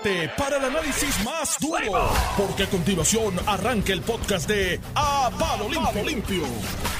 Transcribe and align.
prepárate 0.00 0.30
para 0.38 0.56
el 0.58 0.64
análisis 0.64 1.24
más 1.24 1.56
duro, 1.60 2.08
porque 2.36 2.62
a 2.64 2.66
continuación 2.70 3.34
arranca 3.46 3.92
el 3.92 4.00
podcast 4.02 4.48
de 4.48 4.80
A 4.94 5.30
Palo 5.38 5.68
Limpio. 5.68 6.04
Limpio. 6.04 6.44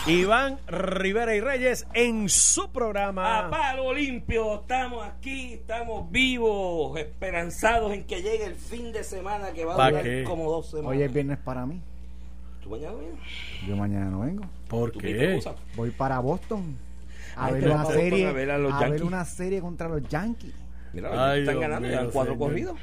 Iván 0.06 0.58
Rivera 0.66 1.34
y 1.34 1.40
Reyes 1.40 1.86
en 1.94 2.28
su 2.28 2.70
programa. 2.70 3.38
A 3.46 3.50
palo 3.50 3.92
limpio, 3.94 4.60
estamos 4.62 5.06
aquí, 5.06 5.54
estamos 5.54 6.10
vivos, 6.10 6.98
esperanzados 6.98 7.92
en 7.92 8.04
que 8.04 8.16
llegue 8.22 8.44
el 8.44 8.56
fin 8.56 8.92
de 8.92 9.04
semana 9.04 9.52
que 9.52 9.64
va 9.64 9.74
a 9.74 9.76
¿Pa 9.76 9.88
durar 9.90 10.02
qué? 10.04 10.24
como 10.24 10.50
dos 10.50 10.70
semanas. 10.70 10.90
Hoy 10.90 11.02
es 11.02 11.12
viernes 11.12 11.38
para 11.38 11.64
mí. 11.66 11.80
¿Tú 12.62 12.70
mañana 12.70 12.94
vienes? 12.94 13.20
Yo 13.66 13.76
mañana 13.76 14.06
no 14.06 14.20
vengo. 14.20 14.44
¿Por 14.68 14.90
¿Tú 14.90 14.98
qué? 14.98 15.40
Voy 15.76 15.90
para 15.90 16.18
Boston 16.18 16.76
a 17.36 17.46
Ay, 17.46 17.54
ver 17.54 17.62
te 17.62 17.66
una 17.68 17.76
vas 17.76 17.86
para 17.86 17.94
Boston 17.98 18.10
serie. 18.10 18.26
a 18.26 18.32
ver 18.32 18.50
a 18.50 18.58
los 18.58 18.72
a 18.72 18.78
ver 18.80 18.88
Yankees. 18.90 19.02
una 19.06 19.24
serie 19.24 19.60
contra 19.60 19.88
los 19.88 20.02
Yankees. 20.08 20.52
Mira, 20.92 21.30
Ay, 21.30 21.40
están 21.40 21.54
Dios 21.54 21.62
ganando, 21.62 21.88
llevan 21.88 22.10
cuatro 22.10 22.34
señor. 22.34 22.48
corridos. 22.48 22.78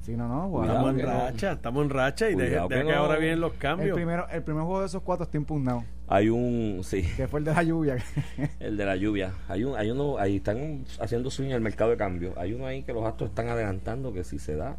Sí, 0.00 0.16
no, 0.16 0.26
no. 0.26 0.50
Cuidado, 0.50 0.72
Estamos 0.72 0.90
en 0.90 0.96
no. 1.06 1.12
racha, 1.12 1.52
estamos 1.52 1.84
en 1.84 1.90
racha 1.90 2.26
y 2.30 2.34
de, 2.34 2.46
Cuidado 2.48 2.68
de 2.68 2.84
que 2.84 2.92
ahora 2.92 3.16
vienen 3.18 3.40
los 3.40 3.52
El 3.52 3.58
cambios. 3.58 3.94
primero, 3.94 4.26
el 4.32 4.42
primer 4.42 4.64
juego 4.64 4.80
de 4.80 4.86
esos 4.86 5.02
cuatro 5.02 5.24
está 5.24 5.36
impugnado. 5.36 5.84
Hay 6.08 6.28
un, 6.28 6.80
sí, 6.82 7.02
Que 7.16 7.28
fue 7.28 7.38
el 7.38 7.44
de 7.44 7.54
la 7.54 7.62
lluvia. 7.62 7.96
el 8.60 8.76
de 8.76 8.84
la 8.84 8.96
lluvia. 8.96 9.32
Hay 9.48 9.62
un, 9.64 9.76
hay 9.76 9.90
uno, 9.90 10.18
ahí 10.18 10.36
están 10.36 10.84
haciendo 11.00 11.30
swing 11.30 11.46
en 11.48 11.52
el 11.52 11.60
mercado 11.60 11.90
de 11.92 11.96
cambio. 11.96 12.34
Hay 12.36 12.52
uno 12.52 12.66
ahí 12.66 12.82
que 12.82 12.92
los 12.92 13.04
astros 13.04 13.30
están 13.30 13.48
adelantando 13.48 14.12
que 14.12 14.24
si 14.24 14.38
se 14.40 14.56
da, 14.56 14.76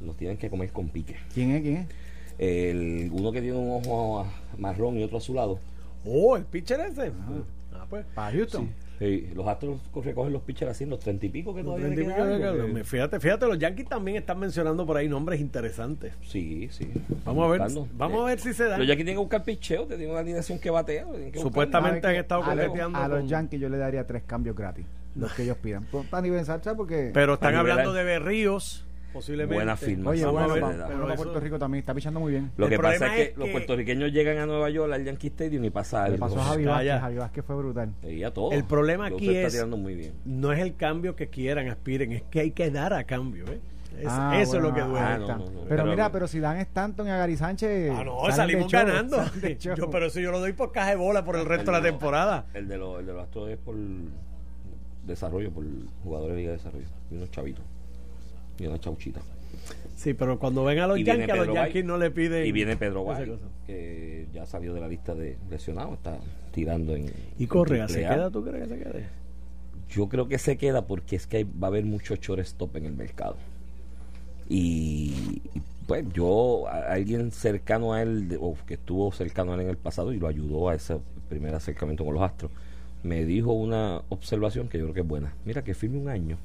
nos 0.00 0.16
tienen 0.16 0.36
que 0.38 0.50
comer 0.50 0.72
con 0.72 0.88
pique. 0.88 1.16
¿Quién 1.32 1.52
es? 1.52 1.62
¿Quién 1.62 1.76
es? 1.76 1.86
El, 2.38 3.10
uno 3.12 3.30
que 3.30 3.40
tiene 3.42 3.56
un 3.56 3.70
ojo 3.80 4.26
marrón 4.58 4.98
y 4.98 5.04
otro 5.04 5.18
azulado. 5.18 5.60
Oh, 6.04 6.36
el 6.36 6.44
pitcher 6.44 6.80
ese. 6.80 7.12
Ah, 7.72 7.86
pues. 7.88 8.04
Para 8.14 8.32
Houston. 8.36 8.66
Sí, 8.66 8.72
los 9.34 9.46
astros 9.48 9.80
recogen 10.04 10.32
los 10.32 10.42
pitchers 10.42 10.70
así 10.72 10.84
en 10.84 10.90
los 10.90 11.00
treinta 11.00 11.26
y 11.26 11.28
pico 11.28 11.54
que 11.54 11.62
todavía 11.62 11.88
pico 11.94 12.12
algo, 12.14 12.74
que- 12.74 12.84
Fíjate, 12.84 13.20
fíjate, 13.20 13.46
los 13.46 13.58
Yankees 13.58 13.88
también 13.88 14.16
están 14.18 14.38
mencionando 14.38 14.84
por 14.86 14.96
ahí 14.96 15.08
nombres 15.08 15.40
interesantes. 15.40 16.12
Sí, 16.22 16.68
sí. 16.70 16.88
Vamos 17.24 17.44
a 17.46 17.50
ver, 17.50 17.60
vamos 17.94 18.22
a 18.22 18.26
ver 18.26 18.40
si 18.40 18.52
se 18.54 18.64
da. 18.64 18.78
Los 18.78 18.86
Yankees 18.86 19.04
tienen 19.04 19.14
que 19.16 19.20
buscar 19.20 19.44
picheo, 19.44 19.86
tienen 19.86 20.10
una 20.10 20.20
alineación 20.20 20.58
que 20.58 20.70
batea. 20.70 21.06
que 21.32 21.38
Supuestamente 21.40 22.00
¿Sabe 22.02 22.16
han 22.16 22.20
estado 22.22 22.42
a, 22.44 22.54
los- 22.54 22.66
coqueteando 22.66 22.98
a 22.98 23.08
los 23.08 23.18
con- 23.20 23.28
Yankees 23.28 23.60
yo 23.60 23.68
le 23.68 23.78
daría 23.78 24.06
tres 24.06 24.22
cambios 24.26 24.56
gratis. 24.56 24.84
Los 25.14 25.32
que 25.34 25.42
ellos 25.42 25.58
pidan. 25.58 25.84
Pues, 25.90 26.06
Para 26.08 26.22
nivel 26.22 26.44
salsa 26.44 26.74
porque... 26.74 27.10
Pero 27.12 27.34
están 27.34 27.54
hablando 27.54 27.92
de 27.92 28.02
Berríos, 28.02 28.84
posiblemente. 29.12 29.54
Buena 29.54 29.76
firma. 29.76 30.10
Oye, 30.10 30.24
bueno, 30.26 30.54
ver, 30.54 30.62
¿verdad? 30.62 30.86
pero 30.88 31.14
Puerto 31.14 31.40
Rico 31.40 31.58
también 31.58 31.80
está 31.80 31.94
pichando 31.94 32.20
muy 32.20 32.32
bien. 32.32 32.50
Lo 32.56 32.68
que 32.68 32.78
pasa 32.78 33.06
es 33.06 33.12
que, 33.12 33.22
es 33.32 33.36
los 33.36 33.46
que- 33.46 33.52
puertorriqueños 33.52 34.12
llegan 34.12 34.38
a 34.38 34.46
Nueva 34.46 34.70
York 34.70 34.92
al 34.92 35.04
Yankee 35.04 35.28
Stadium 35.28 35.64
y 35.64 35.70
pasa 35.70 36.08
Le 36.08 36.14
algo. 36.14 36.26
pasó 36.26 36.40
a 36.40 36.44
Javi. 36.44 36.64
Vázquez. 36.64 37.00
Javi 37.00 37.16
Vázquez 37.16 37.44
fue 37.44 37.56
brutal. 37.56 37.92
Y 38.02 38.22
a 38.22 38.32
todo. 38.32 38.52
El 38.52 38.64
problema 38.64 39.06
aquí 39.06 39.28
está 39.28 39.46
es- 39.48 39.52
tirando 39.52 39.76
muy 39.76 39.94
bien. 39.94 40.12
No 40.24 40.52
es 40.52 40.60
el 40.60 40.74
cambio 40.76 41.14
que 41.16 41.28
quieran, 41.28 41.68
aspiren, 41.68 42.12
es 42.12 42.22
que 42.22 42.40
hay 42.40 42.50
que 42.52 42.70
dar 42.70 42.92
a 42.94 43.04
cambio. 43.04 43.44
¿eh? 43.46 43.60
Es- 44.00 44.06
Ah, 44.08 44.40
eso 44.40 44.56
es 44.56 44.62
lo 44.62 44.72
que 44.72 44.80
duele. 44.80 44.98
Ah, 44.98 45.16
no, 45.18 45.22
está. 45.24 45.36
no, 45.36 45.44
no. 45.44 45.50
Pero, 45.52 45.66
Pero- 45.68 45.84
mira, 45.86 46.10
pero 46.10 46.26
si 46.26 46.40
dan 46.40 46.56
Stanton 46.56 47.06
y 47.06 47.10
a 47.10 47.18
Gary 47.18 47.36
Sánchez. 47.36 47.92
Ah, 47.94 48.02
no, 48.04 48.18
salimos 48.32 48.72
show, 48.72 48.80
ganando. 48.86 49.18
Yo, 49.76 49.90
pero 49.90 50.06
eso 50.06 50.18
yo 50.18 50.30
lo 50.30 50.40
doy 50.40 50.54
por 50.54 50.72
caja 50.72 50.90
de 50.90 50.96
bola 50.96 51.24
por 51.24 51.36
el 51.36 51.44
resto 51.44 51.70
de 51.70 51.76
la 51.78 51.82
temporada. 51.84 52.46
El 52.54 52.68
de, 52.68 52.78
los, 52.78 53.00
el 53.00 53.06
de 53.06 53.12
los 53.12 53.22
astros 53.22 53.50
es 53.50 53.58
por 53.58 53.74
desarrollo, 55.06 55.50
por 55.50 55.64
jugadores 56.04 56.34
de 56.36 56.40
Liga 56.40 56.52
de 56.52 56.56
Desarrollo. 56.58 56.86
Y 57.10 57.16
unos 57.16 57.30
chavitos. 57.30 57.64
Y 58.58 58.66
una 58.66 58.78
chauchita. 58.80 59.20
Sí, 59.96 60.14
pero 60.14 60.38
cuando 60.38 60.64
ven 60.64 60.78
a 60.80 60.86
los 60.88 60.98
Yankees, 60.98 61.30
a 61.30 61.36
los 61.36 61.54
Yankees 61.54 61.84
no 61.84 61.96
le 61.98 62.10
piden. 62.10 62.46
Y 62.46 62.52
viene 62.52 62.76
Pedro 62.76 63.04
cosa. 63.04 63.24
que 63.66 64.26
ya 64.32 64.46
salió 64.46 64.74
de 64.74 64.80
la 64.80 64.88
lista 64.88 65.14
de 65.14 65.36
lesionados, 65.50 65.94
está 65.94 66.18
tirando 66.52 66.94
en. 66.96 67.10
¿Y 67.38 67.46
Correa 67.46 67.88
se 67.88 68.00
queda? 68.00 68.30
¿Tú 68.30 68.44
crees 68.44 68.68
que 68.68 68.74
se 68.76 68.82
quede? 68.82 69.06
Yo 69.88 70.08
creo 70.08 70.26
que 70.26 70.38
se 70.38 70.56
queda 70.56 70.86
porque 70.86 71.16
es 71.16 71.26
que 71.26 71.38
hay- 71.38 71.44
va 71.44 71.66
a 71.66 71.70
haber 71.70 71.84
mucho 71.84 72.14
shortstop 72.16 72.74
en 72.76 72.86
el 72.86 72.94
mercado. 72.94 73.36
Y, 74.48 75.40
y, 75.54 75.62
pues 75.86 76.04
yo, 76.12 76.66
a- 76.68 76.92
alguien 76.92 77.30
cercano 77.30 77.92
a 77.92 78.02
él, 78.02 78.36
o 78.40 78.56
que 78.66 78.74
estuvo 78.74 79.12
cercano 79.12 79.52
a 79.52 79.54
él 79.56 79.62
en 79.62 79.68
el 79.68 79.76
pasado 79.76 80.12
y 80.12 80.18
lo 80.18 80.26
ayudó 80.28 80.68
a 80.68 80.74
ese 80.74 80.96
primer 81.28 81.54
acercamiento 81.54 82.04
con 82.04 82.14
los 82.14 82.22
Astros, 82.22 82.50
me 83.02 83.24
dijo 83.24 83.52
una 83.52 84.02
observación 84.08 84.68
que 84.68 84.78
yo 84.78 84.84
creo 84.86 84.94
que 84.94 85.00
es 85.00 85.06
buena. 85.06 85.34
Mira, 85.44 85.62
que 85.62 85.74
firme 85.74 85.98
un 85.98 86.08
año 86.08 86.38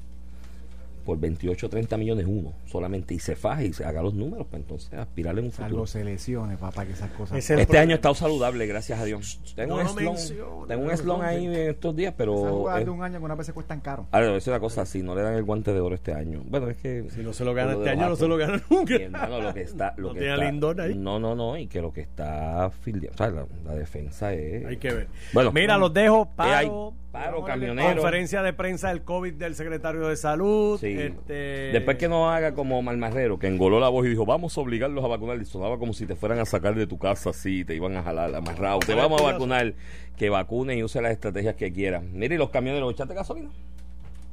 por 1.08 1.18
28 1.18 1.64
o 1.66 1.68
30 1.70 1.96
millones 1.96 2.26
uno 2.28 2.52
solamente 2.66 3.14
y 3.14 3.18
se 3.18 3.34
faje 3.34 3.68
y 3.68 3.72
se 3.72 3.82
haga 3.82 4.02
los 4.02 4.12
números 4.12 4.46
para 4.46 4.58
entonces 4.58 4.92
aspirarle 4.92 5.40
en 5.40 5.46
un 5.46 5.52
futuro. 5.52 5.68
Salvo 5.70 5.86
selecciones, 5.86 6.58
papá, 6.58 6.84
que 6.84 6.92
esas 6.92 7.10
cosas. 7.12 7.38
Este 7.38 7.54
problema. 7.56 7.80
año 7.80 7.92
he 7.92 7.94
estado 7.94 8.14
saludable, 8.14 8.66
gracias 8.66 9.00
a 9.00 9.04
Dios. 9.06 9.40
Tengo 9.56 9.76
No 9.76 9.80
un 9.84 9.88
slon, 9.88 10.04
mencione, 10.04 10.66
tengo 10.68 10.82
un 10.82 10.88
no, 10.90 10.96
slon 10.98 11.18
no, 11.20 11.24
ahí 11.24 11.46
en 11.46 11.52
estos 11.54 11.96
días, 11.96 12.12
pero... 12.14 12.76
es- 12.76 12.84
de 12.84 12.90
un 12.90 13.02
año 13.02 13.18
que 13.20 13.24
una 13.24 13.34
vez 13.36 13.50
cuestan 13.52 13.80
caro. 13.80 14.06
Ahora, 14.10 14.26
te 14.26 14.28
voy 14.28 14.32
a 14.32 14.34
decir 14.34 14.52
una 14.52 14.60
cosa, 14.60 14.84
si 14.84 15.02
no 15.02 15.14
le 15.14 15.22
dan 15.22 15.32
el 15.32 15.44
guante 15.44 15.72
de 15.72 15.80
oro 15.80 15.94
este 15.94 16.12
año, 16.12 16.42
bueno, 16.46 16.68
es 16.68 16.76
que... 16.76 17.06
Si 17.08 17.22
no 17.22 17.32
se 17.32 17.42
lo 17.46 17.54
gana 17.54 17.72
este 17.72 17.88
año, 17.88 18.10
no 18.10 18.16
se 18.16 18.28
lo 18.28 18.36
gana 18.36 18.62
nunca. 18.68 18.94
hermano, 18.96 19.40
lo 19.40 19.54
que 19.54 19.62
está... 19.62 19.94
Lo 19.96 20.08
No 20.08 20.12
que 20.12 20.18
tiene 20.20 20.34
a 20.34 20.48
está- 20.50 20.82
ahí. 20.82 20.94
No, 20.94 21.18
no, 21.18 21.34
no, 21.34 21.56
y 21.56 21.68
que 21.68 21.80
lo 21.80 21.90
que 21.90 22.02
está 22.02 22.70
fildeando, 22.82 23.14
o 23.14 23.16
sea, 23.16 23.30
la, 23.30 23.46
la 23.64 23.74
defensa 23.74 24.34
es... 24.34 24.66
Hay 24.66 24.76
que 24.76 24.92
ver. 24.92 25.08
Bueno, 25.32 25.52
Mira, 25.52 25.78
los 25.78 25.94
dejo. 25.94 26.28
Paro. 26.36 26.92
Paro, 27.18 27.32
Vamos 27.32 27.50
a 27.50 27.52
camionero. 27.52 27.94
Conferencia 27.94 28.42
de 28.42 28.52
prensa 28.52 28.88
del 28.88 29.02
COVID 29.02 29.34
del 29.34 29.54
secretario 29.54 30.08
de 30.08 30.16
Salud. 30.16 30.78
Sí. 30.78 30.96
Este, 30.98 31.70
Después 31.72 31.96
que 31.96 32.08
no 32.08 32.30
haga 32.30 32.54
como 32.54 32.80
Malmarrero, 32.82 33.38
que 33.38 33.46
engoló 33.46 33.80
la 33.80 33.88
voz 33.88 34.06
y 34.06 34.10
dijo, 34.10 34.24
vamos 34.26 34.56
a 34.56 34.60
obligarlos 34.60 35.04
a 35.04 35.08
vacunar. 35.08 35.40
Y 35.40 35.44
sonaba 35.44 35.78
como 35.78 35.92
si 35.92 36.06
te 36.06 36.16
fueran 36.16 36.38
a 36.38 36.44
sacar 36.44 36.74
de 36.74 36.86
tu 36.86 36.98
casa 36.98 37.30
así, 37.30 37.64
te 37.64 37.74
iban 37.74 37.96
a 37.96 38.02
jalar 38.02 38.34
amarrado. 38.34 38.80
Te 38.80 38.94
vamos 38.94 39.20
a 39.20 39.24
vacunar. 39.24 39.74
Que 40.16 40.30
vacunen 40.30 40.78
y 40.78 40.82
usen 40.82 41.04
las 41.04 41.12
estrategias 41.12 41.54
que 41.54 41.72
quieran. 41.72 42.10
Mire, 42.12 42.34
y 42.34 42.38
los 42.38 42.50
camioneros, 42.50 42.92
¿echaste 42.92 43.14
gasolina? 43.14 43.50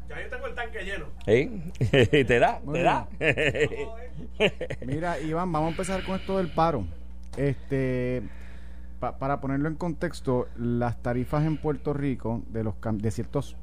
Ya 0.10 0.22
yo 0.22 0.30
tengo 0.30 0.48
el 0.48 0.56
tanque 0.56 0.84
lleno. 0.84 1.06
¿Eh? 1.26 2.24
¿Te 2.28 2.40
da? 2.40 2.60
Muy 2.64 2.80
¿Te 2.80 2.84
da? 2.84 3.08
Mira, 4.86 5.20
Iván, 5.20 5.52
vamos 5.52 5.68
a 5.68 5.72
empezar 5.72 6.04
con 6.04 6.16
esto 6.16 6.38
del 6.38 6.50
paro. 6.50 6.86
Este, 7.38 8.22
pa- 9.00 9.18
para 9.18 9.40
ponerlo 9.42 9.68
en 9.70 9.76
contexto, 9.76 10.48
las 10.58 11.02
tarifas 11.02 11.46
en 11.46 11.58
Puerto 11.58 11.94
Rico 11.94 12.42
de 12.52 12.64
los 12.64 12.76
cam- 12.76 12.98
de 13.00 13.12
ciertos 13.12 13.56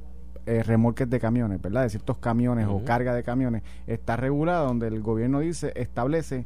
eh, 0.47 0.62
remolques 0.62 1.09
de 1.09 1.20
camiones, 1.20 1.60
¿verdad? 1.62 1.82
De 1.82 1.91
ciertos 1.91 2.19
camiones 2.19 2.66
o 2.66 2.84
carga 2.84 3.15
de 3.15 3.22
camiones, 3.22 3.62
está 3.87 4.16
regulada 4.16 4.65
donde 4.65 4.88
el 4.88 5.00
gobierno 5.00 5.38
dice, 5.41 5.72
establece 5.76 6.44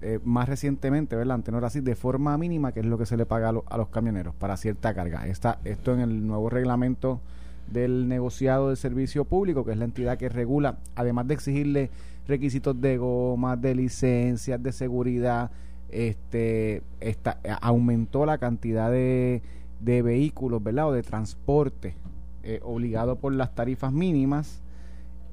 eh, 0.00 0.20
más 0.24 0.48
recientemente, 0.48 1.16
¿verdad? 1.16 1.34
Ante 1.34 1.50
no 1.50 1.58
era 1.58 1.66
así, 1.66 1.80
de 1.80 1.96
forma 1.96 2.38
mínima, 2.38 2.70
que 2.70 2.78
es 2.80 2.86
lo 2.86 2.96
que 2.98 3.06
se 3.06 3.16
le 3.16 3.26
paga 3.26 3.48
a, 3.48 3.52
lo- 3.52 3.64
a 3.68 3.76
los 3.76 3.88
camioneros 3.88 4.34
para 4.36 4.56
cierta 4.56 4.94
carga. 4.94 5.26
Está 5.26 5.58
esto 5.64 5.92
en 5.92 6.00
el 6.00 6.26
nuevo 6.26 6.48
reglamento 6.50 7.20
del 7.72 8.06
negociado 8.08 8.70
de 8.70 8.76
servicio 8.76 9.24
público, 9.24 9.64
que 9.64 9.72
es 9.72 9.78
la 9.78 9.84
entidad 9.84 10.16
que 10.16 10.28
regula, 10.28 10.78
además 10.94 11.26
de 11.26 11.34
exigirle 11.34 11.90
requisitos 12.28 12.80
de 12.80 12.96
gomas, 12.98 13.60
de 13.60 13.74
licencias, 13.74 14.62
de 14.62 14.70
seguridad, 14.72 15.50
este, 15.90 16.82
esta, 17.00 17.38
eh, 17.44 17.52
aumentó 17.60 18.26
la 18.26 18.38
cantidad 18.38 18.90
de, 18.90 19.42
de 19.80 20.02
vehículos, 20.02 20.62
¿verdad? 20.62 20.88
O 20.88 20.92
de 20.92 21.02
transporte 21.02 21.94
eh, 22.42 22.60
obligado 22.62 23.16
por 23.16 23.32
las 23.32 23.54
tarifas 23.54 23.92
mínimas 23.92 24.62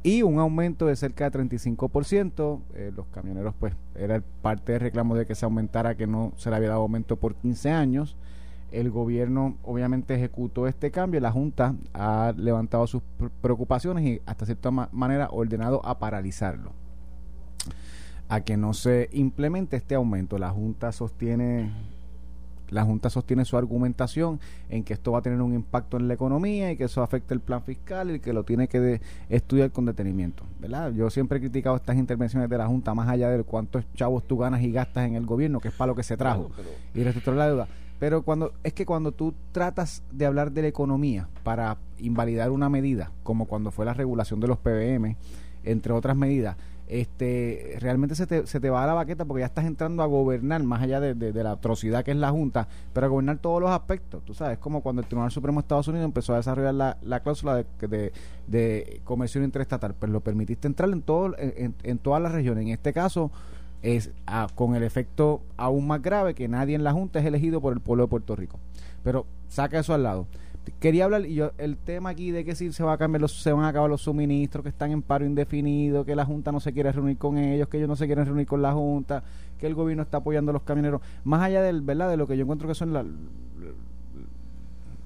y 0.03 0.21
un 0.21 0.38
aumento 0.39 0.85
de 0.85 0.95
cerca 0.95 1.29
de 1.29 1.39
35%. 1.39 2.59
Eh, 2.75 2.91
los 2.95 3.07
camioneros, 3.07 3.55
pues, 3.59 3.73
era 3.95 4.21
parte 4.41 4.73
del 4.73 4.81
reclamo 4.81 5.16
de 5.16 5.25
que 5.25 5.33
se 5.35 5.45
aumentara, 5.45 5.95
que 5.95 6.05
no 6.07 6.31
se 6.35 6.49
le 6.49 6.55
había 6.57 6.69
dado 6.69 6.81
aumento 6.81 7.16
por 7.17 7.35
15 7.35 7.72
años. 7.72 8.16
El 8.72 8.91
gobierno 8.91 9.57
obviamente 9.63 10.13
ejecutó 10.16 10.67
este 10.67 10.91
cambio. 10.91 11.19
La 11.22 11.31
Junta 11.31 11.75
ha 11.93 12.33
levantado 12.37 12.85
sus 12.87 13.01
pr- 13.19 13.31
preocupaciones 13.41 14.03
y 14.05 14.22
hasta 14.25 14.45
cierta 14.45 14.69
ma- 14.69 14.89
manera 14.91 15.29
ordenado 15.31 15.83
a 15.85 15.97
paralizarlo. 15.97 16.72
A 18.27 18.41
que 18.41 18.57
no 18.57 18.73
se 18.73 19.09
implemente 19.13 19.75
este 19.77 19.95
aumento. 19.95 20.37
La 20.37 20.49
Junta 20.49 20.91
sostiene 20.91 21.71
la 22.69 22.83
Junta 22.83 23.11
sostiene 23.11 23.45
su 23.45 23.57
argumentación 23.57 24.39
en 24.69 24.83
que 24.83 24.93
esto 24.93 25.11
va 25.11 25.19
a 25.19 25.21
tener 25.21 25.39
un 25.39 25.53
impacto 25.53 25.97
en 25.97 26.07
la 26.07 26.15
economía 26.15 26.71
y 26.71 26.77
que 26.77 26.85
eso 26.85 27.03
afecta 27.03 27.35
el 27.35 27.39
plan 27.39 27.61
fiscal 27.61 28.09
y 28.15 28.19
que 28.19 28.33
lo 28.33 28.43
tiene 28.43 28.67
que 28.67 28.79
de- 28.79 29.01
estudiar 29.29 29.69
con 29.71 29.85
detenimiento. 29.85 30.43
¿verdad? 30.59 30.91
Yo 30.91 31.11
siempre 31.11 31.37
he 31.37 31.41
criticado 31.41 31.75
estas 31.75 31.95
intervenciones 31.95 32.49
de 32.49 32.57
la 32.57 32.66
Junta 32.66 32.95
más 32.95 33.07
allá 33.07 33.29
de 33.29 33.43
cuántos 33.43 33.85
chavos 33.93 34.23
tú 34.25 34.37
ganas 34.39 34.63
y 34.63 34.71
gastas 34.71 35.07
en 35.07 35.13
el 35.16 35.28
gobierno, 35.28 35.59
que 35.59 35.67
es 35.67 35.75
para 35.75 35.89
lo 35.89 35.95
que 35.95 36.01
se 36.01 36.17
trajo, 36.17 36.47
Claro, 36.47 36.55
pero- 36.57 36.69
y 36.99 37.03
reestructurar 37.03 37.37
la 37.37 37.47
deuda. 37.47 37.67
Pero 37.99 38.23
cuando 38.23 38.51
es 38.63 38.73
que 38.73 38.85
cuando 38.87 39.11
tú 39.11 39.35
tratas 39.51 40.01
de 40.11 40.25
hablar 40.25 40.51
de 40.51 40.63
la 40.63 40.67
economía 40.67 41.29
para 41.43 41.78
invalidar 41.99 42.49
una 42.49 42.67
medida, 42.67 43.11
como 43.21 43.45
cuando 43.45 43.69
fue 43.69 43.85
la 43.85 43.93
regulación 43.93 44.39
de 44.39 44.47
los 44.47 44.57
PBM, 44.57 45.16
entre 45.63 45.93
otras 45.93 46.17
medidas, 46.17 46.57
este 46.87 47.78
realmente 47.79 48.16
se 48.16 48.28
te, 48.28 48.46
se 48.47 48.59
te 48.59 48.70
va 48.70 48.84
a 48.84 48.87
la 48.87 48.93
baqueta 48.93 49.26
porque 49.26 49.41
ya 49.41 49.47
estás 49.47 49.66
entrando 49.66 50.03
a 50.03 50.05
gobernar 50.05 50.61
más 50.64 50.82
allá 50.82 50.99
de, 50.99 51.14
de- 51.16 51.43
la 51.43 51.52
atrocidad 51.52 52.03
que 52.03 52.11
es 52.11 52.17
la 52.17 52.29
Junta, 52.32 52.67
pero 52.93 53.05
a 53.08 53.09
gobernar 53.09 53.37
todos 53.40 53.61
los 53.61 53.72
aspectos. 53.72 54.23
Tú 54.23 54.34
sabes, 54.34 54.58
como 54.58 54.82
cuando 54.82 55.02
el 55.02 55.08
Tribunal 55.08 55.32
Supremo 55.32 55.59
de 55.59 55.66
Estados 55.66 55.87
Unidos 55.87 56.05
empezó 56.05 56.34
a 56.34 56.37
desarrollar 56.37 56.73
la, 56.73 56.97
la 57.03 57.20
cláusula 57.22 57.55
de, 57.55 57.66
de, 57.87 58.11
de 58.47 59.02
comercio 59.03 59.43
interestatal, 59.43 59.93
pues 59.97 60.11
lo 60.11 60.22
permitiste 60.22 60.67
entrar 60.67 60.90
en, 60.90 61.02
todo, 61.02 61.35
en, 61.37 61.76
en- 61.84 61.97
todas 61.97 62.22
las 62.22 62.32
regiones. 62.32 62.64
En 62.64 62.70
este 62.72 62.93
caso, 62.93 63.31
es 63.81 64.11
ah, 64.26 64.47
con 64.55 64.76
el 64.76 64.84
efecto 64.84 65.41
aún 65.58 65.85
más 65.88 66.02
grave 66.02 66.34
que 66.34 66.47
nadie 66.47 66.76
en 66.76 66.84
la 66.84 66.93
Junta 66.93 67.20
es 67.20 67.26
elegido 67.26 67.61
por 67.61 67.73
el 67.73 67.79
pueblo 67.81 68.03
de 68.05 68.09
Puerto 68.09 68.35
Rico. 68.35 68.59
Pero 69.03 69.26
saca 69.47 69.79
eso 69.79 69.93
al 69.93 70.03
lado. 70.03 70.26
Quería 70.79 71.06
hablar, 71.06 71.26
y 71.26 71.35
yo, 71.35 71.52
el 71.58 71.78
tema 71.78 72.09
aquí 72.09 72.32
de 72.32 72.46
que 72.46 72.56
si 72.56 72.72
se 72.72 72.84
va 72.84 72.94
a 72.94 72.97
cambiar 72.97 73.22
los, 73.22 73.41
se 73.41 73.52
van 73.52 73.66
a 73.66 73.70
acabar 73.70 73.90
los 73.90 74.02
suministros, 74.02 74.64
que 74.64 74.70
están 74.70 74.91
en 74.91 75.02
paro 75.02 75.26
indefinido, 75.26 76.06
que 76.06 76.16
la 76.16 76.26
Junta 76.26 76.52
no 76.52 76.59
se 76.59 76.73
quiere 76.73 76.91
reunir 76.91 77.17
con 77.17 77.38
ellos, 77.38 77.67
que 77.67 77.78
ellos 77.78 77.90
no 77.90 77.96
se 77.96 78.06
quieren 78.06 78.26
reunir 78.26 78.47
con 78.47 78.62
la 78.62 78.73
Junta, 78.73 79.23
que 79.59 79.67
el 79.67 79.76
gobierno 79.76 80.03
está 80.03 80.17
apoyando 80.17 80.52
a 80.52 80.53
los 80.53 80.64
camioneros, 80.64 81.02
más 81.23 81.41
allá 81.41 81.62
del, 81.62 81.82
¿verdad? 81.82 82.09
de 82.09 82.17
lo 82.17 82.28
que 82.28 82.38
yo 82.38 82.44
encuentro 82.44 82.67
que 82.67 82.76
son 82.76 82.94
la, 82.94 83.06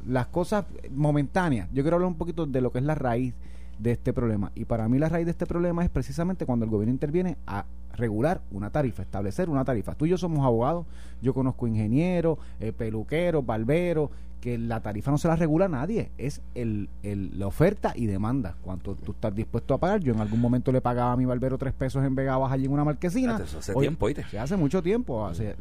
las 0.08 0.28
cosas 0.28 0.66
momentáneas. 0.92 1.70
Yo 1.72 1.84
quiero 1.84 1.96
hablar 1.96 2.08
un 2.08 2.18
poquito 2.18 2.46
de 2.46 2.62
lo 2.62 2.72
que 2.72 2.80
es 2.80 2.86
la 2.86 2.96
raíz 2.96 3.34
de 3.78 3.92
este 3.92 4.14
problema. 4.14 4.52
Y 4.56 4.66
para 4.66 4.88
mí 4.90 5.00
la 5.00 5.10
raíz 5.10 5.26
de 5.26 5.32
este 5.32 5.46
problema 5.46 5.84
es 5.84 5.90
precisamente 5.90 6.46
cuando 6.46 6.66
el 6.66 6.72
gobierno 6.72 6.92
interviene 6.92 7.38
a 7.48 7.66
regular 7.94 8.41
una 8.51 8.69
tarifa, 8.69 9.01
establecer 9.03 9.50
una 9.50 9.65
tarifa. 9.65 9.95
Tú 9.95 10.06
y 10.06 10.09
yo 10.09 10.18
somos 10.18 10.45
abogados, 10.45 10.86
yo 11.21 11.33
conozco 11.33 11.68
ingenieros, 11.68 12.38
eh, 12.59 12.71
peluqueros, 12.71 13.45
barberos, 13.45 14.09
que 14.39 14.57
la 14.57 14.81
tarifa 14.81 15.12
no 15.12 15.18
se 15.18 15.27
la 15.27 15.36
regula 15.36 15.68
nadie, 15.68 16.12
es 16.18 16.41
el, 16.56 16.89
el, 17.03 17.38
la 17.38 17.47
oferta 17.47 17.94
y 17.95 18.06
demanda. 18.06 18.56
Cuánto 18.62 18.95
tú 18.95 19.12
estás 19.12 19.36
dispuesto 19.36 19.74
a 19.74 19.77
pagar. 19.77 20.00
Yo 20.00 20.13
en 20.13 20.21
algún 20.21 20.39
momento 20.39 20.71
le 20.71 20.81
pagaba 20.81 21.13
a 21.13 21.18
mi 21.18 21.25
barbero 21.25 21.57
tres 21.57 21.74
pesos 21.74 22.03
en 22.06 22.15
Vega 22.15 22.38
Baja 22.38 22.53
allí 22.53 22.65
en 22.65 22.71
una 22.71 22.83
marquesina. 22.83 23.36
hace 23.36 23.74
tiempo, 23.74 24.06
¿oíste? 24.06 24.25
hace 24.38 24.56
mucho 24.56 24.81
tiempo. 24.81 25.25
Hace, 25.25 25.56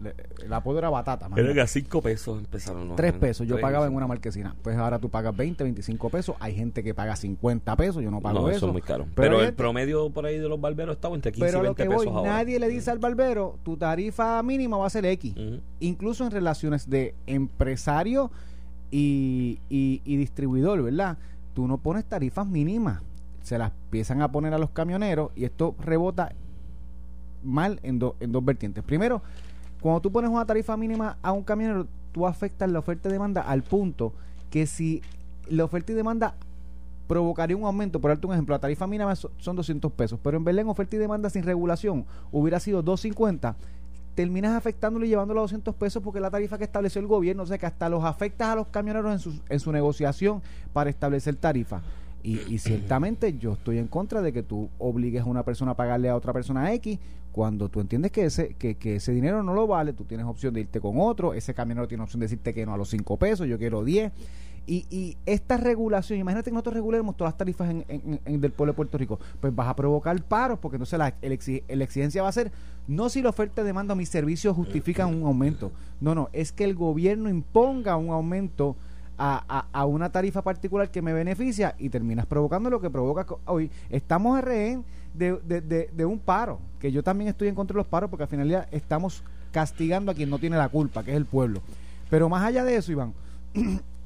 el 0.44 0.52
apodo 0.52 0.78
era 0.78 0.90
batata. 0.90 1.28
Era 1.36 1.66
cinco 1.66 2.00
pesos 2.00 2.38
empezaron. 2.38 2.94
Tres 2.96 3.12
pesos 3.14 3.46
yo 3.46 3.60
pagaba 3.60 3.86
en 3.86 3.94
una 3.94 4.06
marquesina. 4.06 4.54
Pues 4.62 4.76
ahora 4.76 4.98
tú 4.98 5.08
pagas 5.08 5.36
20, 5.36 5.64
25 5.64 6.10
pesos. 6.10 6.36
Hay 6.40 6.54
gente 6.54 6.82
que 6.82 6.94
paga 6.94 7.16
50 7.16 7.76
pesos. 7.76 8.02
Yo 8.02 8.10
no 8.10 8.20
pago 8.20 8.40
no, 8.40 8.50
eso. 8.50 8.66
es 8.66 8.72
muy 8.72 8.82
caro. 8.82 9.06
Pero, 9.14 9.42
el 9.42 9.54
promedio 9.54 10.10
por 10.10 10.26
ahí 10.26 10.38
de 10.38 10.48
los 10.48 10.60
barberos 10.60 10.96
está 10.96 11.08
entre 11.08 11.32
15 11.32 11.46
pero 11.46 11.58
y 11.58 11.62
20 11.62 11.69
lo 11.69 11.75
que 11.90 11.96
pesos 11.96 12.12
voy, 12.14 12.18
Nadie 12.23 12.59
le 12.59 12.69
dice 12.69 12.91
al 12.91 12.99
barbero, 12.99 13.59
tu 13.62 13.76
tarifa 13.76 14.43
mínima 14.43 14.76
va 14.76 14.87
a 14.87 14.91
ser 14.91 15.05
X. 15.06 15.35
Incluso 15.81 16.25
en 16.25 16.31
relaciones 16.31 16.88
de 16.88 17.15
empresario 17.26 18.31
y, 18.91 19.61
y, 19.69 20.17
distribuidor, 20.17 20.82
¿verdad? 20.82 21.19
Tú 21.55 21.67
no 21.67 21.79
pones 21.79 22.05
tarifas 22.05 22.47
mínimas, 22.47 23.03
se 23.43 23.59
las 23.59 23.73
empiezan 23.85 24.23
a 24.23 24.31
poner 24.31 24.55
a 24.55 24.59
los 24.59 24.70
camioneros 24.70 25.31
y 25.35 25.44
esto 25.44 25.75
rebota 25.81 26.32
mal 27.43 27.81
en, 27.82 28.00
en 28.21 28.32
dos 28.32 28.44
vertientes. 28.44 28.85
Primero, 28.85 29.23
cuando 29.81 30.00
tú 30.00 30.11
pones 30.11 30.31
una 30.31 30.44
tarifa 30.44 30.76
mínima 30.76 31.19
a 31.23 31.32
un 31.32 31.43
camionero, 31.44 31.87
tú 32.12 32.26
afectas 32.26 32.71
la 32.71 32.79
oferta 32.79 33.09
y 33.09 33.12
demanda 33.12 33.43
al 33.43 33.62
punto 33.62 34.12
que 34.50 34.67
si 34.67 35.03
la 35.49 35.64
oferta 35.64 35.93
y 35.93 35.94
demanda 35.94 36.35
provocaría 37.08 37.56
un 37.56 37.64
aumento, 37.64 38.00
por 38.00 38.10
darte 38.10 38.26
un 38.26 38.34
ejemplo, 38.34 38.55
la 38.55 38.60
tarifa 38.60 38.87
mínima 38.87 39.16
son 39.16 39.56
200 39.56 39.90
pesos, 39.93 40.20
pero 40.22 40.37
en 40.37 40.44
Belén 40.44 40.69
oferta 40.69 40.94
y 40.94 40.99
demanda 40.99 41.31
sin 41.31 41.43
regulación 41.43 42.05
hubiera 42.31 42.60
sido 42.60 42.82
250, 42.82 43.56
terminas 44.14 44.55
afectándolo 44.55 45.06
y 45.06 45.08
llevándolo 45.08 45.40
a 45.40 45.43
200 45.43 45.75
pesos 45.75 46.02
porque 46.02 46.19
es 46.19 46.22
la 46.22 46.31
tarifa 46.31 46.58
que 46.58 46.64
estableció 46.64 47.00
el 47.00 47.06
gobierno, 47.06 47.43
o 47.43 47.46
sea 47.46 47.58
que 47.58 47.66
hasta 47.66 47.88
los 47.88 48.05
afectas 48.05 48.49
a 48.49 48.55
los 48.56 48.69
camioneros 48.69 49.12
en 49.12 49.19
su, 49.19 49.40
en 49.49 49.58
su 49.58 49.72
negociación 49.72 50.43
para 50.72 50.90
establecer 50.90 51.34
tarifa. 51.37 51.81
Y, 52.22 52.37
ciertamente 52.58 53.38
yo 53.38 53.54
estoy 53.54 53.78
en 53.78 53.88
contra 53.88 54.20
de 54.20 54.32
que 54.32 54.43
tú 54.43 54.69
obligues 54.78 55.22
a 55.22 55.25
una 55.25 55.44
persona 55.44 55.72
a 55.72 55.76
pagarle 55.76 56.11
a 56.11 56.16
otra 56.16 56.32
persona 56.32 56.72
X 56.75 56.99
cuando 57.32 57.69
tú 57.69 57.81
entiendes 57.81 58.11
que 58.11 58.25
ese, 58.25 58.54
que, 58.54 58.75
que 58.75 58.96
ese 58.96 59.12
dinero 59.12 59.43
no 59.43 59.54
lo 59.54 59.66
vale, 59.66 59.93
tú 59.93 60.04
tienes 60.04 60.26
opción 60.26 60.52
de 60.52 60.61
irte 60.61 60.81
con 60.81 60.99
otro, 60.99 61.32
ese 61.32 61.54
camionero 61.54 61.87
tiene 61.87 62.02
opción 62.02 62.20
de 62.20 62.25
decirte 62.25 62.52
que 62.52 62.66
no 62.66 62.75
a 62.75 62.76
los 62.76 62.90
5 62.90 63.16
pesos, 63.16 63.46
yo 63.46 63.56
quiero 63.56 63.84
10. 63.84 64.12
Y, 64.69 64.85
y 64.91 65.17
esta 65.25 65.56
regulación, 65.56 66.19
imagínate 66.19 66.50
que 66.50 66.55
nosotros 66.55 66.75
regulemos 66.75 67.17
todas 67.17 67.32
las 67.32 67.38
tarifas 67.38 67.70
en, 67.70 68.41
del 68.41 68.53
pueblo 68.53 68.75
de 68.75 68.76
Puerto 68.76 68.99
Rico, 68.99 69.19
pues 69.41 69.55
vas 69.55 69.67
a 69.67 69.75
provocar 69.75 70.23
paros, 70.23 70.59
porque 70.59 70.76
entonces 70.76 70.99
la, 70.99 71.15
la 71.23 71.85
exigencia 71.85 72.23
va 72.23 72.29
a 72.29 72.32
ser 72.32 72.53
no 72.87 73.09
si 73.09 73.23
la 73.23 73.31
oferta, 73.31 73.65
demanda 73.65 73.94
o 73.94 73.97
mis 73.97 74.11
servicios 74.11 74.55
justifican 74.55 75.15
un 75.15 75.26
aumento. 75.26 75.73
No, 76.03 76.15
no, 76.15 76.29
es 76.35 76.53
que 76.53 76.65
el 76.65 76.75
gobierno 76.75 77.31
imponga 77.31 77.97
un 77.97 78.11
aumento 78.11 78.76
a, 79.17 79.67
a, 79.73 79.87
una 79.87 80.11
tarifa 80.11 80.43
particular 80.43 80.91
que 80.91 81.03
me 81.03 81.14
beneficia 81.14 81.75
y 81.79 81.88
terminas 81.88 82.26
provocando 82.26 82.71
lo 82.71 82.81
que 82.81 82.91
provoca 82.91 83.26
hoy. 83.47 83.71
Estamos 83.88 84.41
rehén 84.43 84.85
de, 85.14 85.38
de, 85.38 85.91
de, 85.93 86.05
un 86.05 86.19
paro, 86.19 86.61
que 86.79 86.93
yo 86.93 87.03
también 87.03 87.29
estoy 87.29 87.49
en 87.49 87.55
contra 87.55 87.75
de 87.75 87.79
los 87.79 87.87
paros 87.87 88.11
porque 88.11 88.25
al 88.25 88.29
final 88.29 88.67
estamos 88.71 89.25
castigando 89.50 90.12
a 90.12 90.14
quien 90.14 90.31
no 90.31 90.38
tiene 90.38 90.56
la 90.56 90.69
culpa, 90.69 91.03
que 91.03 91.11
es 91.11 91.17
el 91.17 91.25
pueblo. 91.25 91.62
Pero 92.11 92.29
más 92.29 92.44
allá 92.44 92.64
de 92.64 92.76
eso, 92.76 92.93
Iván, 92.93 93.12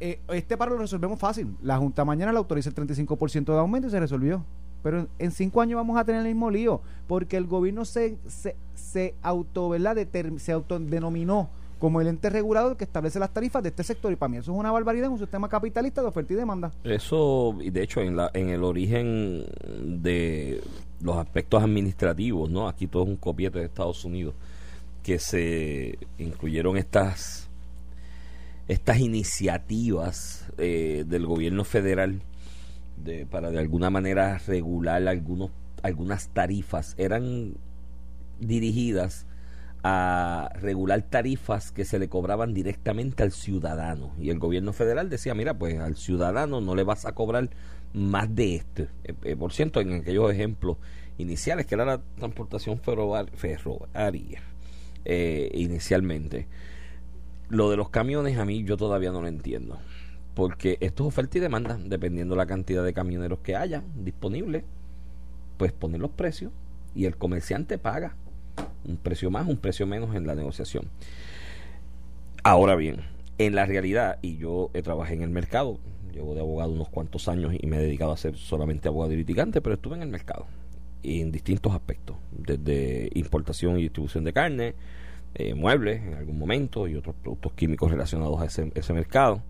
eh, 0.00 0.20
este 0.28 0.56
paro 0.56 0.72
lo 0.74 0.82
resolvemos 0.82 1.18
fácil. 1.18 1.56
La 1.62 1.78
Junta 1.78 2.04
mañana 2.04 2.32
le 2.32 2.38
autoriza 2.38 2.68
el 2.68 2.74
35% 2.74 3.44
de 3.44 3.58
aumento 3.58 3.88
y 3.88 3.90
se 3.90 4.00
resolvió. 4.00 4.44
Pero 4.82 5.08
en, 5.18 5.30
cinco 5.30 5.62
años 5.62 5.76
vamos 5.76 5.96
a 5.96 6.04
tener 6.04 6.20
el 6.20 6.26
mismo 6.26 6.50
lío, 6.50 6.82
porque 7.06 7.38
el 7.38 7.46
gobierno 7.46 7.86
se, 7.86 8.18
se, 8.26 8.54
se 8.74 9.14
auto, 9.22 9.70
¿verdad? 9.70 9.96
se 10.36 10.52
autodenominó 10.52 11.48
como 11.78 12.00
el 12.00 12.06
ente 12.06 12.30
regulador 12.30 12.76
que 12.76 12.84
establece 12.84 13.18
las 13.18 13.32
tarifas 13.32 13.62
de 13.62 13.70
este 13.70 13.82
sector 13.82 14.12
y 14.12 14.16
para 14.16 14.28
mí 14.28 14.36
eso 14.38 14.52
es 14.52 14.58
una 14.58 14.70
barbaridad 14.70 15.06
en 15.06 15.12
un 15.12 15.18
sistema 15.18 15.48
capitalista 15.48 16.00
de 16.00 16.08
oferta 16.08 16.32
y 16.32 16.36
demanda. 16.36 16.72
Eso, 16.84 17.56
y 17.60 17.70
de 17.70 17.82
hecho 17.82 18.00
en, 18.00 18.16
la, 18.16 18.30
en 18.32 18.48
el 18.48 18.64
origen 18.64 19.44
de 19.82 20.62
los 21.02 21.16
aspectos 21.16 21.62
administrativos, 21.62 22.48
¿no? 22.48 22.68
Aquí 22.68 22.86
todo 22.86 23.02
es 23.02 23.08
un 23.10 23.16
copiete 23.16 23.58
de 23.58 23.66
Estados 23.66 24.04
Unidos, 24.04 24.34
que 25.02 25.18
se 25.18 25.98
incluyeron 26.18 26.76
estas 26.76 27.43
estas 28.68 28.98
iniciativas 28.98 30.46
eh, 30.58 31.04
del 31.06 31.26
gobierno 31.26 31.64
federal 31.64 32.22
de, 32.96 33.26
para 33.26 33.50
de 33.50 33.58
alguna 33.58 33.90
manera 33.90 34.38
regular 34.46 35.06
algunos, 35.08 35.50
algunas 35.82 36.28
tarifas 36.28 36.94
eran 36.98 37.54
dirigidas 38.40 39.26
a 39.86 40.50
regular 40.62 41.02
tarifas 41.02 41.70
que 41.70 41.84
se 41.84 41.98
le 41.98 42.08
cobraban 42.08 42.54
directamente 42.54 43.22
al 43.22 43.32
ciudadano. 43.32 44.14
Y 44.18 44.30
el 44.30 44.38
gobierno 44.38 44.72
federal 44.72 45.10
decía, 45.10 45.34
mira, 45.34 45.58
pues 45.58 45.78
al 45.78 45.96
ciudadano 45.96 46.62
no 46.62 46.74
le 46.74 46.84
vas 46.84 47.04
a 47.04 47.12
cobrar 47.12 47.50
más 47.92 48.34
de 48.34 48.56
este. 48.56 48.88
Eh, 49.04 49.14
eh, 49.24 49.36
por 49.36 49.52
cierto, 49.52 49.80
en 49.80 49.92
aquellos 49.92 50.32
ejemplos 50.32 50.78
iniciales, 51.18 51.66
que 51.66 51.74
era 51.74 51.84
la 51.84 52.00
transportación 52.16 52.78
ferroviaria, 52.78 54.42
eh, 55.04 55.50
inicialmente. 55.52 56.48
Lo 57.48 57.70
de 57.70 57.76
los 57.76 57.90
camiones 57.90 58.38
a 58.38 58.44
mí 58.44 58.64
yo 58.64 58.76
todavía 58.76 59.10
no 59.10 59.20
lo 59.20 59.28
entiendo 59.28 59.78
porque 60.34 60.78
esto 60.80 61.04
es 61.04 61.08
oferta 61.08 61.38
y 61.38 61.40
demanda, 61.40 61.78
dependiendo 61.82 62.36
la 62.36 62.46
cantidad 62.46 62.84
de 62.84 62.92
camioneros 62.92 63.38
que 63.38 63.56
haya 63.56 63.82
disponibles, 63.94 64.64
pues 65.56 65.72
poner 65.72 66.00
los 66.00 66.10
precios 66.10 66.52
y 66.94 67.06
el 67.06 67.16
comerciante 67.16 67.78
paga 67.78 68.16
un 68.84 68.96
precio 68.96 69.30
más, 69.30 69.48
un 69.48 69.56
precio 69.56 69.86
menos 69.86 70.14
en 70.14 70.26
la 70.26 70.34
negociación. 70.34 70.90
Ahora 72.42 72.74
bien, 72.74 73.02
en 73.38 73.54
la 73.54 73.64
realidad, 73.64 74.18
y 74.20 74.36
yo 74.36 74.70
he 74.74 74.82
trabajado 74.82 75.16
en 75.16 75.22
el 75.22 75.30
mercado, 75.30 75.78
llevo 76.12 76.34
de 76.34 76.40
abogado 76.40 76.72
unos 76.72 76.88
cuantos 76.88 77.28
años 77.28 77.54
y 77.58 77.66
me 77.66 77.78
he 77.78 77.80
dedicado 77.80 78.12
a 78.12 78.16
ser 78.16 78.36
solamente 78.36 78.88
abogado 78.88 79.12
y 79.12 79.16
litigante, 79.16 79.60
pero 79.60 79.76
estuve 79.76 79.96
en 79.96 80.02
el 80.02 80.08
mercado 80.08 80.46
en 81.02 81.30
distintos 81.30 81.74
aspectos, 81.74 82.16
desde 82.32 83.10
importación 83.14 83.78
y 83.78 83.82
distribución 83.82 84.24
de 84.24 84.32
carne, 84.32 84.74
eh, 85.34 85.54
muebles 85.54 86.02
en 86.02 86.14
algún 86.14 86.38
momento 86.38 86.88
y 86.88 86.96
otros 86.96 87.14
productos 87.16 87.52
químicos 87.52 87.90
relacionados 87.90 88.40
a 88.40 88.46
ese, 88.46 88.70
ese 88.74 88.92
mercado. 88.92 89.42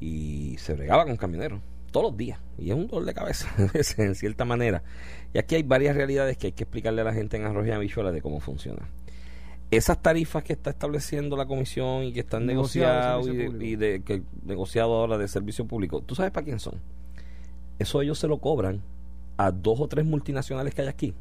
Y 0.00 0.56
se 0.58 0.74
bregaba 0.74 1.04
con 1.04 1.16
camioneros 1.16 1.60
todos 1.90 2.10
los 2.10 2.16
días. 2.16 2.38
Y 2.58 2.70
es 2.70 2.76
un 2.76 2.86
dolor 2.86 3.06
de 3.06 3.14
cabeza 3.14 3.48
en 3.98 4.14
cierta 4.14 4.44
manera. 4.44 4.82
Y 5.32 5.38
aquí 5.38 5.54
hay 5.54 5.62
varias 5.62 5.96
realidades 5.96 6.36
que 6.36 6.48
hay 6.48 6.52
que 6.52 6.64
explicarle 6.64 7.00
a 7.00 7.04
la 7.04 7.12
gente 7.12 7.36
en 7.36 7.44
Arroyo 7.44 7.82
y 7.82 7.88
de 7.88 8.22
cómo 8.22 8.40
funciona. 8.40 8.88
Esas 9.70 10.00
tarifas 10.00 10.44
que 10.44 10.52
está 10.52 10.70
estableciendo 10.70 11.36
la 11.36 11.46
comisión 11.46 12.04
y 12.04 12.12
que 12.12 12.20
están 12.20 12.46
negociadas 12.46 13.26
y, 13.26 13.76
de, 13.76 14.02
que 14.04 14.22
negociado 14.44 14.94
ahora 14.94 15.18
de 15.18 15.26
servicio 15.26 15.66
público 15.66 16.02
tú 16.02 16.14
sabes 16.14 16.30
para 16.30 16.44
quién 16.44 16.60
son 16.60 16.80
eso 17.80 18.00
ellos 18.00 18.16
se 18.16 18.28
lo 18.28 18.38
cobran 18.38 18.80
a 19.36 19.50
dos 19.50 19.80
o 19.80 19.88
tres 19.88 20.04
multinacionales 20.04 20.72
que 20.72 20.82
hay 20.82 20.88
aquí 20.88 21.14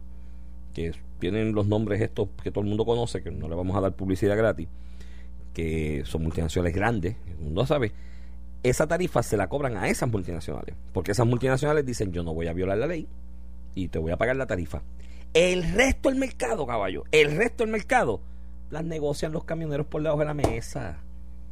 que 0.75 0.91
tienen 1.17 1.55
los 1.55 1.65
nombres 1.65 2.00
estos 2.01 2.29
que 2.44 2.51
todo 2.51 2.63
el 2.63 2.67
mundo 2.70 2.86
conoce 2.86 3.24
que 3.24 3.32
no 3.32 3.50
le 3.50 3.55
vamos 3.55 3.75
a 3.75 3.82
dar 3.82 3.94
publicidad 3.94 4.38
gratis 4.38 4.67
que 5.53 6.03
son 6.05 6.22
multinacionales 6.22 6.75
grandes 6.75 7.15
el 7.27 7.38
mundo 7.38 7.65
sabe 7.65 7.91
esa 8.70 8.88
tarifa 8.88 9.22
se 9.22 9.38
la 9.38 9.48
cobran 9.48 9.77
a 9.77 9.88
esas 9.89 10.10
multinacionales, 10.10 10.75
porque 10.91 11.12
esas 11.12 11.27
multinacionales 11.27 11.86
dicen 11.86 12.12
yo 12.12 12.24
no 12.24 12.34
voy 12.34 12.48
a 12.48 12.53
violar 12.53 12.79
la 12.79 12.88
ley 12.88 13.08
y 13.75 13.89
te 13.89 14.00
voy 14.00 14.12
a 14.12 14.17
pagar 14.17 14.36
la 14.38 14.48
tarifa. 14.48 14.82
El 15.36 15.72
resto 15.74 16.10
del 16.10 16.17
mercado, 16.17 16.65
caballo, 16.65 17.03
el 17.12 17.36
resto 17.38 17.63
del 17.63 17.72
mercado, 17.72 18.22
las 18.72 18.84
negocian 18.84 19.34
los 19.34 19.44
camioneros 19.44 19.86
por 19.86 20.01
debajo 20.01 20.20
de 20.20 20.25
la 20.25 20.34
mesa 20.34 20.98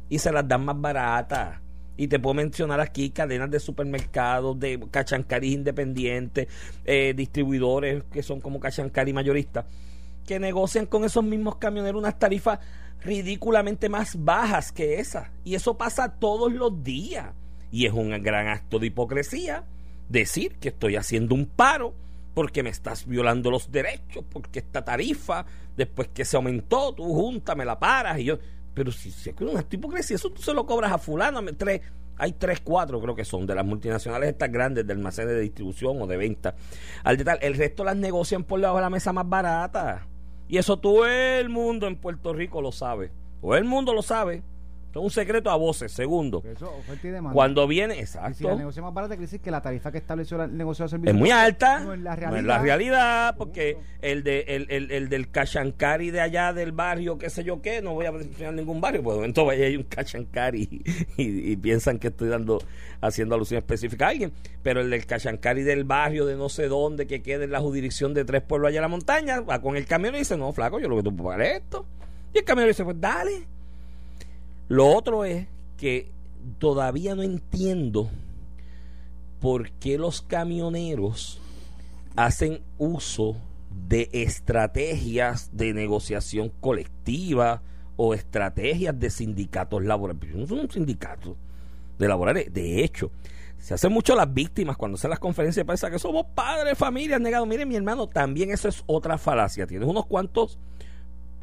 y 0.08 0.18
se 0.18 0.32
las 0.32 0.48
dan 0.48 0.64
más 0.64 0.80
baratas. 0.80 1.60
Y 1.96 2.08
te 2.08 2.18
puedo 2.18 2.34
mencionar 2.34 2.80
aquí 2.80 3.10
cadenas 3.10 3.50
de 3.50 3.60
supermercados, 3.60 4.58
de 4.58 4.80
cachancaris 4.90 5.54
independientes, 5.54 6.48
eh, 6.84 7.14
distribuidores 7.16 8.04
que 8.12 8.22
son 8.22 8.40
como 8.40 8.58
cachancari 8.58 9.12
mayoristas, 9.12 9.64
que 10.26 10.40
negocian 10.40 10.86
con 10.86 11.04
esos 11.04 11.22
mismos 11.22 11.56
camioneros 11.56 12.00
unas 12.00 12.18
tarifas 12.18 12.58
ridículamente 13.02 13.88
más 13.88 14.16
bajas 14.22 14.72
que 14.72 14.98
esa. 14.98 15.30
Y 15.44 15.54
eso 15.54 15.76
pasa 15.76 16.08
todos 16.08 16.52
los 16.52 16.82
días. 16.82 17.26
Y 17.70 17.86
es 17.86 17.92
un 17.92 18.10
gran 18.22 18.48
acto 18.48 18.78
de 18.78 18.86
hipocresía 18.86 19.64
decir 20.08 20.56
que 20.56 20.68
estoy 20.68 20.96
haciendo 20.96 21.34
un 21.34 21.46
paro 21.46 21.94
porque 22.34 22.62
me 22.62 22.70
estás 22.70 23.06
violando 23.06 23.50
los 23.50 23.70
derechos, 23.70 24.24
porque 24.28 24.58
esta 24.58 24.84
tarifa, 24.84 25.46
después 25.76 26.08
que 26.08 26.24
se 26.24 26.36
aumentó, 26.36 26.92
tu 26.92 27.04
junta 27.04 27.54
me 27.54 27.64
la 27.64 27.78
paras 27.78 28.18
y 28.18 28.24
yo, 28.24 28.38
pero 28.74 28.90
si, 28.90 29.10
si 29.10 29.30
es 29.30 29.40
una 29.40 29.64
hipocresía, 29.70 30.16
eso 30.16 30.30
tú 30.30 30.42
se 30.42 30.52
lo 30.52 30.66
cobras 30.66 30.92
a 30.92 30.98
fulano, 30.98 31.40
tres, 31.56 31.80
hay 32.16 32.32
tres, 32.32 32.60
cuatro 32.60 33.00
creo 33.00 33.14
que 33.14 33.24
son, 33.24 33.46
de 33.46 33.54
las 33.54 33.64
multinacionales 33.64 34.30
estas 34.30 34.50
grandes 34.50 34.86
de 34.86 34.92
almacenes 34.92 35.34
de 35.34 35.40
distribución 35.40 36.00
o 36.02 36.06
de 36.06 36.16
venta. 36.16 36.54
Al 37.02 37.16
detalle, 37.16 37.46
el 37.46 37.54
resto 37.54 37.84
las 37.84 37.96
negocian 37.96 38.44
por 38.44 38.60
debajo 38.60 38.76
de 38.76 38.82
la 38.82 38.90
mesa 38.90 39.12
más 39.12 39.28
barata. 39.28 40.06
Y 40.48 40.58
eso 40.58 40.76
todo 40.76 41.06
el 41.06 41.48
mundo 41.48 41.86
en 41.86 41.96
Puerto 41.96 42.32
Rico 42.32 42.60
lo 42.60 42.70
sabe. 42.70 43.10
Todo 43.40 43.56
el 43.56 43.64
mundo 43.64 43.94
lo 43.94 44.02
sabe. 44.02 44.42
Es 44.94 45.02
un 45.02 45.10
secreto 45.10 45.50
a 45.50 45.56
voces. 45.56 45.90
Segundo, 45.90 46.40
cuando 47.32 47.66
viene, 47.66 47.98
exacto. 47.98 48.30
Y 48.30 48.34
si 48.34 48.44
la 48.44 48.54
negocio 48.54 48.80
más 48.80 48.94
barata, 48.94 49.14
quiere 49.14 49.26
decir 49.26 49.40
que 49.40 49.50
la 49.50 49.60
tarifa 49.60 49.90
que 49.90 49.98
estableció 49.98 50.40
el 50.40 50.56
negocio 50.56 50.84
de 50.84 50.90
servicios 50.90 51.14
es 51.16 51.20
muy 51.20 51.32
alta. 51.32 51.80
No 51.80 51.94
es 51.94 52.00
la 52.00 52.14
realidad. 52.14 52.30
No 52.30 52.38
es 52.38 52.44
la 52.44 52.58
realidad, 52.62 53.34
porque 53.36 53.76
el, 54.02 54.22
de, 54.22 54.44
el, 54.46 54.66
el, 54.70 54.92
el 54.92 55.08
del 55.08 55.30
cachancari 55.32 56.12
de 56.12 56.20
allá 56.20 56.52
del 56.52 56.70
barrio, 56.70 57.18
qué 57.18 57.28
sé 57.28 57.42
yo 57.42 57.60
qué, 57.60 57.82
no 57.82 57.94
voy 57.94 58.06
a 58.06 58.12
mencionar 58.12 58.54
ningún 58.54 58.80
barrio, 58.80 59.02
pues 59.02 59.18
entonces 59.24 59.60
hay 59.60 59.76
un 59.76 59.82
cachancari 59.82 60.82
y, 61.16 61.52
y, 61.52 61.56
piensan 61.56 61.98
que 61.98 62.08
estoy 62.08 62.28
dando 62.28 62.62
haciendo 63.00 63.34
alusión 63.34 63.58
específica 63.58 64.06
a 64.06 64.10
alguien. 64.10 64.32
Pero 64.62 64.80
el 64.80 64.90
del 64.90 65.06
cachancari 65.06 65.64
del 65.64 65.82
barrio 65.82 66.24
de 66.24 66.36
no 66.36 66.48
sé 66.48 66.68
dónde, 66.68 67.08
que 67.08 67.20
quede 67.20 67.44
en 67.44 67.50
la 67.50 67.60
jurisdicción 67.60 68.14
de 68.14 68.24
tres 68.24 68.42
pueblos 68.42 68.68
allá 68.68 68.78
en 68.78 68.82
la 68.82 68.88
montaña, 68.88 69.40
va 69.40 69.60
con 69.60 69.76
el 69.76 69.86
camión 69.86 70.14
y 70.14 70.18
dice, 70.18 70.36
no, 70.36 70.52
flaco, 70.52 70.78
yo 70.78 70.88
lo 70.88 70.96
que 70.96 71.02
tú 71.02 71.16
puedo 71.16 71.30
pagar 71.30 71.56
esto. 71.56 71.84
Y 72.32 72.38
el 72.38 72.44
camión 72.44 72.68
dice, 72.68 72.84
pues 72.84 73.00
dale 73.00 73.53
lo 74.68 74.88
otro 74.88 75.24
es 75.24 75.46
que 75.76 76.10
todavía 76.58 77.14
no 77.14 77.22
entiendo 77.22 78.10
por 79.40 79.70
qué 79.72 79.98
los 79.98 80.22
camioneros 80.22 81.40
hacen 82.16 82.62
uso 82.78 83.36
de 83.88 84.08
estrategias 84.12 85.50
de 85.56 85.74
negociación 85.74 86.50
colectiva 86.60 87.62
o 87.96 88.14
estrategias 88.14 88.98
de 88.98 89.10
sindicatos 89.10 89.84
laborales. 89.84 90.34
No 90.34 90.46
son 90.46 90.60
un 90.60 90.70
sindicato 90.70 91.36
de 91.98 92.08
laborales. 92.08 92.52
De 92.52 92.82
hecho, 92.82 93.10
se 93.58 93.74
hacen 93.74 93.92
mucho 93.92 94.14
las 94.14 94.32
víctimas 94.32 94.76
cuando 94.76 94.96
hacen 94.96 95.10
las 95.10 95.18
conferencias 95.18 95.64
prensa 95.66 95.90
que 95.90 95.98
somos 95.98 96.26
padres, 96.34 96.76
familias, 96.76 97.20
negados. 97.20 97.48
Miren, 97.48 97.68
mi 97.68 97.76
hermano, 97.76 98.08
también 98.08 98.50
eso 98.50 98.68
es 98.68 98.82
otra 98.86 99.18
falacia. 99.18 99.66
Tienes 99.66 99.88
unos 99.88 100.06
cuantos 100.06 100.58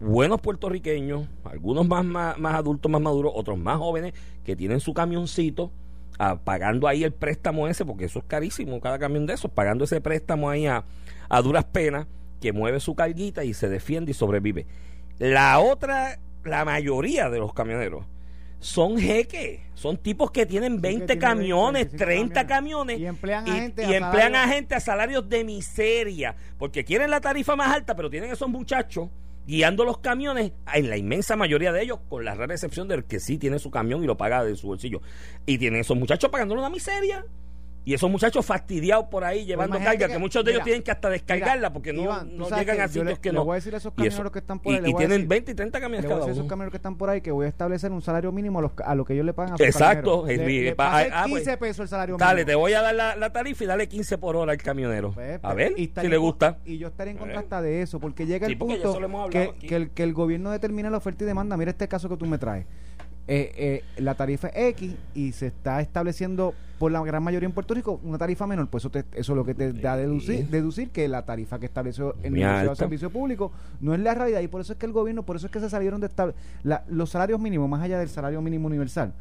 buenos 0.01 0.41
puertorriqueños, 0.41 1.27
algunos 1.43 1.87
más, 1.87 2.03
más, 2.03 2.55
adultos, 2.55 2.91
más 2.91 3.01
maduros, 3.01 3.31
otros 3.35 3.57
más 3.57 3.77
jóvenes, 3.77 4.13
que 4.43 4.55
tienen 4.55 4.79
su 4.79 4.93
camioncito, 4.93 5.71
ah, 6.17 6.39
pagando 6.43 6.87
ahí 6.87 7.03
el 7.03 7.13
préstamo 7.13 7.67
ese, 7.67 7.85
porque 7.85 8.05
eso 8.05 8.19
es 8.19 8.25
carísimo, 8.25 8.81
cada 8.81 8.97
camión 8.97 9.25
de 9.27 9.35
esos, 9.35 9.51
pagando 9.51 9.83
ese 9.83 10.01
préstamo 10.01 10.49
ahí 10.49 10.65
a, 10.65 10.83
a 11.29 11.41
duras 11.41 11.65
penas, 11.65 12.07
que 12.41 12.51
mueve 12.51 12.79
su 12.79 12.95
carguita 12.95 13.43
y 13.43 13.53
se 13.53 13.69
defiende 13.69 14.11
y 14.11 14.13
sobrevive. 14.15 14.65
La 15.19 15.59
otra, 15.59 16.17
la 16.43 16.65
mayoría 16.65 17.29
de 17.29 17.37
los 17.37 17.53
camioneros, 17.53 18.03
son 18.57 18.97
jeques, 18.97 19.59
son 19.75 19.97
tipos 19.97 20.31
que 20.31 20.47
tienen 20.47 20.81
20 20.81 21.17
camiones, 21.19 21.91
30 21.91 22.47
camiones, 22.47 22.99
y 22.99 23.05
emplean, 23.05 23.47
a, 23.47 23.53
gente, 23.53 23.85
y 23.85 23.93
emplean 23.93 24.35
a 24.35 24.47
gente 24.47 24.75
a 24.75 24.79
salarios 24.79 25.29
de 25.29 25.43
miseria, 25.43 26.35
porque 26.57 26.83
quieren 26.83 27.11
la 27.11 27.21
tarifa 27.21 27.55
más 27.55 27.71
alta, 27.71 27.95
pero 27.95 28.09
tienen 28.09 28.31
esos 28.31 28.49
muchachos 28.49 29.09
guiando 29.45 29.85
los 29.85 29.99
camiones, 29.99 30.53
en 30.73 30.89
la 30.89 30.97
inmensa 30.97 31.35
mayoría 31.35 31.71
de 31.71 31.83
ellos, 31.83 31.99
con 32.09 32.25
la 32.25 32.35
rara 32.35 32.53
excepción 32.53 32.87
del 32.87 33.03
que 33.05 33.19
sí 33.19 33.37
tiene 33.37 33.59
su 33.59 33.71
camión 33.71 34.03
y 34.03 34.07
lo 34.07 34.17
paga 34.17 34.43
de 34.43 34.55
su 34.55 34.67
bolsillo. 34.67 35.01
Y 35.45 35.57
tienen 35.57 35.81
esos 35.81 35.97
muchachos 35.97 36.29
pagándole 36.29 36.61
una 36.61 36.69
miseria. 36.69 37.25
Y 37.83 37.95
esos 37.95 38.11
muchachos 38.11 38.45
fastidiados 38.45 39.05
por 39.05 39.23
ahí 39.23 39.45
llevando 39.45 39.79
carga, 39.79 40.07
que, 40.07 40.19
muchos 40.19 40.45
de 40.45 40.51
ellos 40.51 40.63
tienen 40.63 40.83
que 40.83 40.91
hasta 40.91 41.09
descargarla 41.09 41.73
porque 41.73 41.91
no, 41.91 42.23
no 42.23 42.49
llegan 42.49 42.79
a 42.79 42.87
sitios 42.87 43.17
que 43.19 43.31
no. 43.31 43.43
voy 43.43 43.53
a 43.53 43.55
decir 43.55 43.73
a 43.73 43.77
esos 43.77 43.93
camioneros 43.93 44.31
que 44.31 44.39
están 44.39 44.59
por 44.59 44.73
ahí. 44.73 44.81
Y, 44.85 44.93
tienen 44.93 45.27
20 45.27 45.51
y 45.51 45.55
30 45.55 45.79
camiones 45.79 46.05
cada 46.05 46.23
uno. 46.23 46.31
esos 46.31 46.45
camioneros 46.45 46.71
que 46.71 46.77
están 46.77 46.95
por 46.95 47.09
ahí 47.09 47.21
que 47.21 47.31
voy 47.31 47.47
a 47.47 47.49
establecer 47.49 47.91
un 47.91 48.01
salario 48.01 48.31
mínimo 48.31 48.59
a, 48.59 48.61
los, 48.61 48.71
a 48.85 48.93
lo 48.93 49.03
que 49.03 49.13
ellos 49.13 49.25
le 49.25 49.33
pagan 49.33 49.53
a 49.53 49.57
sus 49.57 49.65
Exacto. 49.65 50.25
Le, 50.27 50.37
le, 50.37 50.45
15 50.45 50.75
ah, 50.77 51.25
pues, 51.27 51.57
pesos 51.57 51.79
el 51.79 51.87
salario 51.87 52.15
mínimo. 52.15 52.27
Dale, 52.27 52.45
te 52.45 52.53
voy 52.53 52.73
a 52.73 52.81
dar 52.81 52.93
la, 52.93 53.15
la, 53.15 53.31
tarifa 53.31 53.63
y 53.63 53.67
dale 53.67 53.87
15 53.87 54.17
por 54.19 54.35
hora 54.35 54.51
al 54.51 54.57
camionero. 54.59 55.11
Pues, 55.11 55.39
a 55.41 55.53
ver 55.53 55.73
si 55.75 56.07
le 56.07 56.17
gusta. 56.17 56.57
Y 56.65 56.77
yo 56.77 56.87
estaré 56.87 57.11
en 57.11 57.17
contra 57.17 57.61
de 57.61 57.81
eso 57.81 57.99
porque 57.99 58.27
llega 58.27 58.45
el 58.45 58.57
punto 58.57 58.99
que, 59.29 59.53
que, 59.59 59.75
el, 59.75 59.89
que 59.89 60.03
el 60.03 60.13
gobierno 60.13 60.51
determina 60.51 60.89
la 60.89 60.97
oferta 60.97 61.23
y 61.23 61.27
demanda. 61.27 61.57
Mira 61.57 61.71
este 61.71 61.87
caso 61.87 62.07
que 62.09 62.17
tú 62.17 62.25
me 62.27 62.37
traes. 62.37 62.65
Eh, 63.33 63.53
eh, 63.55 64.01
la 64.01 64.15
tarifa 64.15 64.49
es 64.49 64.73
X 64.73 64.93
y 65.15 65.31
se 65.31 65.47
está 65.47 65.79
estableciendo 65.79 66.53
por 66.77 66.91
la 66.91 67.01
gran 67.01 67.23
mayoría 67.23 67.47
en 67.47 67.53
Puerto 67.53 67.73
Rico 67.73 68.01
una 68.03 68.17
tarifa 68.17 68.45
menor, 68.45 68.67
pues 68.67 68.83
eso, 68.83 68.91
eso 68.93 69.31
es 69.31 69.37
lo 69.37 69.45
que 69.45 69.53
te 69.53 69.71
da 69.71 69.93
a 69.93 69.97
deducir, 69.97 70.49
deducir 70.49 70.89
que 70.89 71.07
la 71.07 71.23
tarifa 71.23 71.57
que 71.57 71.65
estableció 71.65 72.13
el 72.23 72.31
Ministerio 72.31 72.71
de 72.71 72.75
Servicio 72.75 73.09
Público 73.09 73.53
no 73.79 73.93
es 73.93 74.01
la 74.01 74.15
realidad 74.15 74.41
y 74.41 74.49
por 74.49 74.59
eso 74.59 74.73
es 74.73 74.79
que 74.79 74.85
el 74.85 74.91
gobierno, 74.91 75.23
por 75.23 75.37
eso 75.37 75.45
es 75.45 75.51
que 75.53 75.61
se 75.61 75.69
salieron 75.69 76.01
de 76.01 76.09
los 76.89 77.09
salarios 77.09 77.39
mínimos, 77.39 77.69
más 77.69 77.81
allá 77.81 77.99
del 77.99 78.09
salario 78.09 78.41
mínimo 78.41 78.67
universal, 78.67 79.13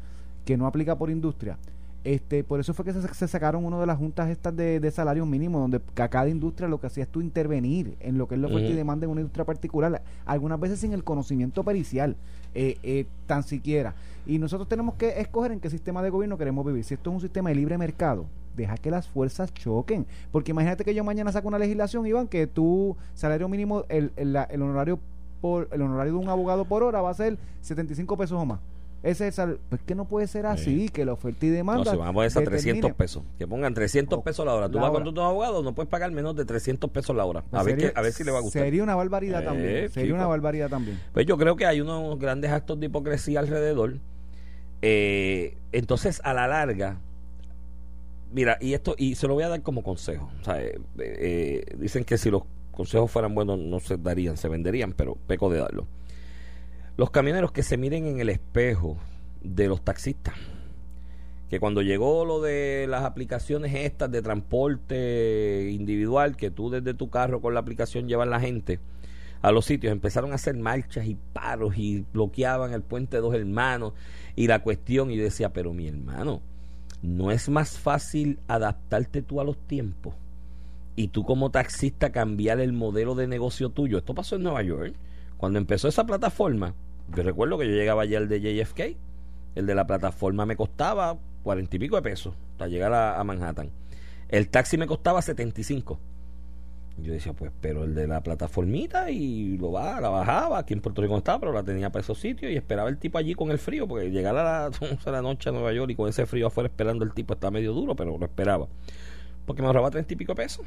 que 0.43 0.57
no 0.57 0.67
aplica 0.67 0.97
por 0.97 1.09
industria, 1.09 1.57
este, 2.03 2.43
por 2.43 2.59
eso 2.59 2.73
fue 2.73 2.85
que 2.85 2.93
se, 2.93 3.27
sacaron 3.27 3.63
una 3.63 3.79
de 3.79 3.85
las 3.85 3.97
juntas 3.97 4.29
estas 4.29 4.55
de, 4.55 4.79
de 4.79 4.91
salarios 4.91 5.27
mínimos, 5.27 5.61
donde 5.61 5.79
cada 5.93 6.27
industria 6.29 6.67
lo 6.67 6.79
que 6.79 6.87
hacía 6.87 7.03
es 7.03 7.09
tú 7.09 7.21
intervenir 7.21 7.95
en 7.99 8.17
lo 8.17 8.27
que 8.27 8.35
es 8.35 8.41
la 8.41 8.47
oferta 8.47 8.69
y 8.69 8.73
demanda 8.73 9.05
en 9.05 9.11
una 9.11 9.21
industria 9.21 9.45
particular, 9.45 10.01
algunas 10.25 10.59
veces 10.59 10.79
sin 10.79 10.93
el 10.93 11.03
conocimiento 11.03 11.63
pericial, 11.63 12.15
eh, 12.55 12.77
eh, 12.81 13.05
tan 13.27 13.43
siquiera. 13.43 13.93
Y 14.25 14.39
nosotros 14.39 14.67
tenemos 14.67 14.95
que 14.95 15.19
escoger 15.19 15.51
en 15.51 15.59
qué 15.59 15.69
sistema 15.69 16.01
de 16.01 16.09
gobierno 16.09 16.37
queremos 16.37 16.65
vivir. 16.65 16.83
Si 16.83 16.95
esto 16.95 17.11
es 17.11 17.15
un 17.15 17.21
sistema 17.21 17.49
de 17.49 17.55
libre 17.55 17.77
mercado, 17.77 18.25
deja 18.57 18.77
que 18.77 18.89
las 18.89 19.07
fuerzas 19.07 19.53
choquen. 19.53 20.05
Porque 20.31 20.51
imagínate 20.51 20.83
que 20.83 20.95
yo 20.95 21.03
mañana 21.03 21.31
saco 21.31 21.47
una 21.47 21.59
legislación, 21.59 22.05
Iván, 22.05 22.27
que 22.27 22.47
tu 22.47 22.97
salario 23.13 23.47
mínimo, 23.47 23.85
el, 23.89 24.11
el, 24.15 24.35
el 24.49 24.61
honorario 24.61 24.99
por 25.39 25.67
el 25.71 25.81
honorario 25.81 26.13
de 26.13 26.19
un 26.19 26.29
abogado 26.29 26.65
por 26.65 26.83
hora 26.83 27.01
va 27.01 27.09
a 27.09 27.13
ser 27.15 27.37
75 27.61 28.17
pesos 28.17 28.39
o 28.39 28.45
más. 28.45 28.59
Ese 29.03 29.27
es 29.27 29.39
el, 29.39 29.57
pues 29.69 29.81
que 29.81 29.95
no 29.95 30.05
puede 30.05 30.27
ser 30.27 30.45
así, 30.45 30.89
que 30.89 31.05
la 31.05 31.13
oferta 31.13 31.43
y 31.45 31.49
demanda. 31.49 31.83
No, 31.83 31.91
se 31.91 31.97
van 31.97 32.09
a 32.09 32.13
poner 32.13 32.31
a 32.37 32.41
300 32.43 32.93
pesos. 32.93 33.23
Que 33.39 33.47
pongan 33.47 33.73
300 33.73 34.21
pesos 34.21 34.45
la 34.45 34.53
hora. 34.53 34.69
Tú 34.69 34.79
vas 34.79 34.91
con 34.91 35.11
tu 35.11 35.21
abogado, 35.21 35.63
no 35.63 35.73
puedes 35.73 35.89
pagar 35.89 36.11
menos 36.11 36.35
de 36.35 36.45
300 36.45 36.89
pesos 36.91 37.15
la 37.15 37.25
hora. 37.25 37.43
A, 37.51 37.63
ver, 37.63 37.77
qué, 37.77 37.91
a 37.95 38.01
ver 38.01 38.13
si 38.13 38.23
le 38.23 38.31
va 38.31 38.37
a 38.37 38.41
gustar. 38.41 38.61
Sería 38.61 38.83
una 38.83 38.95
barbaridad 38.95 39.43
también. 39.43 39.85
Eh, 39.85 39.89
sería 39.89 40.13
una 40.13 40.27
barbaridad 40.27 40.69
también. 40.69 40.99
Pues 41.13 41.25
yo 41.25 41.35
creo 41.37 41.55
que 41.55 41.65
hay 41.65 41.81
unos 41.81 42.19
grandes 42.19 42.51
actos 42.51 42.79
de 42.79 42.85
hipocresía 42.85 43.39
alrededor. 43.39 43.97
Eh, 44.83 45.57
entonces, 45.71 46.21
a 46.23 46.33
la 46.33 46.47
larga, 46.47 46.99
mira, 48.31 48.57
y 48.61 48.73
esto, 48.73 48.93
y 48.99 49.15
se 49.15 49.27
lo 49.27 49.33
voy 49.33 49.43
a 49.43 49.49
dar 49.49 49.63
como 49.63 49.81
consejo. 49.81 50.29
Eh, 50.99 51.65
dicen 51.77 52.03
que 52.03 52.19
si 52.19 52.29
los 52.29 52.43
consejos 52.71 53.09
fueran 53.09 53.33
buenos, 53.33 53.57
no 53.57 53.79
se 53.79 53.97
darían, 53.97 54.37
se 54.37 54.47
venderían, 54.47 54.93
pero 54.93 55.17
peco 55.27 55.49
de 55.49 55.59
darlo 55.59 55.87
los 57.01 57.09
camioneros 57.09 57.51
que 57.51 57.63
se 57.63 57.77
miren 57.77 58.05
en 58.05 58.19
el 58.19 58.29
espejo 58.29 58.95
de 59.41 59.67
los 59.67 59.83
taxistas. 59.83 60.35
Que 61.49 61.59
cuando 61.59 61.81
llegó 61.81 62.25
lo 62.25 62.41
de 62.41 62.85
las 62.87 63.05
aplicaciones 63.05 63.73
estas 63.73 64.11
de 64.11 64.21
transporte 64.21 65.71
individual, 65.71 66.37
que 66.37 66.51
tú 66.51 66.69
desde 66.69 66.93
tu 66.93 67.09
carro 67.09 67.41
con 67.41 67.55
la 67.55 67.59
aplicación 67.59 68.07
llevas 68.07 68.27
la 68.27 68.39
gente 68.39 68.79
a 69.41 69.51
los 69.51 69.65
sitios, 69.65 69.91
empezaron 69.91 70.31
a 70.31 70.35
hacer 70.35 70.55
marchas 70.55 71.07
y 71.07 71.17
paros 71.33 71.75
y 71.75 72.05
bloqueaban 72.13 72.71
el 72.71 72.83
puente 72.83 73.17
de 73.17 73.21
dos 73.21 73.33
hermanos 73.33 73.93
y 74.35 74.45
la 74.45 74.61
cuestión, 74.61 75.09
y 75.09 75.17
yo 75.17 75.23
decía, 75.23 75.51
pero 75.53 75.73
mi 75.73 75.87
hermano, 75.87 76.43
¿no 77.01 77.31
es 77.31 77.49
más 77.49 77.79
fácil 77.79 78.37
adaptarte 78.47 79.23
tú 79.23 79.41
a 79.41 79.43
los 79.43 79.57
tiempos? 79.57 80.13
Y 80.95 81.07
tú 81.07 81.23
como 81.23 81.49
taxista 81.49 82.11
cambiar 82.11 82.59
el 82.59 82.73
modelo 82.73 83.15
de 83.15 83.25
negocio 83.25 83.69
tuyo. 83.69 83.97
Esto 83.97 84.13
pasó 84.13 84.35
en 84.35 84.43
Nueva 84.43 84.61
York. 84.61 84.93
Cuando 85.37 85.57
empezó 85.57 85.87
esa 85.87 86.05
plataforma, 86.05 86.75
yo 87.15 87.23
recuerdo 87.23 87.57
que 87.57 87.67
yo 87.67 87.73
llegaba 87.73 88.03
allá 88.03 88.17
el 88.17 88.27
de 88.27 88.39
JFK, 88.39 88.97
el 89.55 89.65
de 89.65 89.75
la 89.75 89.85
plataforma 89.85 90.45
me 90.45 90.55
costaba 90.55 91.17
cuarenta 91.43 91.75
y 91.75 91.79
pico 91.79 91.95
de 91.95 92.01
pesos 92.01 92.33
para 92.57 92.69
llegar 92.69 92.93
a, 92.93 93.23
Manhattan. 93.23 93.69
El 94.29 94.47
taxi 94.49 94.77
me 94.77 94.87
costaba 94.87 95.21
75. 95.21 95.99
Yo 96.97 97.13
decía, 97.13 97.33
pues, 97.33 97.51
pero 97.61 97.83
el 97.83 97.95
de 97.95 98.07
la 98.07 98.21
plataformita 98.21 99.09
y 99.09 99.57
lo 99.57 99.71
va, 99.71 99.99
la 99.99 100.09
bajaba, 100.09 100.59
aquí 100.59 100.73
en 100.73 100.81
Puerto 100.81 101.01
Rico 101.01 101.13
no 101.13 101.19
estaba, 101.19 101.39
pero 101.39 101.51
la 101.51 101.63
tenía 101.63 101.89
para 101.89 102.01
esos 102.01 102.19
sitios 102.19 102.51
y 102.51 102.55
esperaba 102.55 102.89
el 102.89 102.97
tipo 102.97 103.17
allí 103.17 103.33
con 103.33 103.49
el 103.49 103.57
frío, 103.57 103.87
porque 103.87 104.11
llegar 104.11 104.37
a 104.37 104.69
las 104.69 104.81
11 104.81 105.03
de 105.03 105.11
la 105.11 105.21
noche 105.21 105.49
a 105.49 105.51
Nueva 105.51 105.73
York 105.73 105.91
y 105.91 105.95
con 105.95 106.07
ese 106.07 106.25
frío 106.25 106.47
afuera 106.47 106.67
esperando 106.67 107.03
el 107.03 107.13
tipo 107.13 107.33
está 107.33 107.49
medio 107.49 107.73
duro, 107.73 107.95
pero 107.95 108.17
lo 108.17 108.25
esperaba. 108.25 108.67
Porque 109.45 109.61
me 109.61 109.67
ahorraba 109.67 109.89
treinta 109.89 110.13
y 110.13 110.17
pico 110.17 110.33
de 110.33 110.43
pesos. 110.43 110.65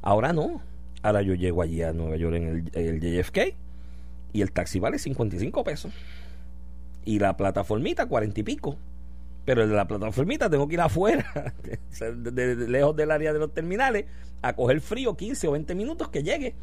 Ahora 0.00 0.32
no. 0.32 0.62
Ahora 1.02 1.22
yo 1.22 1.34
llego 1.34 1.60
allí 1.60 1.82
a 1.82 1.92
Nueva 1.92 2.16
York 2.16 2.36
en 2.36 2.70
el, 2.72 3.00
el 3.00 3.00
JFK 3.00 3.65
y 4.36 4.42
el 4.42 4.52
taxi 4.52 4.78
vale 4.78 4.98
55 4.98 5.64
pesos. 5.64 5.92
Y 7.06 7.18
la 7.18 7.38
plataformita 7.38 8.04
40 8.04 8.40
y 8.40 8.42
pico. 8.42 8.76
Pero 9.46 9.62
el 9.62 9.70
de 9.70 9.76
la 9.76 9.86
plataformita 9.88 10.50
tengo 10.50 10.68
que 10.68 10.74
ir 10.74 10.80
afuera, 10.80 11.54
lejos 12.68 12.96
del 12.96 13.10
área 13.12 13.32
de 13.32 13.38
los 13.38 13.54
terminales, 13.54 14.04
a 14.42 14.54
coger 14.54 14.80
frío 14.82 15.16
15 15.16 15.48
o 15.48 15.52
20 15.52 15.74
minutos 15.74 16.08
que 16.10 16.22
llegue. 16.22 16.54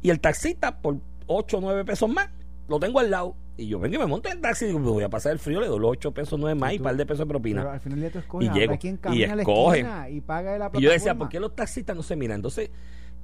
Y 0.00 0.10
el 0.10 0.18
taxista 0.18 0.80
por 0.80 0.96
8 1.26 1.58
o 1.58 1.60
9 1.60 1.84
pesos 1.84 2.10
más, 2.10 2.28
lo 2.68 2.80
tengo 2.80 2.98
al 2.98 3.10
lado. 3.10 3.36
Y 3.56 3.68
yo 3.68 3.78
vengo 3.78 3.94
y 3.94 3.98
me 3.98 4.06
monto 4.06 4.28
en 4.28 4.36
el 4.36 4.40
taxi 4.40 4.64
y 4.64 4.68
digo, 4.68 4.80
voy 4.80 5.04
a 5.04 5.10
pasar 5.10 5.30
el 5.30 5.38
frío, 5.38 5.60
le 5.60 5.68
doy 5.68 5.78
los 5.78 5.90
8 5.90 6.10
pesos, 6.12 6.40
9 6.40 6.58
más 6.58 6.72
y 6.72 6.78
un 6.78 6.82
par 6.82 6.96
de 6.96 7.06
pesos 7.06 7.20
de 7.20 7.26
propina. 7.26 7.70
al 7.70 7.80
final 7.80 8.10
y 8.40 8.48
llego 8.50 8.78
y 9.12 9.22
escoge. 9.22 9.86
Y, 10.10 10.20
paga 10.22 10.70
y 10.72 10.80
yo 10.80 10.90
decía, 10.90 11.14
¿por 11.14 11.28
qué 11.28 11.38
los 11.38 11.54
taxistas 11.54 11.94
no 11.94 12.02
se 12.02 12.16
miran? 12.16 12.36
Entonces, 12.36 12.70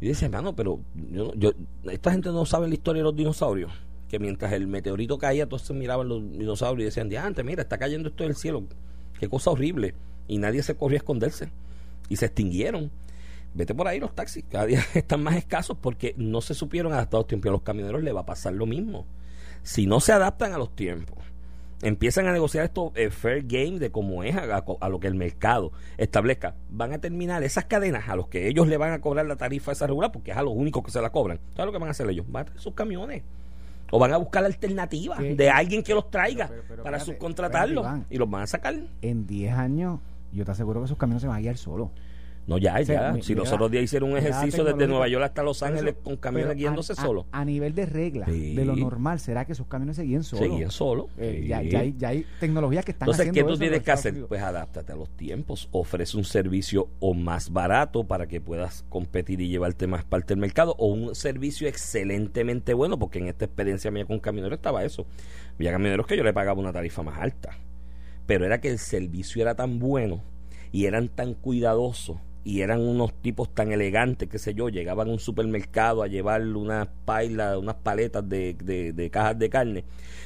yo 0.01 0.09
decía, 0.09 0.27
hermano, 0.27 0.55
pero 0.55 0.79
yo, 0.95 1.35
yo, 1.35 1.53
esta 1.91 2.13
gente 2.13 2.29
no 2.29 2.45
sabe 2.45 2.69
la 2.69 2.75
historia 2.75 3.01
de 3.01 3.05
los 3.05 3.17
dinosaurios 3.17 3.73
que 4.09 4.19
mientras 4.19 4.53
el 4.53 4.67
meteorito 4.67 5.19
caía, 5.19 5.47
todos 5.47 5.63
se 5.63 5.75
miraban 5.75 6.09
los 6.09 6.23
dinosaurios 6.33 6.83
y 6.83 7.01
decían, 7.01 7.25
antes 7.25 7.45
mira, 7.45 7.63
está 7.63 7.79
cayendo 7.79 8.09
esto 8.09 8.25
del 8.25 8.35
cielo, 8.35 8.65
qué 9.19 9.29
cosa 9.29 9.51
horrible. 9.51 9.95
Y 10.27 10.39
nadie 10.39 10.63
se 10.63 10.75
corrió 10.75 10.97
a 10.97 10.99
esconderse. 10.99 11.51
Y 12.09 12.17
se 12.17 12.27
extinguieron. 12.27 12.91
Vete 13.55 13.75
por 13.75 13.89
ahí 13.89 13.99
los 13.99 14.15
taxis, 14.15 14.45
cada 14.49 14.67
día 14.67 14.85
están 14.95 15.23
más 15.23 15.37
escasos 15.37 15.77
porque 15.81 16.15
no 16.17 16.41
se 16.41 16.55
supieron 16.55 16.93
adaptar 16.93 17.19
a 17.19 17.21
los 17.21 17.27
tiempos. 17.27 17.49
A 17.49 17.53
los 17.53 17.63
camioneros 17.63 18.03
les 18.03 18.15
va 18.15 18.21
a 18.21 18.27
pasar 18.27 18.53
lo 18.53 18.67
mismo. 18.67 19.07
Si 19.63 19.87
no 19.87 20.01
se 20.01 20.13
adaptan 20.13 20.53
a 20.53 20.59
los 20.59 20.75
tiempos, 20.75 21.19
empiezan 21.83 22.27
a 22.27 22.33
negociar 22.33 22.65
esto 22.65 22.93
eh, 22.95 23.11
fair 23.11 23.43
game 23.47 23.79
de 23.79 23.91
cómo 23.91 24.23
es 24.23 24.37
a, 24.37 24.89
lo 24.89 25.01
que 25.01 25.07
el 25.07 25.15
mercado 25.15 25.73
establezca, 25.97 26.55
van 26.71 26.93
a 26.93 26.99
terminar 26.99 27.43
esas 27.43 27.65
cadenas 27.65 28.09
a 28.09 28.17
los 28.17 28.29
que 28.29 28.49
ellos 28.49 28.69
le 28.69 28.77
van 28.77 28.93
a 28.93 29.01
cobrar 29.01 29.27
la 29.27 29.37
tarifa 29.37 29.73
esa 29.73 29.87
regular, 29.87 30.13
porque 30.13 30.31
es 30.31 30.37
a 30.37 30.43
los 30.43 30.55
únicos 30.55 30.85
que 30.85 30.91
se 30.91 31.01
la 31.01 31.11
cobran. 31.11 31.41
¿Sabes 31.55 31.67
lo 31.67 31.73
que 31.73 31.79
van 31.79 31.89
a 31.89 31.91
hacer 31.93 32.09
ellos? 32.09 32.27
Van 32.29 32.43
a 32.43 32.45
tener 32.47 32.61
sus 32.61 32.75
camiones. 32.75 33.23
O 33.91 33.99
van 33.99 34.13
a 34.13 34.17
buscar 34.17 34.43
la 34.43 34.49
alternativa 34.49 35.17
de 35.17 35.51
alguien 35.51 35.83
que 35.83 35.95
los 35.95 36.11
traiga 36.11 36.51
para 36.83 37.01
subcontratarlos 37.01 37.87
y 38.11 38.17
los 38.19 38.29
van 38.29 38.43
a 38.43 38.47
sacar. 38.47 38.75
En 39.03 39.27
10 39.27 39.53
años, 39.55 40.01
yo 40.33 40.45
te 40.45 40.51
aseguro 40.51 40.81
que 40.81 40.87
esos 40.87 40.99
camiones 40.99 41.23
se 41.23 41.29
van 41.29 41.39
a 41.39 41.41
guiar 41.41 41.57
solos. 41.57 41.91
No, 42.49 42.57
ya, 42.57 42.81
ya. 42.81 43.15
si 43.21 43.35
los 43.35 43.53
otros 43.53 43.71
días 43.71 43.85
hicieron 43.85 44.13
un 44.13 44.17
ejercicio 44.17 44.65
desde 44.65 44.87
Nueva 44.89 45.07
York 45.07 45.23
hasta 45.23 45.43
Los 45.43 45.63
Ángeles 45.63 45.97
con 46.03 46.17
camiones 46.17 46.57
guiándose 46.57 46.95
solo. 46.95 47.27
A, 47.31 47.45
nivel 47.45 47.75
de 47.75 47.85
regla, 47.85 48.25
de 48.25 48.65
lo 48.65 48.75
normal, 48.75 49.21
¿será 49.21 49.45
que 49.45 49.53
esos 49.53 49.67
camiones 49.67 49.97
seguían 49.97 50.25
solos? 50.25 50.49
Seguían 50.49 50.71
solos. 50.71 51.09
Eh, 51.19 51.45
ya, 51.47 51.63
ya, 51.63 51.81
hay, 51.81 51.95
ya, 51.99 52.09
hay, 52.09 52.25
tecnologías 52.41 52.87
que 52.87 52.93
están 52.93 53.07
Entonces, 53.07 53.33
¿qué 53.35 53.45
tú 53.45 53.59
tienes 53.59 53.83
que 53.83 53.91
hacer? 53.91 54.25
Pues 54.27 54.41
adáptate 54.41 54.93
a 54.93 54.97
los 54.97 55.11
tiempos. 55.11 55.69
Ofrece 55.73 56.17
un 56.17 56.25
servicio 56.25 56.89
o 57.01 57.13
más 57.13 57.53
barato 57.53 58.05
para 58.05 58.27
que 58.27 58.41
puedas 58.41 58.83
competir 58.89 59.43
y 59.43 59.49
llevarte 59.49 59.87
más 59.87 60.07
parte 60.07 60.29
del 60.29 60.41
mercado 60.41 60.75
o 60.79 60.87
un 60.87 61.15
servicio 61.15 61.69
excelentemente 61.69 62.73
bueno, 62.73 62.99
porque 62.99 63.19
en 63.19 63.29
esta 63.29 63.45
experiencia 63.45 63.91
mía 63.91 64.07
con 64.07 64.21
camioneros 64.21 64.57
estaba 64.57 64.85
eso. 64.85 65.07
Había 65.57 65.73
camioneros 65.73 66.07
que 66.07 66.17
yo 66.17 66.25
le 66.25 66.33
pagaba 66.33 66.59
una 66.59 66.73
tarifa 66.73 67.03
más 67.03 67.19
alta. 67.19 67.59
Pero 68.25 68.47
era 68.47 68.59
que 68.63 68.71
el 68.71 68.79
servicio 68.79 69.43
era 69.43 69.55
tan 69.55 69.79
bueno 69.79 70.23
y 70.73 70.87
eran 70.87 71.09
tan 71.09 71.35
cuidadosos 71.35 72.17
y 72.49 72.63
eran 72.63 72.81
unos 72.81 73.13
tipos 73.21 73.55
tan 73.55 73.73
elegantes, 73.73 74.27
qué 74.27 74.39
sé 74.39 74.55
yo, 74.55 74.71
llegaban 74.71 75.09
a 75.09 75.13
un 75.13 75.19
supermercado 75.19 76.03
a 76.03 76.07
llevar 76.07 76.41
unas 76.41 76.89
pailas, 77.05 77.59
unas 77.59 77.75
paletas 77.75 78.27
de, 78.27 78.55
de, 78.55 79.11
cajas 79.11 79.39
de 79.39 79.51
carne 79.51 79.85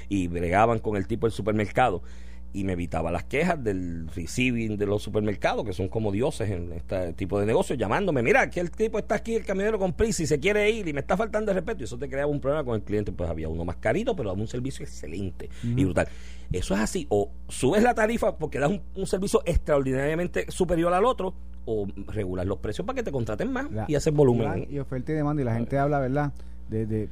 y 0.08 0.28
bregaban 0.28 0.78
con 0.78 0.96
el 0.96 1.08
tipo 1.08 1.26
del 1.26 1.32
supermercado 1.32 2.04
y 2.52 2.64
me 2.64 2.72
evitaba 2.72 3.10
las 3.10 3.24
quejas 3.24 3.62
del 3.62 4.08
receiving 4.14 4.76
de 4.76 4.86
los 4.86 5.02
supermercados, 5.02 5.64
que 5.64 5.72
son 5.72 5.88
como 5.88 6.12
dioses 6.12 6.50
en 6.50 6.72
este 6.72 7.12
tipo 7.14 7.40
de 7.40 7.46
negocios, 7.46 7.78
llamándome, 7.78 8.22
mira, 8.22 8.50
que 8.50 8.60
el 8.60 8.70
tipo 8.70 8.98
está 8.98 9.16
aquí, 9.16 9.34
el 9.34 9.44
camionero 9.44 9.78
con 9.78 9.92
prisa 9.92 10.22
y 10.22 10.26
se 10.26 10.38
quiere 10.38 10.70
ir 10.70 10.86
y 10.88 10.92
me 10.92 11.00
está 11.00 11.16
faltando 11.16 11.50
el 11.50 11.56
respeto, 11.56 11.82
y 11.82 11.84
eso 11.84 11.98
te 11.98 12.08
creaba 12.08 12.30
un 12.30 12.40
problema 12.40 12.64
con 12.64 12.74
el 12.74 12.82
cliente, 12.82 13.12
pues 13.12 13.30
había 13.30 13.48
uno 13.48 13.64
más 13.64 13.76
carito, 13.76 14.14
pero 14.14 14.30
daba 14.30 14.40
un 14.40 14.48
servicio 14.48 14.84
excelente 14.84 15.48
y 15.62 15.84
brutal. 15.84 16.08
Eso 16.50 16.74
es 16.74 16.80
así, 16.80 17.06
o 17.08 17.30
subes 17.48 17.82
la 17.82 17.94
tarifa 17.94 18.36
porque 18.36 18.58
das 18.58 18.72
un 18.94 19.06
servicio 19.06 19.42
extraordinariamente 19.46 20.46
superior 20.50 20.92
al 20.92 21.04
otro, 21.04 21.34
o 21.64 21.86
regular 22.08 22.46
los 22.46 22.58
precios 22.58 22.86
para 22.86 22.96
que 22.96 23.02
te 23.02 23.12
contraten 23.12 23.52
más 23.52 23.66
y 23.86 23.94
hacer 23.94 24.12
volumen. 24.12 24.66
y 24.70 24.78
oferta 24.78 25.12
y 25.12 25.14
demanda, 25.14 25.42
y 25.42 25.44
la 25.44 25.54
gente 25.54 25.78
habla, 25.78 26.00
¿verdad? 26.00 26.32
De, 26.68 26.86
de, 26.86 27.08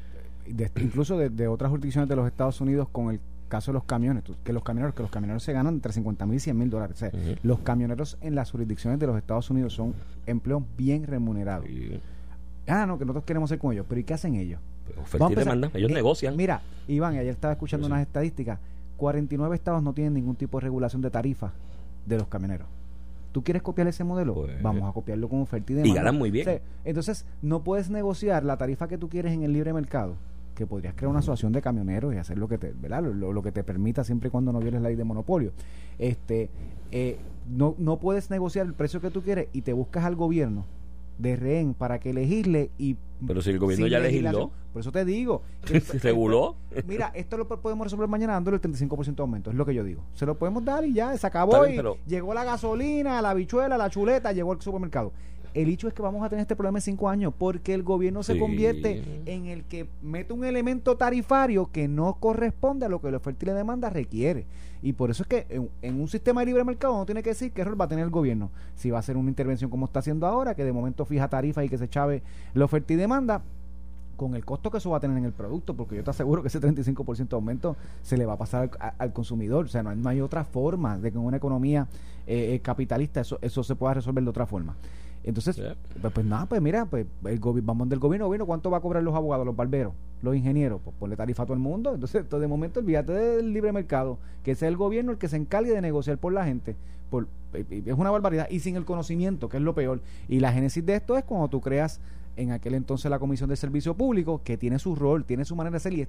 incluso 0.80 1.16
de, 1.18 1.48
otras 1.48 1.70
jurisdicciones 1.70 2.08
de 2.08 2.16
los 2.16 2.26
Estados 2.26 2.60
Unidos 2.60 2.88
con 2.90 3.10
el 3.10 3.20
caso 3.50 3.72
de 3.72 3.74
los 3.74 3.84
camiones, 3.84 4.24
que 4.42 4.52
los 4.54 4.62
camioneros, 4.62 4.94
que 4.94 5.02
los 5.02 5.10
camioneros 5.10 5.42
se 5.42 5.52
ganan 5.52 5.74
entre 5.74 5.92
50 5.92 6.24
mil 6.24 6.36
y 6.36 6.40
100 6.40 6.58
mil 6.58 6.70
dólares. 6.70 7.04
Los 7.42 7.58
camioneros 7.58 8.16
en 8.22 8.34
las 8.34 8.50
jurisdicciones 8.50 8.98
de 8.98 9.06
los 9.06 9.18
Estados 9.18 9.50
Unidos 9.50 9.74
son 9.74 9.94
empleos 10.26 10.62
bien 10.78 11.06
remunerados. 11.06 11.66
Ah, 12.66 12.86
no, 12.86 12.98
que 12.98 13.04
nosotros 13.04 13.24
queremos 13.24 13.50
ser 13.50 13.58
con 13.58 13.72
ellos, 13.72 13.84
pero 13.86 14.00
¿y 14.00 14.04
qué 14.04 14.14
hacen 14.14 14.36
ellos? 14.36 14.60
Y 15.30 15.34
demanda, 15.34 15.70
ellos 15.74 15.90
eh, 15.90 15.94
negocian. 15.94 16.36
Mira, 16.36 16.62
Iván, 16.88 17.14
ayer 17.14 17.28
estaba 17.32 17.52
escuchando 17.52 17.86
unas 17.86 18.00
estadísticas, 18.00 18.58
49 18.96 19.54
estados 19.54 19.82
no 19.82 19.92
tienen 19.92 20.14
ningún 20.14 20.36
tipo 20.36 20.58
de 20.58 20.62
regulación 20.62 21.02
de 21.02 21.10
tarifa 21.10 21.52
de 22.06 22.18
los 22.18 22.28
camioneros. 22.28 22.66
¿Tú 23.32 23.44
quieres 23.44 23.62
copiar 23.62 23.86
ese 23.86 24.02
modelo? 24.02 24.34
Pues, 24.34 24.60
Vamos 24.62 24.88
a 24.88 24.92
copiarlo 24.92 25.28
con 25.28 25.40
oferta 25.40 25.72
y 25.72 25.76
demanda. 25.76 25.92
Y 25.92 25.96
ganan 25.96 26.18
muy 26.18 26.30
bien. 26.30 26.60
entonces, 26.84 27.24
no 27.42 27.62
puedes 27.62 27.90
negociar 27.90 28.44
la 28.44 28.56
tarifa 28.56 28.88
que 28.88 28.98
tú 28.98 29.08
quieres 29.08 29.32
en 29.32 29.42
el 29.42 29.52
libre 29.52 29.72
mercado, 29.72 30.14
que 30.60 30.66
podrías 30.66 30.92
crear 30.92 31.08
una 31.08 31.20
asociación 31.20 31.52
de 31.52 31.62
camioneros 31.62 32.12
y 32.12 32.18
hacer 32.18 32.36
lo 32.36 32.46
que 32.46 32.58
te, 32.58 32.74
¿verdad? 32.74 33.02
Lo, 33.02 33.42
que 33.42 33.50
te 33.50 33.64
permita 33.64 34.04
siempre 34.04 34.28
y 34.28 34.30
cuando 34.30 34.52
no 34.52 34.60
violes 34.60 34.82
la 34.82 34.90
ley 34.90 34.96
de 34.96 35.04
monopolio. 35.04 35.52
Este, 35.98 36.50
eh, 36.90 37.16
no, 37.48 37.74
no 37.78 37.96
puedes 37.96 38.28
negociar 38.28 38.66
el 38.66 38.74
precio 38.74 39.00
que 39.00 39.10
tú 39.10 39.22
quieres 39.22 39.48
y 39.54 39.62
te 39.62 39.72
buscas 39.72 40.04
al 40.04 40.16
gobierno 40.16 40.66
de 41.16 41.36
rehén 41.36 41.72
para 41.72 41.98
que 41.98 42.12
legisle 42.12 42.70
y 42.76 42.96
pero 43.26 43.40
si 43.40 43.50
el 43.50 43.58
gobierno 43.58 43.86
ya 43.86 44.00
legisló. 44.00 44.50
por 44.72 44.80
eso 44.80 44.92
te 44.92 45.04
digo 45.04 45.42
que, 45.66 45.80
reguló 45.98 46.56
mira 46.86 47.10
esto 47.14 47.36
lo 47.36 47.46
podemos 47.46 47.86
resolver 47.86 48.08
mañana 48.08 48.32
dándole 48.34 48.56
el 48.56 48.62
35% 48.62 49.14
de 49.14 49.22
aumento 49.22 49.50
es 49.50 49.56
lo 49.56 49.66
que 49.66 49.74
yo 49.74 49.84
digo. 49.84 50.02
Se 50.14 50.24
lo 50.26 50.38
podemos 50.38 50.64
dar 50.64 50.84
y 50.84 50.92
ya 50.92 51.16
se 51.16 51.26
acabó 51.26 51.66
y 51.66 51.80
llegó 52.06 52.34
la 52.34 52.44
gasolina 52.44 53.20
la 53.22 53.34
bichuela 53.34 53.78
la 53.78 53.88
chuleta 53.90 54.32
llegó 54.32 54.52
al 54.52 54.60
supermercado 54.60 55.12
el 55.54 55.68
hecho 55.68 55.88
es 55.88 55.94
que 55.94 56.02
vamos 56.02 56.24
a 56.24 56.28
tener 56.28 56.42
este 56.42 56.56
problema 56.56 56.78
en 56.78 56.82
cinco 56.82 57.08
años 57.08 57.32
porque 57.36 57.74
el 57.74 57.82
gobierno 57.82 58.22
se 58.22 58.38
convierte 58.38 59.22
en 59.26 59.46
el 59.46 59.64
que 59.64 59.88
mete 60.02 60.32
un 60.32 60.44
elemento 60.44 60.96
tarifario 60.96 61.70
que 61.72 61.88
no 61.88 62.14
corresponde 62.20 62.86
a 62.86 62.88
lo 62.88 63.00
que 63.00 63.10
la 63.10 63.18
oferta 63.18 63.44
y 63.44 63.48
la 63.48 63.54
demanda 63.54 63.90
requiere. 63.90 64.46
Y 64.82 64.94
por 64.94 65.10
eso 65.10 65.22
es 65.24 65.28
que 65.28 65.68
en, 65.82 66.00
un 66.00 66.08
sistema 66.08 66.40
de 66.40 66.46
libre 66.46 66.64
mercado 66.64 66.96
no 66.96 67.04
tiene 67.04 67.22
que 67.22 67.30
decir 67.30 67.52
qué 67.52 67.64
rol 67.64 67.78
va 67.78 67.84
a 67.84 67.88
tener 67.88 68.04
el 68.04 68.10
gobierno. 68.10 68.50
Si 68.76 68.90
va 68.90 68.98
a 68.98 69.00
hacer 69.00 69.16
una 69.16 69.28
intervención 69.28 69.70
como 69.70 69.86
está 69.86 69.98
haciendo 69.98 70.26
ahora, 70.26 70.54
que 70.54 70.64
de 70.64 70.72
momento 70.72 71.04
fija 71.04 71.28
tarifa 71.28 71.64
y 71.64 71.68
que 71.68 71.78
se 71.78 71.88
chave 71.88 72.22
la 72.54 72.64
oferta 72.64 72.92
y 72.92 72.96
demanda, 72.96 73.42
con 74.20 74.34
el 74.34 74.44
costo 74.44 74.70
que 74.70 74.76
eso 74.76 74.90
va 74.90 74.98
a 74.98 75.00
tener 75.00 75.16
en 75.16 75.24
el 75.24 75.32
producto, 75.32 75.74
porque 75.74 75.96
yo 75.96 76.04
te 76.04 76.10
aseguro 76.10 76.42
que 76.42 76.48
ese 76.48 76.60
35% 76.60 77.28
de 77.28 77.36
aumento 77.36 77.76
se 78.02 78.18
le 78.18 78.26
va 78.26 78.34
a 78.34 78.36
pasar 78.36 78.70
al, 78.98 79.12
consumidor. 79.14 79.64
O 79.64 79.68
sea, 79.68 79.82
no 79.82 80.08
hay, 80.10 80.20
otra 80.20 80.44
forma 80.44 80.98
de 80.98 81.10
que 81.10 81.16
en 81.16 81.24
una 81.24 81.38
economía 81.38 81.88
eh, 82.26 82.54
eh, 82.54 82.60
capitalista 82.60 83.22
eso, 83.22 83.38
eso 83.40 83.62
se 83.62 83.74
pueda 83.76 83.94
resolver 83.94 84.22
de 84.22 84.28
otra 84.28 84.44
forma. 84.44 84.76
Entonces, 85.22 85.60
pues, 86.00 86.12
pues, 86.12 86.26
nada, 86.26 86.46
pues 86.46 86.62
mira, 86.62 86.86
pues 86.86 87.06
el 87.26 87.40
vamos 87.62 87.88
del 87.88 87.98
gobierno, 87.98 88.26
gobierno, 88.26 88.46
¿cuánto 88.46 88.70
va 88.70 88.78
a 88.78 88.80
cobrar 88.80 89.02
los 89.02 89.14
abogados, 89.14 89.44
los 89.44 89.54
barberos, 89.54 89.92
los 90.22 90.34
ingenieros? 90.34 90.80
Pues 90.82 90.96
ponle 90.98 91.16
tarifa 91.16 91.42
a 91.42 91.46
todo 91.46 91.54
el 91.54 91.60
mundo. 91.60 91.94
Entonces, 91.94 92.28
de 92.28 92.46
momento, 92.46 92.80
olvídate 92.80 93.12
del 93.12 93.52
libre 93.52 93.72
mercado, 93.72 94.18
que 94.42 94.54
sea 94.54 94.68
el 94.68 94.76
gobierno 94.76 95.12
el 95.12 95.18
que 95.18 95.28
se 95.28 95.36
encargue 95.36 95.72
de 95.72 95.82
negociar 95.82 96.16
por 96.16 96.32
la 96.32 96.44
gente. 96.44 96.74
Por, 97.10 97.26
es 97.52 97.94
una 97.98 98.10
barbaridad. 98.10 98.48
Y 98.50 98.60
sin 98.60 98.76
el 98.76 98.84
conocimiento, 98.84 99.48
que 99.48 99.58
es 99.58 99.62
lo 99.62 99.74
peor. 99.74 100.00
Y 100.28 100.40
la 100.40 100.52
génesis 100.52 100.84
de 100.86 100.94
esto 100.94 101.16
es 101.18 101.24
cuando 101.24 101.48
tú 101.48 101.60
creas 101.60 102.00
en 102.36 102.52
aquel 102.52 102.74
entonces 102.74 103.10
la 103.10 103.18
Comisión 103.18 103.48
de 103.48 103.56
Servicio 103.56 103.94
Público, 103.94 104.42
que 104.42 104.56
tiene 104.56 104.78
su 104.78 104.94
rol, 104.94 105.24
tiene 105.24 105.44
su 105.44 105.56
manera 105.56 105.74
de 105.74 105.80
ser, 105.80 105.92
y, 105.92 106.06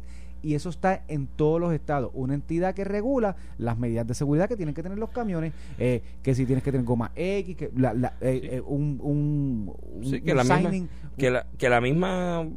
eso 0.53 0.69
está 0.69 1.03
en 1.07 1.27
todos 1.27 1.59
los 1.59 1.73
estados. 1.73 2.11
Una 2.13 2.33
entidad 2.33 2.73
que 2.73 2.83
regula 2.83 3.35
las 3.57 3.77
medidas 3.77 4.07
de 4.07 4.13
seguridad 4.13 4.47
que 4.47 4.55
tienen 4.55 4.73
que 4.73 4.83
tener 4.83 4.97
los 4.97 5.09
camiones, 5.09 5.53
eh, 5.77 6.01
que 6.23 6.33
si 6.35 6.45
tienes 6.45 6.63
que 6.63 6.71
tener 6.71 6.85
goma 6.85 7.11
X, 7.15 7.55
que 7.55 7.71
la, 7.75 8.13
eh, 8.21 8.49
eh, 8.53 8.61
un, 8.65 8.99
un, 9.01 10.21
que, 10.23 10.33
la 10.33 10.43
misma, 10.43 10.87
que, 11.17 11.69
la, 11.69 11.81
misma 11.81 12.47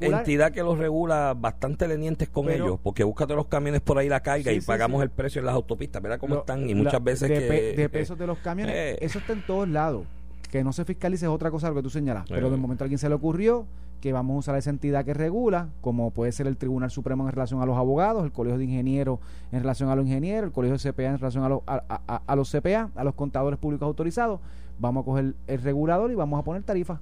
entidad 0.00 0.52
que 0.52 0.62
los 0.62 0.78
regula 0.78 1.34
bastante 1.34 1.86
lenientes 1.88 2.28
con 2.28 2.50
ellos, 2.50 2.78
porque 2.82 3.04
búscate 3.04 3.34
los 3.34 3.46
camiones 3.46 3.80
por 3.80 3.98
ahí 3.98 4.08
la 4.08 4.20
carga 4.20 4.52
y 4.52 4.60
pagamos 4.60 5.02
el 5.02 5.10
precio 5.10 5.40
en 5.40 5.46
las 5.46 5.54
autopistas, 5.54 6.02
¿verdad 6.02 6.18
cómo 6.18 6.36
están? 6.36 6.68
Y 6.68 6.74
muchas 6.74 7.02
veces 7.02 7.28
de, 7.28 7.34
que... 7.34 7.76
de 7.76 7.88
pesos 7.88 8.18
de 8.18 8.26
los 8.26 8.38
camiones, 8.38 8.98
eso 9.00 9.18
está 9.18 9.32
en 9.32 9.44
todos 9.46 9.68
lados 9.68 10.06
que 10.54 10.62
no 10.62 10.72
se 10.72 10.84
fiscalice 10.84 11.26
es 11.26 11.32
otra 11.32 11.50
cosa 11.50 11.68
lo 11.68 11.74
que 11.74 11.82
tú 11.82 11.90
señalas. 11.90 12.26
Pero 12.28 12.48
de 12.48 12.56
momento 12.56 12.84
a 12.84 12.86
alguien 12.86 13.00
se 13.00 13.08
le 13.08 13.16
ocurrió 13.16 13.66
que 14.00 14.12
vamos 14.12 14.36
a 14.36 14.38
usar 14.38 14.56
esa 14.56 14.70
entidad 14.70 15.04
que 15.04 15.12
regula, 15.12 15.70
como 15.80 16.12
puede 16.12 16.30
ser 16.30 16.46
el 16.46 16.56
Tribunal 16.56 16.92
Supremo 16.92 17.24
en 17.24 17.32
relación 17.32 17.60
a 17.60 17.66
los 17.66 17.76
abogados, 17.76 18.22
el 18.22 18.30
Colegio 18.30 18.58
de 18.58 18.64
Ingenieros 18.66 19.18
en 19.50 19.58
relación 19.58 19.90
a 19.90 19.96
los 19.96 20.06
ingenieros, 20.06 20.46
el 20.46 20.52
Colegio 20.52 20.78
de 20.78 20.92
CPA 20.92 21.06
en 21.06 21.18
relación 21.18 21.42
a, 21.42 21.48
los, 21.48 21.62
a, 21.66 22.36
los 22.36 22.52
CPA, 22.52 22.88
a 22.94 23.02
los 23.02 23.16
contadores 23.16 23.58
públicos 23.58 23.84
autorizados. 23.84 24.38
Vamos 24.78 25.02
a 25.02 25.04
coger 25.04 25.34
el 25.48 25.60
regulador 25.60 26.12
y 26.12 26.14
vamos 26.14 26.38
a 26.38 26.44
poner 26.44 26.62
tarifa 26.62 27.00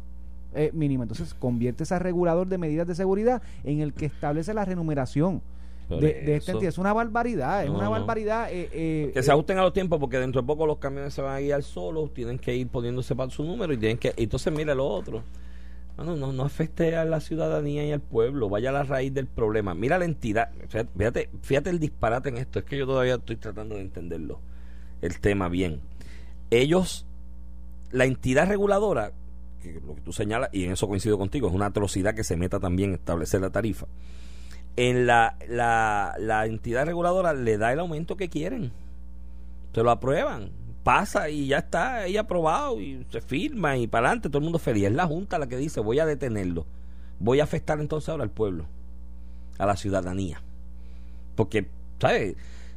eh, 0.54 0.70
mínima. 0.72 1.04
Entonces 1.04 1.34
convierte 1.34 1.82
ese 1.82 1.98
regulador 1.98 2.46
de 2.46 2.56
medidas 2.56 2.86
de 2.86 2.94
seguridad 2.94 3.42
en 3.64 3.80
el 3.80 3.92
que 3.92 4.06
establece 4.06 4.54
la 4.54 4.64
renumeración 4.64 5.42
de, 6.00 6.36
esta 6.36 6.52
entidad. 6.52 6.68
Es 6.68 6.78
una 6.78 6.92
barbaridad, 6.92 7.64
es 7.64 7.70
una 7.70 7.88
barbaridad. 7.88 8.52
Eh, 8.52 8.68
eh, 8.72 9.10
que 9.12 9.22
se 9.22 9.30
ajusten 9.30 9.58
a 9.58 9.62
los 9.62 9.72
tiempos 9.72 9.98
porque 9.98 10.18
dentro 10.18 10.42
de 10.42 10.46
poco 10.46 10.66
los 10.66 10.78
camiones 10.78 11.14
se 11.14 11.22
van 11.22 11.36
a 11.36 11.40
guiar 11.40 11.62
solos, 11.62 12.12
tienen 12.12 12.38
que 12.38 12.54
ir 12.54 12.68
poniéndose 12.68 13.14
para 13.14 13.30
su 13.30 13.44
número 13.44 13.72
y 13.72 13.76
tienen 13.76 13.98
que... 13.98 14.12
Entonces 14.16 14.52
mira 14.52 14.74
lo 14.74 14.86
otro. 14.86 15.22
No, 15.98 16.16
no, 16.16 16.32
no 16.32 16.42
afecte 16.42 16.96
a 16.96 17.04
la 17.04 17.20
ciudadanía 17.20 17.84
y 17.84 17.92
al 17.92 18.00
pueblo, 18.00 18.48
vaya 18.48 18.70
a 18.70 18.72
la 18.72 18.82
raíz 18.82 19.12
del 19.12 19.26
problema. 19.26 19.74
Mira 19.74 19.98
la 19.98 20.04
entidad, 20.04 20.50
fíjate, 20.96 21.28
fíjate 21.42 21.70
el 21.70 21.78
disparate 21.78 22.30
en 22.30 22.38
esto, 22.38 22.58
es 22.58 22.64
que 22.64 22.78
yo 22.78 22.86
todavía 22.86 23.16
estoy 23.16 23.36
tratando 23.36 23.76
de 23.76 23.82
entenderlo, 23.82 24.40
el 25.02 25.20
tema 25.20 25.48
bien. 25.48 25.80
Ellos, 26.50 27.06
la 27.92 28.06
entidad 28.06 28.48
reguladora, 28.48 29.12
que 29.62 29.80
lo 29.86 29.94
que 29.94 30.00
tú 30.00 30.12
señalas, 30.12 30.48
y 30.52 30.64
en 30.64 30.72
eso 30.72 30.88
coincido 30.88 31.18
contigo, 31.18 31.48
es 31.48 31.54
una 31.54 31.66
atrocidad 31.66 32.14
que 32.14 32.24
se 32.24 32.36
meta 32.36 32.58
también 32.58 32.94
establecer 32.94 33.42
la 33.42 33.50
tarifa 33.50 33.86
en 34.76 35.06
la, 35.06 35.36
la, 35.48 36.14
la 36.18 36.46
entidad 36.46 36.86
reguladora 36.86 37.32
le 37.34 37.58
da 37.58 37.72
el 37.72 37.80
aumento 37.80 38.16
que 38.16 38.28
quieren. 38.28 38.72
Se 39.74 39.82
lo 39.82 39.90
aprueban, 39.90 40.50
pasa 40.82 41.28
y 41.30 41.46
ya 41.48 41.58
está 41.58 41.96
ahí 42.02 42.16
aprobado 42.16 42.80
y 42.80 43.06
se 43.10 43.20
firma 43.20 43.76
y 43.76 43.86
para 43.86 44.08
adelante 44.08 44.28
todo 44.28 44.38
el 44.38 44.44
mundo 44.44 44.58
feliz. 44.58 44.84
Es 44.84 44.92
la 44.92 45.06
Junta 45.06 45.38
la 45.38 45.46
que 45.46 45.56
dice 45.56 45.80
voy 45.80 45.98
a 45.98 46.06
detenerlo. 46.06 46.66
Voy 47.18 47.40
a 47.40 47.44
afectar 47.44 47.78
entonces 47.80 48.08
ahora 48.08 48.24
al 48.24 48.30
pueblo, 48.30 48.66
a 49.58 49.66
la 49.66 49.76
ciudadanía. 49.76 50.42
Porque, 51.36 51.66
¿sabes? 52.00 52.34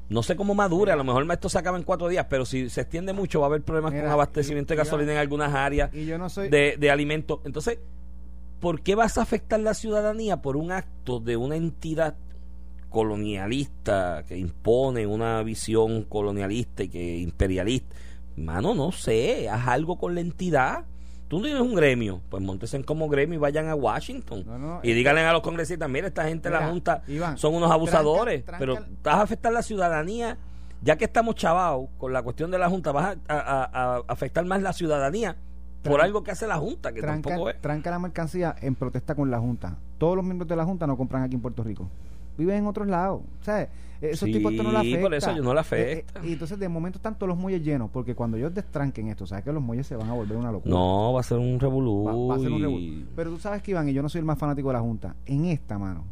No 0.07 0.21
sé 0.21 0.35
cómo 0.35 0.53
madure, 0.53 0.91
a 0.91 0.95
lo 0.95 1.03
mejor 1.03 1.25
esto 1.31 1.49
se 1.49 1.57
acaba 1.57 1.77
en 1.77 1.83
cuatro 1.83 2.07
días, 2.07 2.27
pero 2.29 2.45
si 2.45 2.69
se 2.69 2.81
extiende 2.81 3.11
mucho 3.11 3.39
va 3.39 3.47
a 3.47 3.49
haber 3.49 3.63
problemas 3.63 3.91
Mira, 3.91 4.03
con 4.03 4.11
abastecimiento 4.13 4.73
y- 4.73 4.77
de 4.77 4.81
y- 4.81 4.85
gasolina 4.85 5.11
en 5.13 5.17
algunas 5.17 5.51
áreas 5.53 5.91
Y 5.93 6.05
yo 6.05 6.17
no 6.19 6.29
soy... 6.29 6.49
de, 6.49 6.75
de 6.79 6.91
alimentos. 6.91 7.39
Entonces, 7.43 7.79
¿por 8.65 8.81
qué 8.81 8.95
vas 8.95 9.19
a 9.19 9.21
afectar 9.21 9.59
la 9.59 9.75
ciudadanía 9.75 10.41
por 10.41 10.57
un 10.57 10.71
acto 10.71 11.19
de 11.19 11.37
una 11.37 11.55
entidad 11.55 12.15
colonialista 12.89 14.23
que 14.27 14.37
impone 14.39 15.05
una 15.05 15.43
visión 15.43 16.01
colonialista 16.01 16.81
y 16.81 16.89
que 16.89 17.17
imperialista? 17.19 17.95
Mano, 18.37 18.73
no 18.73 18.91
sé, 18.91 19.47
haz 19.49 19.67
algo 19.67 19.99
con 19.99 20.15
la 20.15 20.21
entidad. 20.21 20.83
Tú 21.27 21.37
no 21.37 21.43
tienes 21.43 21.61
un 21.61 21.75
gremio, 21.75 22.21
pues 22.29 22.41
montesen 22.41 22.81
como 22.81 23.07
gremio 23.07 23.35
y 23.35 23.39
vayan 23.39 23.67
a 23.69 23.75
Washington. 23.75 24.43
No, 24.47 24.57
no, 24.57 24.79
y 24.81 24.89
es- 24.89 24.95
díganle 24.95 25.21
a 25.21 25.31
los 25.31 25.41
congresistas, 25.43 25.87
mira, 25.87 26.07
esta 26.07 26.23
gente 26.27 26.49
de 26.49 26.55
la 26.55 26.67
Junta 26.71 27.03
Iván, 27.07 27.37
son 27.37 27.53
unos 27.53 27.69
abusadores, 27.71 28.43
tranca- 28.45 28.57
pero 28.59 28.73
vas 29.03 29.15
a 29.15 29.21
afectar 29.21 29.53
la 29.53 29.61
ciudadanía, 29.61 30.39
ya 30.81 30.97
que 30.97 31.05
estamos 31.05 31.35
chavados 31.35 31.87
con 31.99 32.13
la 32.13 32.23
cuestión 32.23 32.49
de 32.49 32.57
la 32.57 32.67
Junta, 32.67 32.91
vas 32.91 33.15
a- 33.27 33.33
a- 33.37 33.97
a 33.97 34.01
afectar 34.07 34.43
más 34.45 34.63
la 34.63 34.73
ciudadanía 34.73 35.35
por 35.91 36.01
algo 36.01 36.23
que 36.23 36.31
hace 36.31 36.47
la 36.47 36.57
Junta, 36.57 36.91
que 36.93 37.01
tranca, 37.01 37.29
tampoco 37.29 37.49
es. 37.49 37.61
tranca 37.61 37.91
la 37.91 37.99
mercancía 37.99 38.55
en 38.61 38.75
protesta 38.75 39.15
con 39.15 39.29
la 39.31 39.39
Junta. 39.39 39.77
Todos 39.97 40.15
los 40.15 40.25
miembros 40.25 40.47
de 40.47 40.55
la 40.55 40.65
Junta 40.65 40.85
no 40.87 40.97
compran 40.97 41.23
aquí 41.23 41.35
en 41.35 41.41
Puerto 41.41 41.63
Rico. 41.63 41.87
Viven 42.37 42.57
en 42.57 42.67
otros 42.67 42.87
lados. 42.87 43.21
¿Sabes? 43.41 43.69
Esos 44.01 44.27
Sí, 44.27 44.33
tipos 44.33 44.51
esto 44.51 44.61
no 44.63 44.71
le 44.73 44.77
afecta. 44.79 45.01
por 45.01 45.13
eso 45.13 45.35
yo 45.35 45.41
no 45.41 45.53
le 45.53 45.59
Eh, 45.59 45.61
afecta. 45.61 46.19
eh, 46.19 46.27
y 46.27 46.33
entonces 46.33 46.59
de 46.59 46.67
momento 46.67 46.97
están 46.99 47.15
todos 47.15 47.29
los 47.29 47.37
muelles 47.37 47.63
llenos, 47.63 47.89
porque 47.91 48.13
cuando 48.13 48.35
ellos 48.35 48.53
destranquen 48.53 49.07
esto, 49.07 49.25
¿sabes 49.25 49.45
que 49.45 49.53
los 49.53 49.63
muelles 49.63 49.87
se 49.87 49.95
van 49.95 50.09
a 50.09 50.13
volver 50.13 50.35
una 50.37 50.51
locura? 50.51 50.69
No, 50.75 51.13
va 51.13 51.21
a 51.21 51.23
ser 51.23 51.37
un 51.37 51.59
revolú. 51.59 52.03
Va, 52.03 52.35
va 52.35 52.35
a 52.35 52.39
ser 52.43 52.51
un 52.51 52.61
revuelo. 52.61 53.05
Pero 53.15 53.29
tú 53.31 53.37
sabes 53.39 53.61
que 53.63 53.71
Iván, 53.71 53.87
y 53.87 53.93
yo 53.93 54.01
no 54.03 54.09
soy 54.09 54.19
el 54.19 54.25
más 54.25 54.37
fanático 54.37 54.67
de 54.67 54.73
la 54.73 54.81
Junta, 54.81 55.15
en 55.25 55.45
esta 55.45 55.79
mano. 55.79 56.03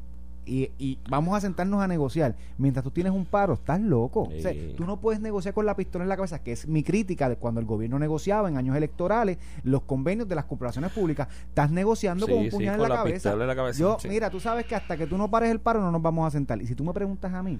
Y, 0.45 0.71
y 0.77 0.99
vamos 1.09 1.35
a 1.37 1.41
sentarnos 1.41 1.81
a 1.81 1.87
negociar. 1.87 2.35
Mientras 2.57 2.83
tú 2.83 2.91
tienes 2.91 3.13
un 3.13 3.25
paro, 3.25 3.53
estás 3.53 3.79
loco. 3.79 4.23
O 4.23 4.41
sea, 4.41 4.51
Sí. 4.51 4.73
tú 4.75 4.85
no 4.85 4.97
puedes 4.99 5.21
negociar 5.21 5.53
con 5.53 5.65
la 5.65 5.75
pistola 5.75 6.03
en 6.03 6.09
la 6.09 6.15
cabeza, 6.15 6.39
que 6.39 6.51
es 6.51 6.67
mi 6.67 6.83
crítica 6.83 7.29
de 7.29 7.37
cuando 7.37 7.59
el 7.61 7.65
gobierno 7.65 7.97
negociaba 7.99 8.49
en 8.49 8.57
años 8.57 8.75
electorales 8.75 9.37
los 9.63 9.83
convenios 9.83 10.27
de 10.27 10.35
las 10.35 10.45
corporaciones 10.45 10.91
públicas. 10.91 11.27
Estás 11.47 11.71
negociando 11.71 12.27
con 12.27 12.37
un 12.39 12.49
puñal 12.49 12.75
en 12.75 12.81
la, 12.81 12.89
la 12.89 12.95
cabeza. 12.95 13.31
en 13.33 13.47
la 13.47 13.55
cabeza, 13.55 13.79
Yo, 13.79 13.97
mira, 14.09 14.29
tú 14.29 14.39
sabes 14.39 14.65
que 14.65 14.75
hasta 14.75 14.97
que 14.97 15.07
tú 15.07 15.17
no 15.17 15.29
pares 15.31 15.49
el 15.51 15.59
paro 15.59 15.79
no 15.81 15.91
nos 15.91 16.01
vamos 16.01 16.27
a 16.27 16.31
sentar. 16.31 16.61
Y 16.61 16.67
si 16.67 16.75
tú 16.75 16.83
me 16.83 16.93
preguntas 16.93 17.33
a 17.33 17.41
mí, 17.41 17.59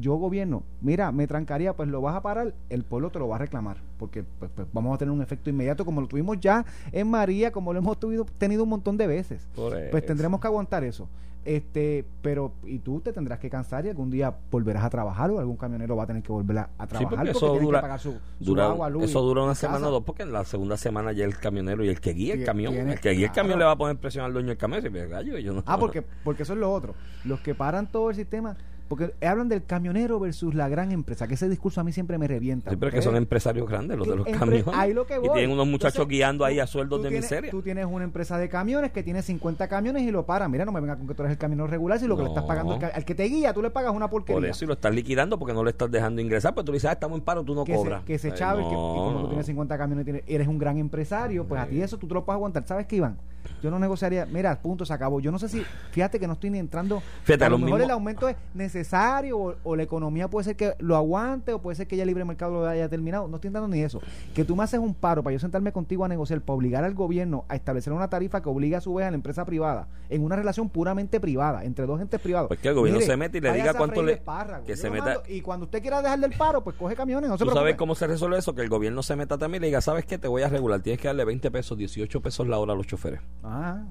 yo 0.00 0.14
gobierno, 0.16 0.62
mira, 0.80 1.12
me 1.12 1.26
trancaría, 1.26 1.74
pues 1.74 1.88
lo 1.88 2.00
vas 2.00 2.16
a 2.16 2.22
parar, 2.22 2.54
el 2.70 2.82
pueblo 2.84 3.10
te 3.10 3.18
lo 3.18 3.28
va 3.28 3.36
a 3.36 3.38
reclamar, 3.38 3.76
porque 3.98 4.24
pues, 4.38 4.50
pues, 4.54 4.66
vamos 4.72 4.94
a 4.94 4.98
tener 4.98 5.12
un 5.12 5.22
efecto 5.22 5.50
inmediato 5.50 5.84
como 5.84 6.00
lo 6.00 6.06
tuvimos 6.08 6.40
ya 6.40 6.64
en 6.92 7.08
María, 7.10 7.52
como 7.52 7.72
lo 7.72 7.78
hemos 7.78 7.98
tuvido, 8.00 8.24
tenido 8.38 8.62
un 8.64 8.70
montón 8.70 8.96
de 8.96 9.06
veces. 9.06 9.46
Por 9.54 9.72
Pues 9.72 9.94
eso. 10.02 10.06
tendremos 10.06 10.40
que 10.40 10.46
aguantar 10.46 10.84
eso. 10.84 11.08
Este, 11.42 12.04
pero 12.20 12.52
y 12.66 12.80
tú 12.80 13.00
te 13.00 13.14
tendrás 13.14 13.38
que 13.38 13.48
cansar 13.48 13.86
y 13.86 13.88
algún 13.88 14.10
día 14.10 14.36
volverás 14.50 14.84
a 14.84 14.90
trabajar 14.90 15.30
o 15.30 15.38
algún 15.38 15.56
camionero 15.56 15.96
va 15.96 16.02
a 16.02 16.06
tener 16.06 16.22
que 16.22 16.30
volver 16.30 16.58
a, 16.58 16.70
a 16.76 16.86
trabajar 16.86 17.08
porque 17.08 17.16
porque, 17.16 17.30
eso 17.30 17.50
tiene 17.52 17.64
dura- 17.64 17.78
que 17.78 17.82
pagar 17.82 17.98
su, 18.00 18.12
su 18.12 18.44
Dura- 18.44 18.66
agua, 18.66 18.90
luz 18.90 19.04
eso 19.04 19.22
dura 19.22 19.42
una 19.44 19.52
casa. 19.52 19.66
semana 19.68 19.88
o 19.88 19.90
dos, 19.90 20.02
porque 20.04 20.22
en 20.24 20.32
la 20.34 20.44
segunda 20.44 20.76
semana 20.76 21.12
ya 21.12 21.24
el 21.24 21.38
camionero 21.38 21.82
y 21.82 21.88
el 21.88 21.98
que 21.98 22.12
guía 22.12 22.34
el 22.34 22.44
camión, 22.44 22.74
tiene- 22.74 22.92
el 22.92 23.00
que 23.00 23.10
guía 23.12 23.28
el 23.28 23.32
camión 23.32 23.58
le 23.58 23.64
va 23.64 23.70
a 23.72 23.76
poner 23.78 23.96
presión 23.96 24.26
al 24.26 24.34
dueño 24.34 24.48
del 24.48 24.58
camión. 24.58 24.84
Y 24.84 24.88
dice, 24.90 25.08
gallo, 25.08 25.38
yo 25.38 25.54
no- 25.54 25.62
Ah, 25.64 25.78
porque, 25.78 26.02
porque 26.24 26.42
eso 26.42 26.52
es 26.52 26.58
lo 26.58 26.70
otro. 26.70 26.94
Los 27.24 27.40
que 27.40 27.54
paran 27.54 27.90
todo 27.90 28.10
el 28.10 28.16
sistema, 28.16 28.58
porque 28.90 29.14
hablan 29.24 29.48
del 29.48 29.64
camionero 29.64 30.18
versus 30.18 30.52
la 30.52 30.68
gran 30.68 30.90
empresa, 30.90 31.28
que 31.28 31.34
ese 31.34 31.48
discurso 31.48 31.80
a 31.80 31.84
mí 31.84 31.92
siempre 31.92 32.18
me 32.18 32.26
revienta. 32.26 32.70
Sí, 32.70 32.76
pero 32.76 32.88
es 32.88 32.94
que 32.94 32.98
¿Eh? 32.98 33.02
son 33.02 33.14
empresarios 33.14 33.68
grandes 33.68 33.96
los 33.96 34.08
de 34.08 34.16
los 34.16 34.26
camiones. 34.26 34.64
ahí 34.74 34.92
lo 34.92 35.06
que 35.06 35.16
Y 35.22 35.28
tienen 35.30 35.52
unos 35.52 35.68
muchachos 35.68 35.94
Entonces, 35.94 36.08
guiando 36.10 36.44
ahí 36.44 36.58
a 36.58 36.66
sueldos 36.66 37.00
de 37.00 37.08
tienes- 37.08 37.22
miseria. 37.30 37.50
Tú 37.52 37.62
tienes 37.62 37.86
una 37.86 38.02
empresa 38.02 38.36
de 38.36 38.48
camiones 38.48 38.90
que 38.90 39.04
tiene 39.04 39.22
50 39.22 39.68
camiones 39.68 40.02
y 40.02 40.10
lo 40.10 40.26
para. 40.26 40.48
Mira, 40.48 40.64
no 40.64 40.72
me 40.72 40.80
venga 40.80 40.96
con 40.96 41.06
que 41.06 41.14
tú 41.14 41.22
eres 41.22 41.30
el 41.30 41.38
camionero 41.38 41.68
regular, 41.68 42.00
si 42.00 42.08
lo 42.08 42.16
que 42.16 42.24
le 42.24 42.30
estás 42.30 42.42
pagando 42.42 42.74
al, 42.74 42.90
al 42.92 43.04
que 43.04 43.14
te 43.14 43.22
guía, 43.26 43.54
tú 43.54 43.62
le 43.62 43.70
pagas 43.70 43.94
una 43.94 44.10
porquería. 44.10 44.34
Por 44.40 44.44
eso 44.44 44.64
y 44.64 44.66
lo 44.66 44.74
estás 44.74 44.92
liquidando 44.92 45.38
porque 45.38 45.54
no 45.54 45.62
le 45.62 45.70
estás 45.70 45.88
dejando 45.88 46.20
ingresar, 46.20 46.52
pues 46.52 46.64
tú 46.66 46.72
le 46.72 46.76
dices, 46.76 46.90
ah, 46.90 46.94
estamos 46.94 47.16
en 47.16 47.24
paro, 47.24 47.44
tú 47.44 47.54
no 47.54 47.64
que 47.64 47.74
cobras. 47.76 48.00
se, 48.00 48.06
que 48.06 48.18
se 48.18 48.28
Ay, 48.32 48.34
chave, 48.34 48.62
que- 48.64 48.68
y 48.70 48.74
como 48.74 49.20
tú 49.22 49.28
tienes 49.28 49.46
50 49.46 49.78
camiones, 49.78 50.22
eres 50.26 50.48
un 50.48 50.58
gran 50.58 50.76
empresario, 50.78 51.44
pues 51.46 51.60
a 51.60 51.66
ti 51.66 51.80
eso 51.80 51.96
tú 51.96 52.08
te 52.08 52.14
lo 52.14 52.24
puedes 52.24 52.34
aguantar. 52.38 52.64
¿Sabes 52.66 52.86
qué, 52.86 52.96
Iván? 52.96 53.16
Yo 53.62 53.70
no 53.70 53.78
negociaría, 53.78 54.26
mira, 54.26 54.58
punto, 54.60 54.84
se 54.84 54.92
acabó. 54.92 55.20
Yo 55.20 55.30
no 55.30 55.38
sé 55.38 55.48
si, 55.48 55.62
fíjate 55.90 56.18
que 56.18 56.26
no 56.26 56.34
estoy 56.34 56.50
ni 56.50 56.58
entrando. 56.58 57.02
Fíjate, 57.24 57.44
a 57.44 57.48
lo 57.48 57.58
lo 57.58 57.64
mejor 57.66 57.78
mismo- 57.80 57.84
el 57.86 57.90
aumento 57.92 58.28
es 58.28 58.36
necesario 58.54 59.38
o, 59.38 59.54
o 59.64 59.76
la 59.76 59.82
economía 59.82 60.28
puede 60.28 60.44
ser 60.44 60.56
que 60.56 60.74
lo 60.78 60.96
aguante 60.96 61.52
o 61.52 61.60
puede 61.60 61.74
ser 61.76 61.86
que 61.86 61.96
ya 61.96 62.02
el 62.04 62.08
libre 62.08 62.24
mercado 62.24 62.52
lo 62.60 62.66
haya 62.68 62.88
terminado. 62.88 63.28
No 63.28 63.36
estoy 63.36 63.48
entrando 63.48 63.68
ni 63.68 63.82
eso. 63.82 64.00
Que 64.34 64.44
tú 64.44 64.56
me 64.56 64.64
haces 64.64 64.80
un 64.80 64.94
paro 64.94 65.22
para 65.22 65.32
yo 65.34 65.40
sentarme 65.40 65.72
contigo 65.72 66.04
a 66.04 66.08
negociar, 66.08 66.40
para 66.40 66.56
obligar 66.56 66.84
al 66.84 66.94
gobierno 66.94 67.44
a 67.48 67.56
establecer 67.56 67.92
una 67.92 68.08
tarifa 68.08 68.40
que 68.42 68.48
obligue 68.48 68.76
a 68.76 68.80
su 68.80 68.94
vez 68.94 69.06
a 69.06 69.10
la 69.10 69.16
empresa 69.16 69.44
privada 69.44 69.88
en 70.08 70.22
una 70.24 70.36
relación 70.36 70.68
puramente 70.68 71.20
privada, 71.20 71.64
entre 71.64 71.86
dos 71.86 72.00
entes 72.00 72.20
privados. 72.20 72.48
Pues 72.48 72.60
que 72.60 72.68
el 72.68 72.74
gobierno 72.74 73.00
se 73.00 73.16
mete 73.16 73.38
y 73.38 73.40
le 73.40 73.52
diga 73.52 73.74
cuánto 73.74 74.02
le- 74.02 74.20
que 74.66 74.76
se 74.76 74.90
meta- 74.90 75.04
mando, 75.04 75.22
y 75.28 75.40
cuando 75.40 75.64
usted 75.66 75.80
quiera 75.80 76.02
dejar 76.02 76.18
del 76.20 76.32
paro, 76.32 76.62
pues 76.64 76.76
coge 76.76 76.96
camiones, 76.96 77.28
no 77.30 77.36
se 77.36 77.40
¿Tú 77.44 77.46
preocupe. 77.46 77.60
sabes 77.60 77.76
cómo 77.76 77.94
se 77.94 78.06
resuelve 78.06 78.38
eso? 78.38 78.54
Que 78.54 78.62
el 78.62 78.68
gobierno 78.68 79.02
se 79.02 79.16
meta 79.16 79.38
también 79.38 79.60
y 79.62 79.62
le 79.62 79.66
diga, 79.68 79.80
¿sabes 79.80 80.04
qué? 80.04 80.18
Te 80.18 80.28
voy 80.28 80.42
a 80.42 80.48
regular. 80.48 80.80
Tienes 80.80 81.00
que 81.00 81.08
darle 81.08 81.24
20 81.24 81.50
pesos, 81.50 81.76
18 81.78 82.20
pesos 82.20 82.46
la 82.48 82.58
hora 82.58 82.72
a 82.72 82.76
los 82.76 82.86
choferes. 82.86 83.20
Ah. 83.42 83.82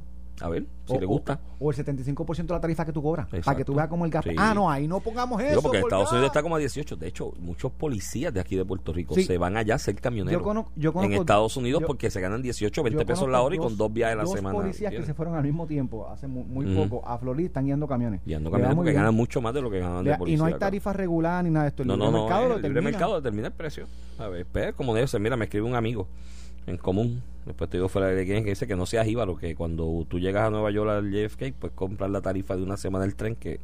A 0.41 0.47
ver, 0.47 0.65
si 0.85 0.95
o, 0.95 0.99
le 1.01 1.05
gusta. 1.05 1.37
O, 1.59 1.67
o 1.67 1.71
el 1.71 1.75
75% 1.75 2.45
de 2.45 2.53
la 2.53 2.61
tarifa 2.61 2.85
que 2.85 2.93
tú 2.93 3.03
cobras. 3.03 3.25
Para 3.25 3.31
que 3.31 3.37
Exacto. 3.39 3.65
tú 3.65 3.75
veas 3.75 3.89
como 3.89 4.05
el 4.05 4.11
gasto. 4.11 4.29
Sí. 4.29 4.37
Ah, 4.39 4.53
no, 4.53 4.71
ahí 4.71 4.87
no 4.87 5.01
pongamos 5.01 5.41
eso. 5.41 5.49
Digo, 5.49 5.61
porque 5.63 5.79
en 5.79 5.81
porque, 5.81 5.93
Estados 5.95 6.07
ah. 6.07 6.15
Unidos 6.15 6.27
está 6.27 6.41
como 6.41 6.55
a 6.55 6.59
18. 6.59 6.95
De 6.95 7.07
hecho, 7.09 7.33
muchos 7.39 7.73
policías 7.73 8.33
de 8.33 8.39
aquí 8.39 8.55
de 8.55 8.63
Puerto 8.63 8.93
Rico 8.93 9.15
Sí. 9.15 9.23
se 9.23 9.37
van 9.37 9.57
allá 9.57 9.75
a 9.75 9.79
ser 9.79 9.95
camioneros. 9.99 10.39
Yo 10.39 10.45
conozco- 10.45 10.71
yo 10.77 10.93
conozco- 10.93 11.13
en 11.13 11.19
Estados 11.19 11.57
Unidos 11.57 11.81
yo- 11.81 11.87
porque 11.87 12.09
se 12.09 12.21
ganan 12.21 12.41
18, 12.41 12.81
20 12.83 13.01
Yo 13.01 13.05
pesos 13.05 13.27
la 13.27 13.41
hora 13.41 13.53
y 13.53 13.57
con 13.57 13.67
dos- 13.67 13.77
dos 13.79 13.91
viajes 13.93 14.13
a 14.13 14.15
la 14.15 14.23
dos 14.23 14.31
semana. 14.31 14.55
policías 14.57 14.77
que 14.77 14.85
¿entiendes? 14.85 15.07
se 15.07 15.13
fueron 15.13 15.35
al 15.35 15.43
mismo 15.43 15.67
tiempo, 15.67 16.07
hace 16.09 16.27
muy, 16.29 16.45
muy 16.45 16.73
Ujú. 16.73 16.87
poco, 16.87 17.05
a 17.05 17.17
Florida, 17.17 17.47
están 17.47 17.65
guiando 17.65 17.85
camiones. 17.85 18.21
Y 18.25 18.33
ando 18.33 18.49
camiones 18.49 18.75
porque 18.77 18.91
bien. 18.91 19.01
ganan 19.01 19.15
mucho 19.15 19.41
más 19.41 19.53
de 19.53 19.61
lo 19.61 19.69
que 19.69 19.79
ganan 19.79 20.05
Vea, 20.05 20.13
de 20.13 20.19
policía. 20.19 20.35
y 20.35 20.37
no 20.39 20.45
hay 20.45 20.51
claro. 20.53 20.59
tarifas 20.61 20.95
reguladas 20.95 21.43
ni 21.43 21.49
nada 21.49 21.63
de 21.65 21.69
esto. 21.71 21.81
El 21.83 21.89
No, 21.89 21.95
libre 21.95 22.11
no, 22.11 22.17
no. 22.17 22.23
mercado 22.23 22.41
lo 22.47 22.47
el 22.55 22.61
libre 22.61 22.69
determina. 22.69 22.91
mercado 22.91 23.15
determina 23.17 23.47
el 23.49 23.53
precio. 23.55 23.87
A 24.17 24.27
ver, 24.29 24.45
pues, 24.49 24.73
como 24.73 24.95
debe 24.95 25.05
ser. 25.05 25.19
Mira, 25.19 25.35
me 25.35 25.43
escribe 25.43 25.65
un 25.67 25.75
amigo 25.75 26.07
en 26.69 26.77
común. 26.77 27.21
Después 27.45 27.69
te 27.69 27.77
digo 27.77 27.89
fuera 27.89 28.07
de 28.07 28.25
quién 28.25 28.43
que 28.43 28.51
dice 28.51 28.67
que 28.67 28.75
no 28.75 28.85
seas 28.85 29.07
jíbaro, 29.07 29.37
que 29.37 29.55
cuando 29.55 30.05
tú 30.07 30.19
llegas 30.19 30.47
a 30.47 30.49
Nueva 30.49 30.71
York 30.71 30.89
al 30.89 31.11
JFK, 31.11 31.53
pues 31.57 31.73
compras 31.73 32.11
la 32.11 32.21
tarifa 32.21 32.55
de 32.55 32.63
una 32.63 32.77
semana 32.77 33.05
del 33.05 33.15
tren 33.15 33.35
que 33.35 33.59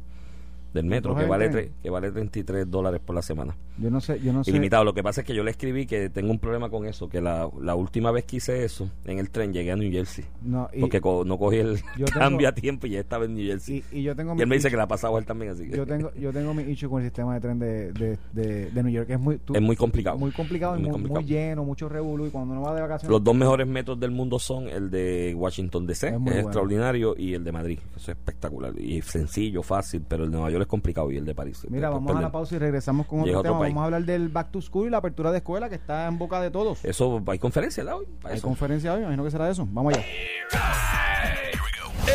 del 0.76 0.86
metro, 0.86 1.14
que 1.16 1.24
vale, 1.24 1.50
tre- 1.50 1.70
que 1.82 1.90
vale 1.90 2.10
33 2.12 2.70
dólares 2.70 3.00
por 3.04 3.16
la 3.16 3.22
semana. 3.22 3.56
Yo 3.78 3.90
no 3.90 4.00
sé, 4.00 4.20
yo 4.20 4.32
no 4.32 4.44
sé. 4.44 4.50
Ilimitado. 4.50 4.84
Lo 4.84 4.94
que 4.94 5.02
pasa 5.02 5.20
es 5.22 5.26
que 5.26 5.34
yo 5.34 5.42
le 5.42 5.50
escribí 5.50 5.86
que 5.86 6.08
tengo 6.10 6.30
un 6.30 6.38
problema 6.38 6.70
con 6.70 6.86
eso, 6.86 7.08
que 7.08 7.20
la, 7.20 7.48
la 7.60 7.74
última 7.74 8.10
vez 8.10 8.24
que 8.24 8.36
hice 8.36 8.64
eso 8.64 8.88
en 9.04 9.18
el 9.18 9.30
tren 9.30 9.52
llegué 9.52 9.72
a 9.72 9.76
New 9.76 9.90
Jersey. 9.90 10.24
No, 10.42 10.68
y, 10.72 10.80
porque 10.80 11.00
co- 11.00 11.24
no 11.24 11.38
cogí 11.38 11.56
el 11.58 11.76
yo 11.96 12.06
tengo- 12.06 12.20
cambio 12.20 12.48
a 12.48 12.52
tiempo 12.52 12.86
y 12.86 12.90
ya 12.90 13.00
estaba 13.00 13.24
en 13.24 13.34
New 13.34 13.44
Jersey. 13.46 13.82
y, 13.92 13.98
y 13.98 14.02
yo 14.04 14.14
tengo 14.14 14.34
Y, 14.36 14.40
él 14.42 14.46
me 14.46 14.54
dice 14.54 14.70
que 14.70 14.76
la 14.76 14.84
ha 14.84 14.88
pasado 14.88 15.18
él 15.18 15.26
también, 15.26 15.50
así 15.52 15.68
que 15.68 15.76
yo 15.76 15.84
tengo 15.86 16.12
yo 16.14 16.32
tengo 16.32 16.54
mi 16.54 16.62
issue 16.64 16.88
con 16.88 17.02
el 17.02 17.08
sistema 17.08 17.34
de 17.34 17.40
tren 17.40 17.58
de, 17.58 17.92
de, 17.92 18.18
de, 18.32 18.70
de 18.70 18.82
New 18.82 18.92
York 18.92 19.10
es 19.10 19.18
muy 19.20 19.38
tú- 19.38 19.54
es 19.54 19.62
muy 19.62 19.76
complicado. 19.76 20.16
muy 20.18 20.30
complicado 20.30 20.76
y 20.76 20.80
Muy 20.82 20.90
muy, 20.90 21.00
muy 21.00 21.08
complicado. 21.10 21.26
lleno 21.48 21.64
mucho 21.64 21.88
revolú 21.88 22.26
y 22.26 22.30
cuando 22.30 22.52
uno 22.52 22.62
va 22.62 22.74
de 22.74 22.80
vacaciones 22.82 23.10
Los 23.10 23.22
dos 23.24 23.34
mejores 23.34 23.66
metros 23.66 23.98
del 23.98 24.10
mundo 24.10 24.38
son 24.38 24.68
el 24.68 24.90
de 24.90 25.34
Washington 25.36 25.86
DC, 25.86 26.06
Es 26.08 26.12
que 26.12 26.16
es 26.18 26.22
bueno. 26.22 26.40
extraordinario, 26.40 27.14
y 27.16 27.34
el 27.34 27.42
de 27.44 27.52
Madrid. 27.52 27.78
Eso 27.96 28.10
es 28.12 28.16
espectacular. 28.18 28.72
Y 28.78 29.00
sencillo, 29.02 29.62
fácil, 29.62 30.02
pero 30.08 30.24
el 30.24 30.30
de 30.30 30.36
Nueva 30.36 30.50
York 30.50 30.65
es 30.66 30.70
complicado 30.70 31.10
y 31.10 31.16
el 31.16 31.24
de 31.24 31.34
París. 31.34 31.66
Mira, 31.70 31.88
Después 31.88 32.04
vamos 32.04 32.18
a 32.18 32.22
la 32.22 32.32
pausa 32.32 32.54
y 32.56 32.58
regresamos 32.58 33.06
con 33.06 33.20
otro 33.20 33.32
otro 33.38 33.42
tema. 33.42 33.58
país. 33.60 33.70
Vamos 33.74 33.82
a 33.82 33.84
hablar 33.86 34.04
del 34.04 34.28
Back 34.28 34.50
to 34.50 34.60
School 34.60 34.88
y 34.88 34.90
la 34.90 34.98
apertura 34.98 35.30
de 35.32 35.38
escuela 35.38 35.68
que 35.68 35.74
está 35.76 36.06
en 36.06 36.18
boca 36.18 36.40
de 36.40 36.50
todos. 36.50 36.84
Eso, 36.84 37.22
hay 37.26 37.38
conferencia, 37.38 37.82
¿verdad? 37.84 38.00
Hoy, 38.00 38.06
Hay 38.24 38.36
eso. 38.38 38.46
conferencia 38.46 38.92
hoy, 38.94 39.00
imagino 39.02 39.24
que 39.24 39.30
será 39.30 39.46
de 39.46 39.52
eso. 39.52 39.66
Vamos 39.70 39.94
allá. 39.94 40.04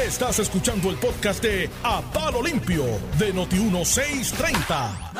Estás 0.06 0.40
escuchando 0.40 0.90
el 0.90 0.96
podcast 0.98 1.44
de 1.44 1.70
A 1.84 2.02
Palo 2.14 2.42
Limpio 2.42 2.84
de 3.20 3.34
Noti1630. 3.34 5.12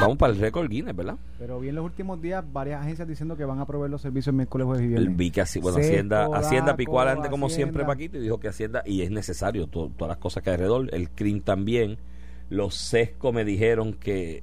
Vamos 0.00 0.16
para 0.16 0.32
el 0.32 0.38
récord 0.38 0.68
Guinness, 0.68 0.94
¿verdad? 0.96 1.16
Pero 1.38 1.58
vi 1.60 1.68
en 1.68 1.74
los 1.76 1.84
últimos 1.84 2.20
días 2.22 2.44
varias 2.52 2.80
agencias 2.82 3.06
diciendo 3.08 3.36
que 3.36 3.44
van 3.44 3.60
a 3.60 3.66
proveer 3.66 3.90
los 3.90 4.00
servicios 4.02 4.34
miércoles, 4.34 4.64
jueves 4.66 4.82
y 4.82 4.86
El 4.86 4.90
viernes. 5.00 5.16
vi 5.16 5.30
que 5.30 5.40
así, 5.40 5.60
bueno, 5.60 5.76
Seco, 5.78 5.88
Hacienda, 5.88 6.28
Hacienda 6.32 6.76
picó 6.76 7.00
adelante 7.00 7.28
como 7.30 7.46
Hacienda. 7.46 7.64
siempre 7.72 7.84
Paquito 7.84 8.16
y 8.18 8.20
dijo 8.20 8.38
que 8.38 8.48
Hacienda, 8.48 8.82
y 8.86 9.02
es 9.02 9.10
necesario, 9.10 9.66
to- 9.66 9.90
todas 9.96 10.08
las 10.08 10.18
cosas 10.18 10.42
que 10.42 10.50
hay 10.50 10.54
alrededor, 10.54 10.88
el 10.94 11.10
CRIM 11.10 11.40
también, 11.40 11.98
los 12.54 12.74
SESCO 12.76 13.32
me 13.32 13.44
dijeron 13.44 13.92
que 13.94 14.42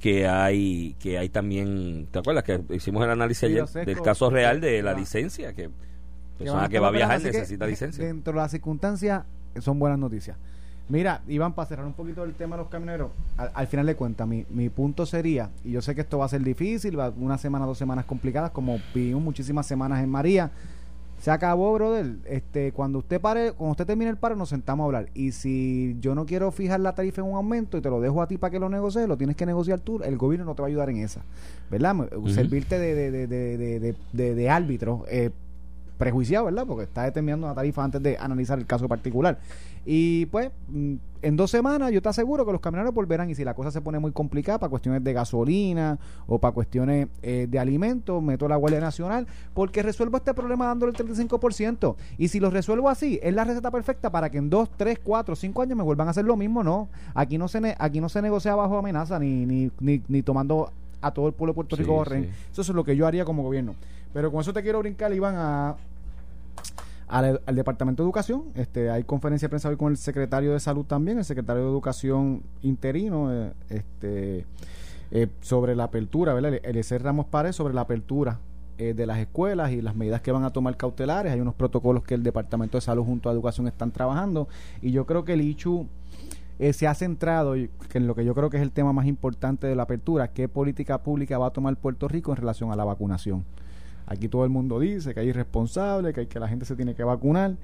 que 0.00 0.26
hay 0.26 0.96
que 0.98 1.16
hay 1.18 1.28
también, 1.28 2.08
¿te 2.10 2.18
acuerdas 2.18 2.42
que 2.44 2.60
hicimos 2.74 3.04
el 3.04 3.10
análisis 3.10 3.40
Sí, 3.40 3.46
ayer 3.54 3.66
Sesco, 3.68 3.90
del 3.90 4.02
caso 4.02 4.30
real 4.30 4.60
de 4.60 4.82
la 4.82 4.92
va- 4.94 4.98
licencia, 4.98 5.52
que 5.52 5.70
persona 6.38 6.68
que 6.68 6.80
va 6.80 6.88
a 6.88 6.90
viajar 6.90 7.16
así 7.16 7.26
necesita 7.26 7.66
licencia? 7.66 8.04
Dentro 8.04 8.32
de 8.32 8.38
las 8.40 8.50
circunstancias, 8.50 9.22
son 9.60 9.78
buenas 9.78 9.98
noticias. 9.98 10.36
Mira, 10.88 11.22
Iván, 11.28 11.52
para 11.54 11.68
cerrar 11.68 11.86
un 11.86 11.92
poquito 11.92 12.24
el 12.24 12.34
tema 12.34 12.56
de 12.56 12.62
los 12.62 12.70
camioneros, 12.70 13.12
al, 13.36 13.52
al 13.54 13.66
final 13.68 13.86
de 13.86 13.94
cuentas, 13.94 14.26
mi, 14.26 14.44
mi 14.50 14.68
punto 14.68 15.06
sería, 15.06 15.50
y 15.64 15.70
yo 15.70 15.80
sé 15.80 15.94
que 15.94 16.00
esto 16.00 16.18
va 16.18 16.24
a 16.24 16.28
ser 16.28 16.42
difícil, 16.42 16.98
va 16.98 17.10
una 17.16 17.38
semana, 17.38 17.64
dos 17.64 17.78
semanas 17.78 18.04
complicadas, 18.04 18.50
como 18.50 18.80
vivimos 18.92 19.22
muchísimas 19.22 19.66
semanas 19.66 20.02
en 20.02 20.10
María. 20.10 20.50
Se 21.22 21.30
acabó, 21.30 21.72
brother. 21.74 22.16
Este, 22.26 22.72
cuando 22.72 22.98
usted 22.98 23.20
pare, 23.20 23.52
cuando 23.52 23.70
usted 23.70 23.86
termine 23.86 24.10
el 24.10 24.16
paro, 24.16 24.34
nos 24.34 24.48
sentamos 24.48 24.82
a 24.82 24.86
hablar. 24.86 25.06
Y 25.14 25.30
si 25.30 25.96
yo 26.00 26.16
no 26.16 26.26
quiero 26.26 26.50
fijar 26.50 26.80
la 26.80 26.96
tarifa 26.96 27.20
en 27.20 27.28
un 27.28 27.36
aumento 27.36 27.78
y 27.78 27.80
te 27.80 27.88
lo 27.90 28.00
dejo 28.00 28.20
a 28.22 28.26
ti 28.26 28.38
para 28.38 28.50
que 28.50 28.58
lo 28.58 28.68
negocies, 28.68 29.06
lo 29.06 29.16
tienes 29.16 29.36
que 29.36 29.46
negociar 29.46 29.78
tú. 29.78 30.00
El 30.02 30.18
gobierno 30.18 30.44
no 30.44 30.56
te 30.56 30.62
va 30.62 30.66
a 30.66 30.70
ayudar 30.70 30.90
en 30.90 30.96
esa, 30.96 31.22
¿verdad? 31.70 31.94
Servirte 32.34 32.76
de, 32.78 32.94
de, 32.96 33.10
de, 33.12 33.26
de, 33.28 33.56
de, 33.56 33.78
de- 33.80 33.94
de- 34.12 34.34
de 34.34 34.50
árbitro. 34.50 35.04
eh, 35.08 35.30
prejuiciado, 35.98 36.46
¿verdad? 36.46 36.64
Porque 36.66 36.84
está 36.84 37.04
determinando 37.04 37.46
una 37.46 37.54
tarifa 37.54 37.84
antes 37.84 38.02
de 38.02 38.16
analizar 38.18 38.58
el 38.58 38.66
caso 38.66 38.88
particular. 38.88 39.38
Y 39.84 40.26
pues, 40.26 40.50
mm, 40.68 40.94
en 41.22 41.36
dos 41.36 41.50
semanas 41.50 41.90
yo 41.92 42.00
te 42.02 42.08
aseguro 42.08 42.46
que 42.46 42.52
los 42.52 42.60
camioneros 42.60 42.94
volverán 42.94 43.30
y 43.30 43.34
si 43.34 43.44
la 43.44 43.54
cosa 43.54 43.70
se 43.70 43.80
pone 43.80 43.98
muy 43.98 44.12
complicada 44.12 44.58
para 44.58 44.70
cuestiones 44.70 45.02
de 45.02 45.12
gasolina 45.12 45.98
o 46.26 46.38
para 46.38 46.52
cuestiones 46.52 47.08
eh, 47.22 47.46
de 47.48 47.58
alimentos, 47.58 48.22
meto 48.22 48.48
la 48.48 48.56
Guardia 48.56 48.80
Nacional 48.80 49.26
porque 49.54 49.82
resuelvo 49.82 50.16
este 50.16 50.34
problema 50.34 50.66
dándole 50.66 50.92
el 50.96 50.98
35%. 50.98 51.96
Y 52.18 52.28
si 52.28 52.40
lo 52.40 52.50
resuelvo 52.50 52.88
así, 52.88 53.18
es 53.22 53.34
la 53.34 53.44
receta 53.44 53.70
perfecta 53.70 54.10
para 54.10 54.30
que 54.30 54.38
en 54.38 54.50
dos, 54.50 54.70
tres, 54.76 54.98
cuatro, 55.02 55.34
cinco 55.36 55.62
años 55.62 55.76
me 55.76 55.84
vuelvan 55.84 56.08
a 56.08 56.10
hacer 56.12 56.24
lo 56.24 56.36
mismo. 56.36 56.62
No, 56.62 56.88
aquí 57.14 57.38
no 57.38 57.48
se, 57.48 57.74
aquí 57.78 58.00
no 58.00 58.08
se 58.08 58.22
negocia 58.22 58.54
bajo 58.54 58.78
amenaza 58.78 59.18
ni, 59.18 59.46
ni, 59.46 59.70
ni, 59.80 60.02
ni 60.08 60.22
tomando 60.22 60.70
a 61.02 61.10
todo 61.10 61.26
el 61.26 61.34
pueblo 61.34 61.52
de 61.52 61.54
Puerto 61.56 61.76
Rico 61.76 62.04
Eso 62.04 62.62
es 62.62 62.68
lo 62.68 62.84
que 62.84 62.96
yo 62.96 63.06
haría 63.06 63.24
como 63.24 63.42
gobierno. 63.42 63.74
Pero 64.12 64.30
con 64.30 64.40
eso 64.40 64.52
te 64.52 64.62
quiero 64.62 64.80
brincar, 64.80 65.12
Iván, 65.12 65.34
a 65.36 65.76
al, 67.12 67.40
Departamento 67.54 68.02
de 68.02 68.06
Educación. 68.06 68.44
Este, 68.54 68.90
hay 68.90 69.04
conferencia 69.04 69.46
de 69.46 69.50
prensa 69.50 69.68
hoy 69.68 69.76
con 69.76 69.92
el 69.92 69.98
secretario 69.98 70.52
de 70.52 70.60
Salud 70.60 70.84
también, 70.84 71.18
el 71.18 71.24
secretario 71.24 71.62
de 71.62 71.68
Educación 71.68 72.42
interino, 72.62 73.32
eh, 73.32 73.52
este, 73.68 74.46
eh, 75.10 75.28
sobre 75.42 75.76
la 75.76 75.84
apertura, 75.84 76.32
¿verdad? 76.32 76.58
Eliezer 76.62 77.02
Ramos 77.02 77.26
Párez 77.26 77.54
sobre 77.54 77.74
la 77.74 77.82
apertura 77.82 78.38
eh, 78.78 78.94
de 78.94 79.04
las 79.04 79.18
escuelas 79.18 79.72
y 79.72 79.82
las 79.82 79.94
medidas 79.94 80.22
que 80.22 80.32
van 80.32 80.44
a 80.44 80.50
tomar 80.50 80.76
cautelares. 80.78 81.32
Hay 81.32 81.40
unos 81.40 81.54
protocolos 81.54 82.02
que 82.02 82.14
el 82.14 82.22
Departamento 82.22 82.78
de 82.78 82.80
Salud 82.80 83.04
junto 83.04 83.28
a 83.28 83.32
Educación 83.32 83.68
están 83.68 83.92
trabajando 83.92 84.48
y 84.80 84.90
yo 84.90 85.04
creo 85.04 85.24
que 85.24 85.34
el 85.34 85.42
ICHU 85.42 85.86
se 86.72 86.86
ha 86.86 86.94
centrado 86.94 87.56
en 87.56 87.70
lo 88.06 88.14
que 88.14 88.24
yo 88.24 88.34
creo 88.34 88.48
que 88.48 88.56
es 88.56 88.62
el 88.62 88.70
tema 88.70 88.92
más 88.92 89.06
importante 89.06 89.66
de 89.66 89.74
la 89.74 89.82
apertura, 89.82 90.28
qué 90.28 90.48
política 90.48 91.02
pública 91.02 91.36
va 91.36 91.48
a 91.48 91.50
tomar 91.50 91.76
Puerto 91.76 92.06
Rico 92.06 92.30
en 92.30 92.36
relación 92.36 92.70
a 92.70 92.76
la 92.76 92.84
vacunación. 92.84 93.44
Aquí 94.12 94.28
todo 94.28 94.44
el 94.44 94.50
mundo 94.50 94.78
dice 94.78 95.14
que 95.14 95.20
hay 95.20 95.28
irresponsable, 95.28 96.12
que, 96.12 96.20
hay, 96.20 96.26
que 96.26 96.38
la 96.38 96.46
gente 96.46 96.66
se 96.66 96.76
tiene 96.76 96.94
que 96.94 97.02
vacunar. 97.02 97.56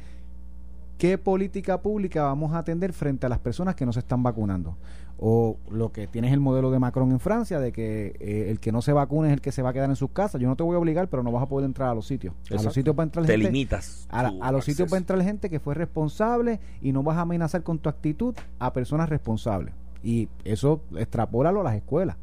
¿Qué 0.97 1.19
política 1.19 1.81
pública 1.81 2.25
vamos 2.25 2.55
a 2.55 2.59
atender 2.59 2.93
frente 2.93 3.27
a 3.27 3.29
las 3.29 3.39
personas 3.39 3.75
que 3.75 3.85
no 3.85 3.93
se 3.93 4.01
están 4.01 4.23
vacunando? 4.23 4.77
O 5.19 5.59
lo 5.71 5.93
que 5.93 6.07
tienes 6.07 6.33
el 6.33 6.41
modelo 6.41 6.71
de 6.71 6.79
Macron 6.79 7.11
en 7.13 7.21
Francia, 7.21 7.61
de 7.61 7.71
que 7.71 8.17
eh, 8.19 8.51
el 8.51 8.61
que 8.61 8.73
no 8.73 8.81
se 8.81 8.93
vacune 8.93 9.29
es 9.29 9.35
el 9.35 9.41
que 9.43 9.53
se 9.53 9.61
va 9.61 9.71
a 9.71 9.73
quedar 9.75 9.91
en 9.91 9.97
sus 9.97 10.11
casas. 10.11 10.41
Yo 10.41 10.49
no 10.49 10.57
te 10.57 10.63
voy 10.63 10.75
a 10.75 10.79
obligar, 10.79 11.09
pero 11.09 11.23
no 11.23 11.31
vas 11.31 11.43
a 11.43 11.47
poder 11.47 11.67
entrar 11.67 11.91
a 11.91 11.95
los 11.95 12.07
sitios. 12.07 12.35
A 12.51 12.63
los 12.63 12.73
sitios 12.73 12.99
va 12.99 13.03
a 13.03 13.07
entrar 13.07 13.27
te 13.27 13.37
limitas. 13.37 14.09
A, 14.11 14.51
los 14.51 14.65
sitios 14.65 14.91
va 14.91 14.97
a 14.97 14.99
entrar 14.99 15.23
gente 15.23 15.51
que 15.51 15.61
fue 15.61 15.75
responsable 15.75 16.61
y 16.81 16.93
no 16.93 17.03
vas 17.03 17.19
a 17.19 17.23
amenazar 17.23 17.63
con 17.63 17.79
tu 17.79 17.91
actitud 17.91 18.35
a 18.59 18.73
personas 18.73 19.11
responsables. 19.11 19.75
Y 20.03 20.29
eso 20.45 20.81
extrapólalo 20.97 21.61
a 21.61 21.65
las 21.65 21.75
escuelas. 21.77 22.17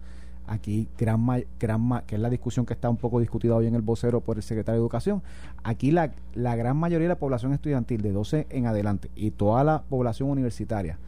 Aquí, 0.48 0.88
gran, 0.98 1.26
gran 1.60 2.04
que 2.06 2.16
es 2.16 2.22
la 2.22 2.30
discusión 2.30 2.66
que 2.66 2.74
está 2.74 2.90
un 2.90 2.98
poco 2.98 3.20
discutida 3.20 3.56
hoy 3.56 3.68
en 3.68 3.76
el 3.76 3.82
vocero 3.82 4.22
por 4.22 4.38
el 4.38 4.44
secretario 4.44 4.80
de 4.80 4.84
Educación, 4.84 5.24
aquí 5.64 5.92
la, 5.92 6.12
la 6.36 6.56
gran 6.56 6.78
mayoría 6.78 7.06
de 7.06 7.14
la 7.16 7.20
población 7.20 7.54
estudiantil 7.54 8.02
de 8.02 8.12
12 8.12 8.48
en 8.50 8.68
adelante 8.68 9.10
y 9.16 9.32
toda 9.32 9.64
la 9.64 9.82
población 9.82 10.30
universitaria 10.30 11.00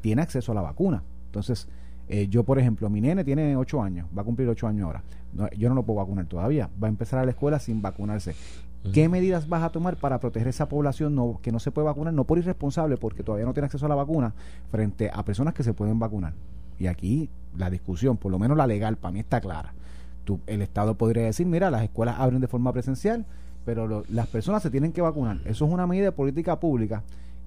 tiene 0.00 0.22
acceso 0.22 0.52
a 0.52 0.54
la 0.54 0.62
vacuna. 0.62 1.02
Entonces, 1.26 1.66
eh, 2.08 2.28
yo, 2.28 2.44
por 2.44 2.58
ejemplo, 2.58 2.90
mi 2.90 3.00
nene 3.00 3.24
tiene 3.24 3.56
8 3.56 3.82
años, 3.82 4.06
va 4.16 4.22
a 4.22 4.24
cumplir 4.24 4.48
8 4.48 4.68
años 4.68 4.84
ahora. 4.84 5.02
yo 5.56 5.68
no 5.68 5.74
lo 5.74 5.82
puedo 5.82 5.98
vacunar 5.98 6.26
todavía, 6.26 6.68
va 6.82 6.88
a 6.88 6.90
empezar 6.90 7.18
a 7.18 7.24
la 7.24 7.30
escuela 7.30 7.58
sin 7.58 7.82
vacunarse. 7.82 8.34
¿Qué 8.92 9.08
medidas 9.08 9.48
vas 9.48 9.62
a 9.62 9.70
tomar 9.70 9.96
para 9.96 10.20
proteger 10.20 10.48
esa 10.48 10.68
población 10.68 11.14
no, 11.14 11.40
que 11.40 11.50
no 11.50 11.58
se 11.58 11.70
puede 11.70 11.86
vacunar, 11.86 12.12
no 12.12 12.24
por 12.24 12.36
irresponsable, 12.36 12.98
porque 12.98 13.22
todavía 13.22 13.46
no 13.46 13.54
tiene 13.54 13.64
acceso 13.64 13.86
a 13.86 13.88
la 13.88 13.94
vacuna, 13.94 14.34
frente 14.70 15.10
a 15.10 15.24
personas 15.24 15.54
que 15.54 15.62
se 15.62 15.72
pueden 15.72 15.98
vacunar? 15.98 16.34
Y 16.78 16.86
aquí 16.86 17.28
la 17.56 17.70
discusión, 17.70 18.16
por 18.16 18.32
lo 18.32 18.38
menos 18.38 18.56
la 18.56 18.66
legal, 18.66 18.96
para 18.96 19.12
mí 19.12 19.20
está 19.20 19.40
clara. 19.40 19.74
El 20.46 20.62
Estado 20.62 20.96
podría 20.96 21.24
decir, 21.24 21.46
mira, 21.46 21.70
las 21.70 21.82
escuelas 21.82 22.16
abren 22.18 22.40
de 22.40 22.48
forma 22.48 22.72
presencial, 22.72 23.26
pero 23.64 24.04
las 24.08 24.26
personas 24.26 24.62
se 24.62 24.70
tienen 24.70 24.92
que 24.92 25.02
vacunar. 25.02 25.40
Eso 25.44 25.66
es 25.66 25.72
una 25.72 25.86
medida 25.86 26.06
de 26.06 26.12
política 26.12 26.58
pública 26.60 27.02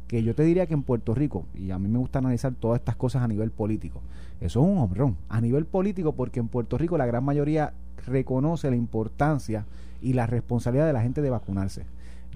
que 0.08 0.24
yo 0.24 0.34
te 0.34 0.44
diría 0.44 0.68
que 0.68 0.74
en 0.74 0.84
Puerto 0.84 1.14
Rico, 1.14 1.46
y 1.54 1.72
a 1.72 1.80
mí 1.80 1.90
me 1.90 2.00
gusta 2.00 2.20
analizar 2.20 2.54
todas 2.54 2.80
estas 2.80 2.96
cosas 2.96 3.24
a 3.24 3.28
nivel 3.28 3.52
político, 3.52 4.02
eso 4.40 4.62
es 4.62 4.68
un 4.68 4.78
hombrón. 4.78 5.18
A 5.28 5.42
nivel 5.42 5.66
político, 5.66 6.14
porque 6.14 6.40
en 6.40 6.48
Puerto 6.48 6.78
Rico 6.78 6.98
la 6.98 7.06
gran 7.06 7.26
mayoría 7.26 7.74
reconoce 8.06 8.70
la 8.70 8.78
importancia 8.78 9.66
y 10.02 10.14
la 10.14 10.28
responsabilidad 10.28 10.88
de 10.88 10.94
la 10.94 11.02
gente 11.02 11.22
de 11.22 11.30
vacunarse. 11.30 11.84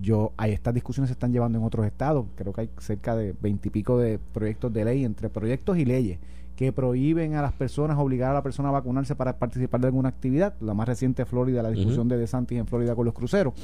Yo, 0.02 0.34
hay 0.36 0.52
estas 0.52 0.74
discusiones 0.74 1.10
se 1.10 1.14
están 1.14 1.32
llevando 1.32 1.60
en 1.60 1.64
otros 1.64 1.86
estados, 1.86 2.26
creo 2.36 2.52
que 2.54 2.62
hay 2.62 2.70
cerca 2.80 3.16
de 3.16 3.36
veintipico 3.40 4.00
de 4.00 4.20
proyectos 4.34 4.74
de 4.74 4.84
ley, 4.84 5.06
entre 5.06 5.30
proyectos 5.30 5.78
y 5.78 5.86
leyes, 5.86 6.20
que 6.62 6.72
prohíben 6.72 7.34
a 7.34 7.42
las 7.42 7.54
personas, 7.54 7.98
obligar 7.98 8.30
a 8.30 8.34
la 8.36 8.44
persona 8.44 8.70
a 8.70 8.72
vacunarse 8.72 9.16
para 9.16 9.40
participar 9.40 9.82
de 9.82 9.88
alguna 9.88 10.10
actividad. 10.10 10.54
La 10.62 10.76
más 10.76 10.88
reciente 10.88 11.26
Florida, 11.26 11.64
la 11.64 11.72
discusión 11.72 12.08
de 12.08 12.20
DeSantis 12.20 12.60
en 12.60 12.68
Florida 12.68 12.94
con 12.94 13.04
los 13.04 13.16
cruceros. 13.16 13.56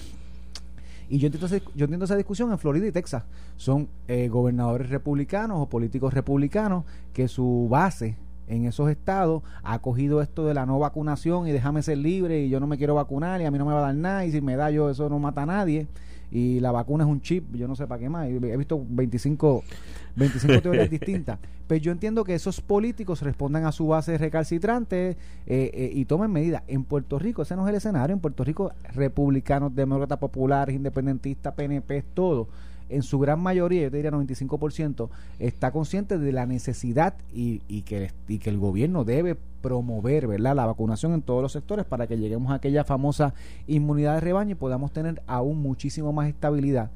Y 1.07 1.19
yo 1.19 1.27
entiendo, 1.27 1.47
yo 1.75 1.85
entiendo 1.85 2.05
esa 2.05 2.15
discusión 2.15 2.51
en 2.51 2.57
Florida 2.57 2.87
y 2.87 2.91
Texas. 2.91 3.25
Son 3.55 3.87
eh, 4.07 4.29
gobernadores 4.29 4.89
republicanos 4.89 5.59
o 5.61 5.69
políticos 5.69 6.11
republicanos 6.11 6.85
que 7.13 7.27
su 7.27 7.67
base 7.69 8.17
en 8.47 8.65
esos 8.65 8.89
estados 8.89 9.43
ha 9.61 9.77
cogido 9.77 10.23
esto 10.23 10.47
de 10.47 10.55
la 10.55 10.65
no 10.65 10.79
vacunación 10.79 11.47
y 11.47 11.51
déjame 11.51 11.83
ser 11.83 11.99
libre 11.99 12.45
y 12.45 12.49
yo 12.49 12.59
no 12.59 12.65
me 12.65 12.79
quiero 12.79 12.95
vacunar 12.95 13.41
y 13.41 13.45
a 13.45 13.51
mí 13.51 13.59
no 13.59 13.65
me 13.67 13.73
va 13.73 13.79
a 13.79 13.83
dar 13.83 13.95
nada 13.95 14.25
y 14.25 14.31
si 14.31 14.41
me 14.41 14.55
da 14.55 14.71
yo 14.71 14.89
eso 14.89 15.07
no 15.07 15.19
mata 15.19 15.43
a 15.43 15.45
nadie 15.45 15.85
y 16.31 16.59
la 16.59 16.71
vacuna 16.71 17.03
es 17.03 17.09
un 17.09 17.21
chip, 17.21 17.55
yo 17.55 17.67
no 17.67 17.75
sé 17.75 17.87
para 17.87 17.99
qué 17.99 18.09
más. 18.09 18.27
He 18.27 18.57
visto 18.57 18.83
25, 18.87 19.63
25 20.15 20.61
teorías 20.61 20.89
distintas. 20.89 21.39
Pero 21.67 21.81
yo 21.81 21.91
entiendo 21.91 22.23
que 22.23 22.33
esos 22.33 22.61
políticos 22.61 23.21
respondan 23.21 23.65
a 23.65 23.71
su 23.71 23.87
base 23.87 24.17
recalcitrante 24.17 25.11
eh, 25.11 25.15
eh, 25.45 25.91
y 25.93 26.05
tomen 26.05 26.31
medidas. 26.31 26.63
En 26.67 26.83
Puerto 26.83 27.19
Rico, 27.19 27.41
ese 27.41 27.55
no 27.55 27.65
es 27.65 27.69
el 27.69 27.75
escenario. 27.75 28.13
En 28.13 28.19
Puerto 28.19 28.43
Rico, 28.43 28.71
republicanos, 28.93 29.73
demócratas 29.73 30.17
populares, 30.17 30.75
independentistas, 30.75 31.53
PNP, 31.53 32.03
todo 32.13 32.47
en 32.89 33.03
su 33.03 33.19
gran 33.19 33.39
mayoría, 33.39 33.83
yo 33.83 33.91
te 33.91 33.97
diría 33.97 34.11
95%, 34.11 35.09
está 35.39 35.71
consciente 35.71 36.17
de 36.17 36.31
la 36.31 36.45
necesidad 36.45 37.15
y, 37.33 37.61
y, 37.67 37.81
que, 37.81 38.11
y 38.27 38.39
que 38.39 38.49
el 38.49 38.57
gobierno 38.57 39.03
debe 39.03 39.35
promover 39.61 40.27
¿verdad? 40.27 40.55
la 40.55 40.65
vacunación 40.65 41.13
en 41.13 41.21
todos 41.21 41.41
los 41.41 41.51
sectores 41.51 41.85
para 41.85 42.07
que 42.07 42.17
lleguemos 42.17 42.51
a 42.51 42.55
aquella 42.55 42.83
famosa 42.83 43.33
inmunidad 43.67 44.15
de 44.15 44.21
rebaño 44.21 44.51
y 44.51 44.55
podamos 44.55 44.91
tener 44.91 45.21
aún 45.27 45.61
muchísimo 45.61 46.13
más 46.13 46.29
estabilidad 46.29 46.91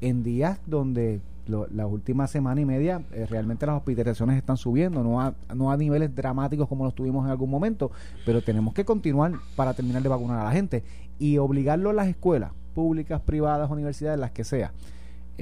en 0.00 0.22
días 0.22 0.58
donde 0.66 1.20
las 1.46 1.86
últimas 1.86 2.30
semana 2.30 2.60
y 2.60 2.64
media 2.64 3.02
eh, 3.12 3.26
realmente 3.28 3.66
las 3.66 3.76
hospitalizaciones 3.76 4.36
están 4.36 4.56
subiendo, 4.56 5.02
no 5.02 5.20
a, 5.20 5.34
no 5.54 5.72
a 5.72 5.76
niveles 5.76 6.14
dramáticos 6.14 6.68
como 6.68 6.84
los 6.84 6.94
tuvimos 6.94 7.24
en 7.24 7.30
algún 7.30 7.50
momento, 7.50 7.90
pero 8.24 8.42
tenemos 8.42 8.72
que 8.72 8.84
continuar 8.84 9.32
para 9.56 9.74
terminar 9.74 10.02
de 10.02 10.08
vacunar 10.08 10.40
a 10.40 10.44
la 10.44 10.52
gente 10.52 10.84
y 11.18 11.38
obligarlo 11.38 11.90
a 11.90 11.92
las 11.92 12.08
escuelas 12.08 12.52
públicas, 12.74 13.20
privadas, 13.20 13.70
universidades, 13.70 14.20
las 14.20 14.30
que 14.30 14.44
sea 14.44 14.72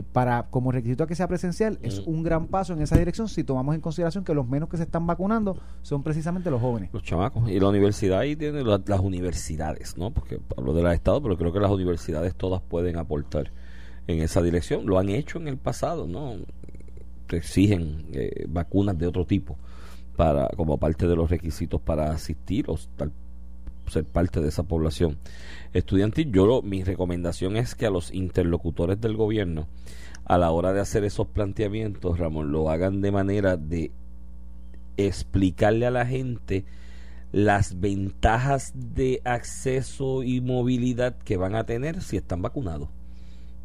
para 0.03 0.49
como 0.51 0.73
requisito 0.73 1.05
a 1.05 1.07
que 1.07 1.15
sea 1.15 1.29
presencial 1.29 1.79
es 1.83 2.07
mm. 2.07 2.11
un 2.11 2.23
gran 2.23 2.47
paso 2.47 2.73
en 2.73 2.83
esa 2.83 2.97
dirección 2.97 3.29
si 3.29 3.45
tomamos 3.45 3.75
en 3.75 3.81
consideración 3.81 4.25
que 4.25 4.35
los 4.35 4.47
menos 4.47 4.69
que 4.69 4.77
se 4.77 4.83
están 4.85 5.07
vacunando 5.07 5.57
son 5.83 6.03
precisamente 6.03 6.51
los 6.51 6.61
jóvenes. 6.61 6.91
Los 6.93 7.03
chamacos. 7.03 7.49
Y 7.49 7.59
la 7.61 7.69
universidad 7.69 8.21
ahí 8.21 8.37
tiene 8.37 8.63
las 8.63 9.01
universidades, 9.01 9.97
¿no? 9.97 10.11
Porque 10.11 10.41
hablo 10.57 10.75
de 10.75 10.83
la 10.83 10.95
Estado, 10.95 11.23
pero 11.23 11.37
creo 11.37 11.53
que 11.53 11.61
las 11.61 11.71
universidades 11.71 12.35
todas 12.35 12.61
pueden 12.61 12.97
aportar 12.97 13.53
en 14.07 14.21
esa 14.21 14.43
dirección. 14.43 14.87
Lo 14.87 14.99
han 14.99 15.09
hecho 15.09 15.39
en 15.39 15.49
el 15.49 15.57
pasado, 15.57 16.07
¿no? 16.07 16.37
Exigen 17.31 18.07
eh, 18.13 18.47
vacunas 18.49 18.99
de 18.99 19.07
otro 19.07 19.27
tipo 19.27 19.59
para 20.17 20.49
como 20.57 20.79
parte 20.79 21.07
de 21.07 21.15
los 21.15 21.31
requisitos 21.31 21.81
para 21.81 22.11
asistir 22.11 22.65
o 22.69 22.77
ser 23.88 24.05
parte 24.05 24.40
de 24.40 24.48
esa 24.48 24.62
población 24.62 25.18
estudiantil. 25.72 26.33
Yo 26.33 26.62
mi 26.62 26.85
recomendación 26.85 27.57
es 27.57 27.74
que 27.74 27.87
a 27.87 27.90
los 27.90 28.12
interlocutores 28.12 29.01
del 29.01 29.16
gobierno, 29.16 29.68
a 30.24 30.38
la 30.38 30.51
hora 30.51 30.72
de 30.72 30.81
hacer 30.81 31.05
esos 31.05 31.27
planteamientos, 31.29 32.18
Ramón, 32.18 32.53
lo 32.53 32.70
hagan 32.70 33.01
de 33.01 33.12
manera 33.12 33.57
de 33.57 33.90
explicarle 34.96 35.87
a 35.87 35.90
la 35.90 36.07
gente 36.07 36.64
las 37.33 37.79
ventajas 37.81 38.72
de 38.74 39.20
acceso 39.24 40.22
y 40.22 40.40
movilidad 40.40 41.16
que 41.18 41.37
van 41.37 41.55
a 41.55 41.64
tener 41.64 42.03
si 42.03 42.16
están 42.16 42.42
vacunados 42.42 42.88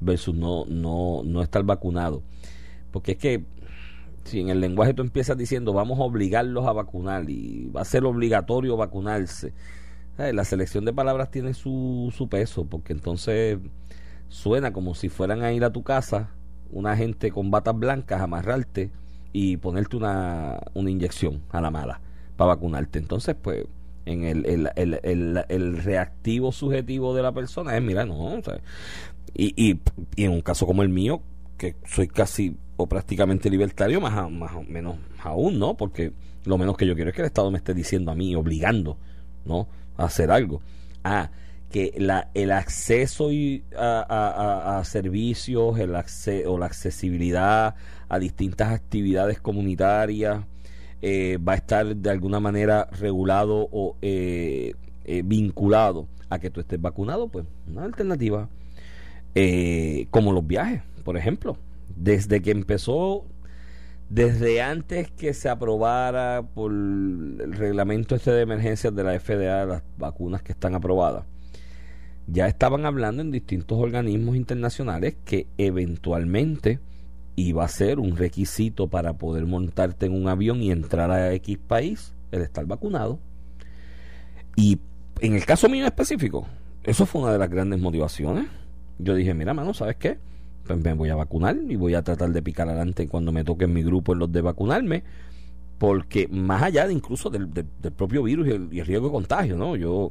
versus 0.04 0.36
no, 0.36 0.66
no, 0.66 1.22
no 1.24 1.42
estar 1.42 1.64
vacunados. 1.64 2.22
Porque 2.92 3.14
es 3.14 3.18
que 3.18 3.44
si 4.26 4.40
en 4.40 4.50
el 4.50 4.60
lenguaje 4.60 4.94
tú 4.94 5.02
empiezas 5.02 5.38
diciendo 5.38 5.74
vamos 5.74 6.00
a 6.00 6.04
obligarlos 6.04 6.66
a 6.66 6.74
vacunar 6.74 7.30
y 7.30 7.70
va 7.70 7.82
a 7.82 7.86
ser 7.86 8.06
obligatorio 8.06 8.78
vacunarse, 8.78 9.54
la 10.18 10.46
selección 10.46 10.86
de 10.86 10.94
palabras 10.94 11.32
tiene 11.32 11.54
su, 11.54 12.14
su 12.16 12.28
peso, 12.30 12.66
porque 12.66 12.94
entonces 12.94 13.58
suena 14.30 14.74
como 14.74 14.96
si 14.96 15.10
fueran 15.10 15.44
a 15.44 15.52
ir 15.54 15.64
a 15.64 15.72
tu 15.72 15.84
casa 15.84 16.30
una 16.72 16.96
gente 16.98 17.32
con 17.32 17.52
batas 17.52 17.78
blancas, 17.78 18.22
amarrarte 18.22 18.92
y 19.32 19.58
ponerte 19.58 19.96
una, 19.98 20.60
una 20.74 20.90
inyección 20.90 21.42
a 21.50 21.62
la 21.62 21.72
mala 21.72 22.02
para 22.36 22.50
vacunarte. 22.50 23.00
Entonces, 23.00 23.36
pues, 23.40 23.66
en 24.06 24.24
el, 24.24 24.46
el, 24.46 24.70
el, 24.76 25.46
el, 25.48 25.78
reactivo 25.78 26.52
subjetivo 26.52 27.16
de 27.16 27.22
la 27.22 27.32
persona 27.32 27.78
es, 27.78 27.84
mira, 27.84 28.06
no, 28.06 28.40
y, 29.34 29.54
y, 29.56 29.80
y, 30.16 30.26
en 30.26 30.32
un 30.32 30.42
caso 30.42 30.66
como 30.66 30.84
el 30.84 30.90
mío, 30.90 31.22
que 31.58 31.76
soy 31.86 32.08
casi 32.08 32.58
o 32.76 32.88
prácticamente 32.88 33.50
libertario, 33.50 34.02
más, 34.02 34.30
más 34.32 34.56
o 34.56 34.64
menos 34.64 34.98
aún, 35.22 35.58
¿no? 35.60 35.76
Porque 35.76 36.12
lo 36.46 36.58
menos 36.58 36.76
que 36.76 36.86
yo 36.86 36.96
quiero 36.96 37.10
es 37.10 37.16
que 37.16 37.22
el 37.22 37.28
Estado 37.28 37.50
me 37.50 37.58
esté 37.58 37.74
diciendo 37.74 38.12
a 38.12 38.16
mí, 38.16 38.36
obligando, 38.36 38.98
¿no? 39.46 39.68
Hacer 39.98 40.32
algo. 40.32 40.62
Ah, 41.04 41.32
que 41.74 41.92
la, 41.98 42.30
el 42.36 42.52
acceso 42.52 43.32
y 43.32 43.64
a, 43.76 44.82
servicios 44.86 45.80
el 45.80 45.96
o 46.46 46.58
la 46.60 46.66
accesibilidad 46.68 47.74
a 48.10 48.20
distintas 48.20 48.72
actividades 48.72 49.40
comunitarias 49.40 50.46
eh, 51.02 51.38
va 51.38 51.54
a 51.54 51.56
estar 51.56 51.96
de 51.96 52.10
alguna 52.12 52.40
manera 52.40 52.88
regulado 52.92 53.68
o 53.72 53.98
eh, 54.02 54.76
eh, 55.04 55.22
vinculado 55.26 56.08
a 56.30 56.38
que 56.38 56.50
tú 56.50 56.62
estés 56.62 56.80
vacunado, 56.80 57.28
pues 57.28 57.46
una 57.68 57.84
alternativa 57.84 58.48
como 60.12 60.32
los 60.32 60.46
viajes, 60.46 60.84
por 61.04 61.18
ejemplo. 61.18 61.58
Desde 61.96 62.42
que 62.42 62.52
empezó, 62.52 63.26
desde 64.14 64.62
antes 64.62 65.10
que 65.10 65.34
se 65.34 65.50
aprobara 65.50 66.44
por 66.54 66.72
el 66.72 67.52
reglamento 67.52 68.14
este 68.14 68.30
de 68.30 68.44
emergencias 68.44 68.96
de 68.96 69.04
la 69.04 69.20
FDA, 69.20 69.66
las 69.66 69.82
vacunas 69.98 70.44
que 70.44 70.52
están 70.52 70.76
aprobadas, 70.76 71.26
ya 72.28 72.48
estaban 72.48 72.86
hablando 72.86 73.24
en 73.24 73.32
distintos 73.32 73.80
organismos 73.80 74.36
internacionales 74.36 75.16
que 75.26 75.48
eventualmente 75.58 76.80
iba 77.36 77.66
a 77.66 77.68
ser 77.68 77.98
un 77.98 78.16
requisito 78.16 78.88
para 78.88 79.14
poder 79.14 79.48
montarte 79.48 80.06
en 80.06 80.14
un 80.14 80.28
avión 80.28 80.62
y 80.62 80.70
entrar 80.70 81.10
a 81.10 81.34
X 81.34 81.58
país 81.58 82.14
el 82.32 82.44
estar 82.44 82.68
vacunado. 82.68 83.18
Y 84.56 84.80
en 85.22 85.34
el 85.34 85.44
caso 85.44 85.70
mío 85.70 85.88
específico, 85.88 86.48
eso 86.84 87.08
fue 87.08 87.24
una 87.24 87.32
de 87.32 87.40
las 87.40 87.50
grandes 87.50 87.80
motivaciones. 87.80 88.46
Yo 89.00 89.16
dije, 89.16 89.34
mira, 89.34 89.56
mano, 89.56 89.74
¿sabes 89.74 89.96
qué? 89.96 90.20
Pues 90.66 90.80
me 90.80 90.94
voy 90.94 91.10
a 91.10 91.16
vacunar 91.16 91.58
y 91.68 91.76
voy 91.76 91.94
a 91.96 92.04
tratar 92.04 92.32
de 92.32 92.42
picar 92.42 92.70
adelante 92.70 93.08
cuando 93.08 93.32
me 93.32 93.44
toque 93.44 93.66
en 93.66 93.74
mi 93.74 93.84
grupo 93.84 94.14
en 94.14 94.20
los 94.20 94.32
de 94.32 94.42
vacunarme, 94.42 95.04
porque 95.78 96.28
más 96.30 96.64
allá 96.64 96.88
de 96.88 96.94
incluso 96.94 97.30
del, 97.30 97.50
propio 97.96 98.24
virus 98.24 98.48
y 98.48 98.52
el, 98.52 98.86
riesgo 98.86 99.08
de 99.08 99.12
contagio, 99.12 99.58
¿no? 99.58 99.76
Yo 99.76 100.10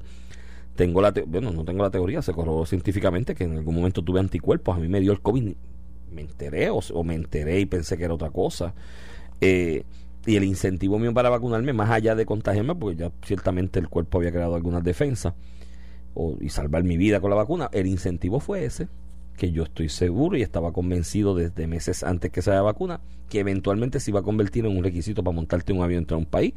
tengo 0.76 1.00
la, 1.00 1.12
bueno, 1.26 1.52
no 1.52 1.64
tengo 1.64 1.82
la 1.82 1.90
teoría, 1.90 2.20
se 2.20 2.32
corroboró 2.32 2.66
científicamente 2.66 3.34
que 3.34 3.44
en 3.44 3.56
algún 3.56 3.74
momento 3.74 4.02
tuve 4.02 4.20
anticuerpos, 4.20 4.76
a 4.76 4.80
mí 4.80 4.88
me 4.88 5.00
dio 5.00 5.12
el 5.12 5.20
COVID 5.20 5.54
me 6.12 6.22
enteré 6.22 6.68
o, 6.70 7.04
me 7.04 7.14
enteré 7.14 7.60
y 7.60 7.66
pensé 7.66 7.96
que 7.96 8.04
era 8.04 8.14
otra 8.14 8.30
cosa. 8.30 8.74
Eh, 9.40 9.84
y 10.24 10.36
el 10.36 10.44
incentivo 10.44 10.98
mío 10.98 11.12
para 11.12 11.30
vacunarme, 11.30 11.72
más 11.72 11.90
allá 11.90 12.14
de 12.14 12.26
contagiarme, 12.26 12.74
porque 12.74 12.96
ya 12.96 13.12
ciertamente 13.24 13.80
el 13.80 13.88
cuerpo 13.88 14.18
había 14.18 14.30
creado 14.30 14.54
algunas 14.54 14.84
defensas 14.84 15.34
o, 16.14 16.36
y 16.40 16.48
salvar 16.50 16.84
mi 16.84 16.96
vida 16.96 17.20
con 17.20 17.30
la 17.30 17.36
vacuna, 17.36 17.68
el 17.72 17.86
incentivo 17.86 18.38
fue 18.38 18.64
ese, 18.64 18.88
que 19.42 19.50
yo 19.50 19.64
estoy 19.64 19.88
seguro 19.88 20.36
y 20.36 20.42
estaba 20.42 20.72
convencido 20.72 21.34
desde 21.34 21.66
meses 21.66 22.04
antes 22.04 22.30
que 22.30 22.42
se 22.42 22.52
haya 22.52 22.62
vacuna, 22.62 23.00
que 23.28 23.40
eventualmente 23.40 23.98
se 23.98 24.12
iba 24.12 24.20
a 24.20 24.22
convertir 24.22 24.66
en 24.66 24.76
un 24.76 24.84
requisito 24.84 25.24
para 25.24 25.34
montarte 25.34 25.72
un 25.72 25.82
avión 25.82 26.02
entre 26.02 26.16
un 26.16 26.26
país. 26.26 26.54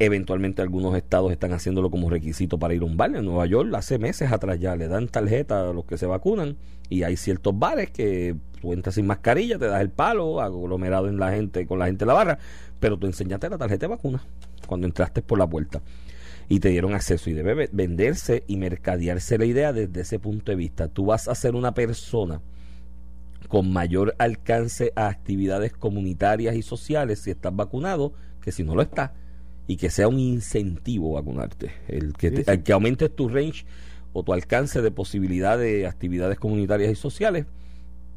Eventualmente 0.00 0.60
algunos 0.60 0.96
estados 0.96 1.30
están 1.30 1.52
haciéndolo 1.52 1.88
como 1.88 2.10
requisito 2.10 2.58
para 2.58 2.74
ir 2.74 2.82
a 2.82 2.84
un 2.84 2.96
bar. 2.96 3.14
En 3.14 3.24
Nueva 3.24 3.46
York 3.46 3.72
hace 3.76 4.00
meses 4.00 4.32
atrás 4.32 4.58
ya 4.58 4.74
le 4.74 4.88
dan 4.88 5.06
tarjeta 5.06 5.70
a 5.70 5.72
los 5.72 5.84
que 5.84 5.98
se 5.98 6.06
vacunan 6.06 6.56
y 6.90 7.04
hay 7.04 7.16
ciertos 7.16 7.56
bares 7.56 7.92
que 7.92 8.34
tú 8.60 8.72
entras 8.72 8.96
sin 8.96 9.06
mascarilla, 9.06 9.56
te 9.56 9.66
das 9.66 9.80
el 9.80 9.90
palo, 9.90 10.40
aglomerado 10.40 11.08
en 11.08 11.20
la 11.20 11.30
gente, 11.30 11.64
con 11.64 11.78
la 11.78 11.86
gente 11.86 12.02
en 12.02 12.08
la 12.08 12.14
barra, 12.14 12.38
pero 12.80 12.96
tú 12.96 13.06
enseñaste 13.06 13.48
la 13.48 13.56
tarjeta 13.56 13.86
de 13.86 13.90
vacuna 13.90 14.20
cuando 14.66 14.88
entraste 14.88 15.22
por 15.22 15.38
la 15.38 15.46
puerta 15.46 15.80
y 16.48 16.60
te 16.60 16.68
dieron 16.68 16.94
acceso. 16.94 17.30
Y 17.30 17.32
debe 17.32 17.68
venderse 17.72 18.44
y 18.46 18.56
mercadearse 18.56 19.38
la 19.38 19.44
idea 19.44 19.72
desde 19.72 20.00
ese 20.00 20.18
punto 20.18 20.52
de 20.52 20.56
vista. 20.56 20.88
Tú 20.88 21.06
vas 21.06 21.28
a 21.28 21.34
ser 21.34 21.54
una 21.54 21.74
persona 21.74 22.40
con 23.48 23.72
mayor 23.72 24.14
alcance 24.18 24.92
a 24.96 25.08
actividades 25.08 25.72
comunitarias 25.72 26.56
y 26.56 26.62
sociales 26.62 27.20
si 27.20 27.30
estás 27.30 27.54
vacunado 27.54 28.12
que 28.40 28.52
si 28.52 28.64
no 28.64 28.74
lo 28.74 28.82
estás. 28.82 29.10
Y 29.68 29.76
que 29.76 29.90
sea 29.90 30.06
un 30.06 30.20
incentivo 30.20 31.12
vacunarte, 31.14 31.72
el 31.88 32.12
que, 32.12 32.28
El 32.28 32.62
que 32.62 32.72
aumentes 32.72 33.14
tu 33.14 33.28
range 33.28 33.66
o 34.12 34.22
tu 34.22 34.32
alcance 34.32 34.80
de 34.80 34.92
posibilidad 34.92 35.58
de 35.58 35.88
actividades 35.88 36.38
comunitarias 36.38 36.92
y 36.92 36.94
sociales, 36.94 37.46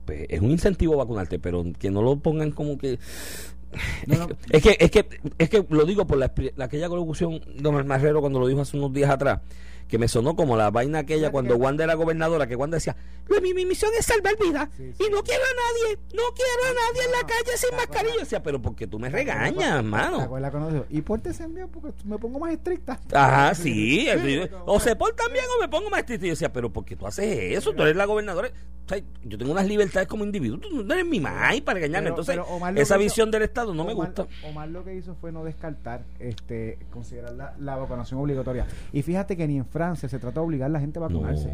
pues 0.06 0.28
es 0.30 0.42
un 0.42 0.52
incentivo 0.52 0.96
vacunarte, 0.96 1.40
pero 1.40 1.66
que 1.80 1.90
no 1.90 2.04
lo 2.04 2.20
pongan 2.20 2.52
como 2.52 2.78
que 2.78 3.00
Es, 4.50 4.64
que, 4.64 4.78
es, 4.80 4.92
que, 4.92 5.06
es 5.38 5.50
que 5.50 5.66
lo 5.70 5.86
digo 5.86 6.08
por 6.08 6.18
la, 6.18 6.32
aquella 6.60 6.90
colocución 6.90 7.42
Don 7.56 7.86
Marrero 7.88 8.22
cuando 8.22 8.40
lo 8.40 8.48
dijo 8.48 8.62
hace 8.62 8.78
unos 8.78 8.94
días 8.94 9.10
atrás 9.10 9.42
que 9.90 9.98
me 9.98 10.08
sonó 10.08 10.36
como 10.36 10.56
la 10.56 10.70
vaina 10.70 11.00
aquella 11.00 11.32
cuando 11.32 11.58
Wanda 11.58 11.84
era 11.84 11.96
gobernadora, 11.96 12.48
que 12.48 12.56
Wanda 12.56 12.78
decía, 12.78 12.96
mi, 13.42 13.54
mi 13.54 13.66
misión 13.66 13.92
es 13.98 14.06
salvar 14.06 14.38
vidas 14.38 14.70
y 14.78 15.10
no 15.10 15.24
quiero 15.24 15.44
a 15.44 15.56
nadie, 15.56 16.00
no 16.14 16.24
quiero 16.36 16.64
a 16.70 16.74
nadie 16.74 17.06
en 17.06 17.12
la 17.12 17.28
calle 17.28 17.58
sin 17.58 17.76
mascarilla. 17.76 18.20
decía, 18.20 18.44
pero 18.44 18.62
porque 18.62 18.86
tú 18.86 19.00
me 19.00 19.10
regañas, 19.10 19.84
mano. 19.84 20.30
Y 20.90 21.02
pórtese 21.02 21.48
bien 21.48 21.68
porque 21.70 21.92
me 22.06 22.18
pongo 22.20 22.40
más 22.40 22.54
estricta. 22.54 23.00
Ajá, 23.12 23.56
sí. 23.56 24.08
o 24.66 24.80
se 24.80 24.96
portan 24.96 25.34
bien 25.34 25.46
o 25.58 25.62
me 25.62 25.68
pongo 25.68 25.90
más 25.90 26.02
estricta. 26.02 26.26
Y 26.26 26.30
yo 26.30 26.34
decía, 26.34 26.54
pero 26.54 26.72
porque 26.72 26.96
tú 26.96 27.08
haces 27.08 27.58
eso, 27.58 27.74
tú 27.74 27.82
eres 27.82 27.96
la 27.96 28.06
gobernadora. 28.06 28.52
yo 29.24 29.38
tengo 29.40 29.52
unas 29.52 29.66
libertades 29.66 30.08
como 30.08 30.24
individuo, 30.24 30.60
tú 30.60 30.84
no 30.84 30.94
eres 30.94 31.06
mi 31.06 31.20
maíz 31.20 31.62
para 31.62 31.76
regañarme. 31.80 32.10
Entonces, 32.10 32.40
esa 32.76 32.98
visión 32.98 33.32
del 33.32 33.42
Estado 33.42 33.74
no 33.74 33.86
me 33.86 33.94
gusta. 33.94 34.28
Omar 34.48 34.70
lo 34.70 34.84
que 34.84 34.94
hizo 34.94 35.16
fue 35.16 35.32
no 35.32 35.44
descartar, 35.44 36.04
este, 36.20 36.78
considerar 36.92 37.34
la, 37.34 37.56
la 37.60 37.76
vacunación 37.76 38.20
obligatoria. 38.20 38.68
Y 38.94 39.02
fíjate 39.02 39.36
que 39.36 39.48
ni 39.48 39.58
en 39.58 39.66
Francia 39.80 40.10
se 40.10 40.20
trata 40.20 40.42
de 40.42 40.46
obligar 40.46 40.66
a 40.66 40.74
la 40.74 40.82
gente 40.82 41.00
a 41.00 41.04
vacunarse. 41.04 41.50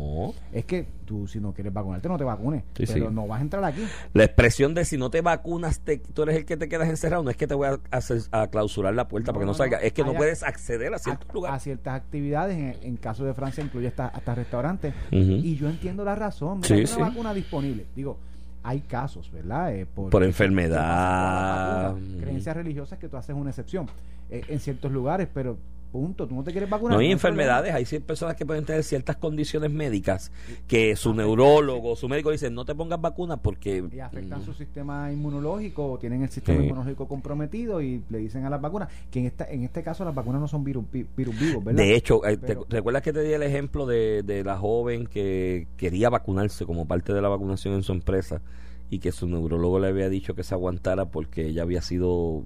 Es 0.52 0.66
que 0.66 0.88
tú, 1.06 1.28
si 1.28 1.40
no 1.40 1.54
quieres 1.54 1.72
vacunarte, 1.72 2.08
no 2.08 2.18
te 2.18 2.24
vacunes. 2.24 2.64
pero 2.74 3.12
no 3.12 3.28
vas 3.28 3.38
a 3.38 3.44
entrar 3.44 3.64
aquí. 3.64 3.86
La 4.14 4.24
expresión 4.24 4.74
de 4.74 4.84
si 4.84 4.98
no 4.98 5.12
te 5.12 5.22
vacunas, 5.22 5.82
te, 5.82 6.00
tú 6.00 6.24
eres 6.24 6.38
el 6.38 6.46
que 6.46 6.58
te 6.58 6.68
quedas 6.68 6.90
encerrado, 6.90 7.22
no 7.22 7.30
es 7.30 7.38
que 7.38 7.46
te 7.46 7.54
voy 7.54 7.68
a, 7.68 8.48
clausurar 8.48 8.96
la 8.96 9.08
puerta 9.08 9.32
para 9.32 9.44
que 9.44 9.46
no, 9.46 9.54
salga, 9.54 9.78
es 9.78 9.94
que 9.94 10.04
no 10.04 10.16
puedes 10.16 10.42
acceder 10.42 10.92
a 10.92 10.98
ciertos 10.98 11.32
lugares. 11.32 11.56
A 11.56 11.60
ciertas 11.60 11.94
actividades, 11.94 12.78
en, 12.82 12.98
caso 12.98 13.26
de 13.26 13.36
Francia, 13.36 13.64
incluye 13.64 13.90
hasta, 13.90 14.08
hasta 14.08 14.34
restaurantes. 14.34 14.96
Y 15.12 15.56
yo 15.56 15.70
entiendo 15.70 16.04
la 16.04 16.16
razón. 16.16 16.62
Mira, 16.62 16.76
hay 16.76 16.96
una 16.96 17.10
vacuna 17.10 17.34
disponible. 17.36 17.86
Digo, 17.96 18.18
hay 18.64 18.80
casos, 18.80 19.32
¿verdad? 19.32 19.76
Eh, 19.76 19.86
por, 19.86 20.24
enfermedad. 20.24 21.94
creencias 22.20 22.58
religiosas 22.58 22.98
que 22.98 23.08
tú 23.08 23.18
haces 23.18 23.36
una 23.36 23.52
excepción 23.52 23.86
eh, 24.32 24.42
en 24.48 24.60
ciertos 24.60 24.92
lugares, 24.92 25.28
pero 25.32 25.60
Punto. 25.96 26.28
Tú 26.28 26.36
no 26.36 26.44
te 26.44 26.52
quieres 26.52 26.70
vacunar. 26.70 26.98
No 26.98 27.00
hay 27.00 27.10
enfermedades. 27.10 27.74
Hay 27.74 27.86
personas 28.02 28.36
que 28.36 28.46
pueden 28.46 28.66
tener 28.66 28.84
ciertas 28.84 29.16
condiciones 29.16 29.72
médicas 29.72 30.30
que 30.68 30.98
su 30.98 31.14
neurólogo, 31.14 31.96
su 31.96 32.10
médico 32.10 32.32
dicen 32.32 32.54
no 32.54 32.66
te 32.66 32.76
pongas 32.76 33.00
vacuna 33.00 33.38
porque. 33.38 33.82
Y 33.94 34.00
afectan 34.02 34.44
su 34.44 34.54
sistema 34.54 35.10
inmunológico 35.10 35.94
o 35.94 35.98
tienen 35.98 36.24
el 36.24 36.30
sistema 36.30 36.62
inmunológico 36.62 37.08
comprometido 37.08 37.82
y 37.82 38.04
le 38.10 38.18
dicen 38.18 38.44
a 38.44 38.50
las 38.50 38.60
vacunas 38.60 38.90
que 39.10 39.20
en, 39.20 39.28
esta, 39.28 39.46
en 39.46 39.64
este 39.64 39.84
caso 39.84 40.04
las 40.04 40.14
vacunas 40.14 40.42
no 40.42 40.50
son 40.50 40.66
virus, 40.66 40.84
virus 40.92 41.40
vivos, 41.40 41.64
¿verdad? 41.64 41.82
De 41.82 41.96
hecho, 41.96 42.26
eh, 42.26 42.36
¿te 42.36 42.58
recuerdas 42.70 43.02
que 43.02 43.14
te 43.14 43.22
di 43.22 43.32
el 43.32 43.44
ejemplo 43.44 43.86
de, 43.86 44.22
de 44.24 44.44
la 44.44 44.58
joven 44.58 45.08
que 45.08 45.70
quería 45.78 46.10
vacunarse 46.10 46.66
como 46.66 46.86
parte 46.90 47.14
de 47.14 47.22
la 47.22 47.30
vacunación 47.30 47.74
en 47.74 47.84
su 47.84 47.94
empresa 47.94 48.42
y 48.90 49.00
que 49.00 49.14
su 49.14 49.28
neurólogo 49.28 49.80
le 49.80 49.88
había 49.88 50.10
dicho 50.10 50.36
que 50.36 50.44
se 50.44 50.54
aguantara 50.54 51.06
porque 51.06 51.48
ella 51.48 51.62
había 51.62 51.82
sido. 51.82 52.44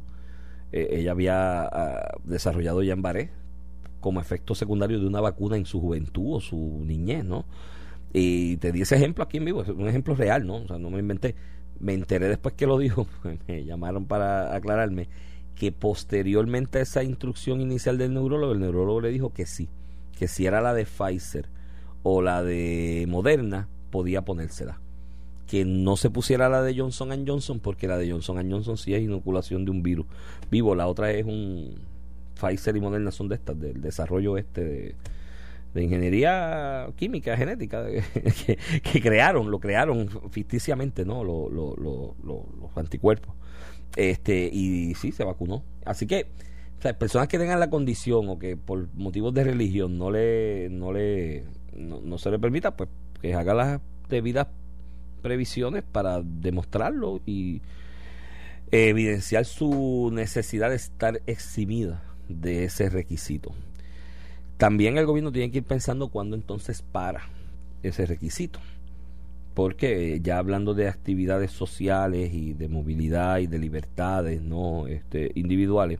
Eh, 0.71 0.99
ella 0.99 1.13
había 1.13 1.63
ah, 1.63 2.17
desarrollado 2.25 2.83
ya 2.83 2.93
Baré 2.95 3.38
como 3.99 4.21
efecto 4.21 4.55
secundario 4.55 4.99
de 4.99 5.07
una 5.07 5.21
vacuna 5.21 5.57
en 5.57 5.65
su 5.65 5.79
juventud 5.79 6.35
o 6.35 6.39
su 6.39 6.81
niñez, 6.85 7.25
¿no? 7.25 7.45
Y 8.13 8.57
te 8.57 8.71
di 8.71 8.81
ese 8.81 8.95
ejemplo 8.95 9.23
aquí 9.23 9.37
en 9.37 9.45
vivo, 9.45 9.61
es 9.61 9.69
un 9.69 9.87
ejemplo 9.87 10.15
real, 10.15 10.45
¿no? 10.45 10.57
O 10.57 10.67
sea, 10.67 10.77
no 10.77 10.89
me 10.89 10.99
inventé. 10.99 11.35
Me 11.79 11.93
enteré 11.93 12.27
después 12.27 12.55
que 12.55 12.65
lo 12.65 12.77
dijo, 12.77 13.07
me 13.47 13.63
llamaron 13.63 14.05
para 14.05 14.55
aclararme, 14.55 15.07
que 15.55 15.71
posteriormente 15.71 16.79
a 16.79 16.81
esa 16.81 17.03
instrucción 17.03 17.61
inicial 17.61 17.97
del 17.97 18.13
neurólogo, 18.13 18.53
el 18.53 18.59
neurólogo 18.59 19.01
le 19.01 19.09
dijo 19.09 19.31
que 19.31 19.45
sí, 19.45 19.69
que 20.17 20.27
si 20.27 20.45
era 20.45 20.61
la 20.61 20.73
de 20.73 20.85
Pfizer 20.85 21.47
o 22.03 22.21
la 22.21 22.43
de 22.43 23.05
Moderna, 23.07 23.67
podía 23.91 24.23
ponérsela. 24.23 24.79
Que 25.47 25.65
no 25.65 25.97
se 25.97 26.09
pusiera 26.09 26.47
la 26.47 26.61
de 26.61 26.77
Johnson 26.77 27.25
Johnson, 27.25 27.59
porque 27.59 27.87
la 27.87 27.97
de 27.97 28.11
Johnson 28.11 28.49
Johnson 28.49 28.77
sí 28.77 28.93
es 28.93 29.01
inoculación 29.01 29.65
de 29.65 29.71
un 29.71 29.81
virus 29.81 30.05
vivo, 30.51 30.75
la 30.75 30.87
otra 30.87 31.11
es 31.11 31.25
un, 31.25 31.79
Pfizer 32.39 32.75
y 32.75 32.81
Moderna 32.81 33.11
son 33.11 33.27
de 33.27 33.35
estas, 33.35 33.59
del 33.59 33.81
desarrollo 33.81 34.37
este 34.37 34.95
de, 35.73 35.83
ingeniería 35.83 36.87
química, 36.95 37.37
genética, 37.37 37.85
que, 38.83 39.01
crearon, 39.01 39.51
lo 39.51 39.59
crearon 39.59 40.09
ficticiamente, 40.31 41.05
¿no? 41.05 41.23
los 41.23 42.77
anticuerpos. 42.77 43.35
Este, 43.95 44.49
y 44.51 44.95
sí, 44.95 45.11
se 45.11 45.23
vacunó. 45.23 45.63
Así 45.85 46.07
que, 46.07 46.27
o 46.83 46.93
personas 46.97 47.27
que 47.27 47.37
tengan 47.37 47.59
la 47.59 47.69
condición 47.69 48.29
o 48.29 48.39
que 48.39 48.55
por 48.57 48.87
motivos 48.93 49.33
de 49.33 49.43
religión 49.43 49.97
no 49.97 50.11
le, 50.11 50.69
no 50.69 50.91
le, 50.91 51.45
no, 51.75 52.17
se 52.17 52.31
le 52.31 52.39
permita, 52.39 52.75
pues 52.75 52.89
que 53.21 53.33
haga 53.33 53.53
las 53.53 53.81
debidas 54.09 54.47
previsiones 55.21 55.83
para 55.83 56.21
demostrarlo 56.23 57.19
y 57.25 57.61
evidenciar 58.71 59.45
su 59.45 60.09
necesidad 60.13 60.69
de 60.69 60.77
estar 60.77 61.21
eximida 61.25 62.08
de 62.29 62.65
ese 62.65 62.89
requisito. 62.89 63.51
También 64.57 64.97
el 64.97 65.05
gobierno 65.05 65.31
tiene 65.31 65.51
que 65.51 65.59
ir 65.59 65.63
pensando 65.63 66.09
cuándo 66.09 66.35
entonces 66.35 66.81
para 66.81 67.21
ese 67.83 68.05
requisito. 68.05 68.59
Porque 69.53 70.19
ya 70.21 70.37
hablando 70.37 70.73
de 70.73 70.87
actividades 70.87 71.51
sociales 71.51 72.33
y 72.33 72.53
de 72.53 72.69
movilidad 72.69 73.39
y 73.39 73.47
de 73.47 73.57
libertades 73.57 74.41
no 74.41 74.87
este, 74.87 75.31
individuales, 75.35 75.99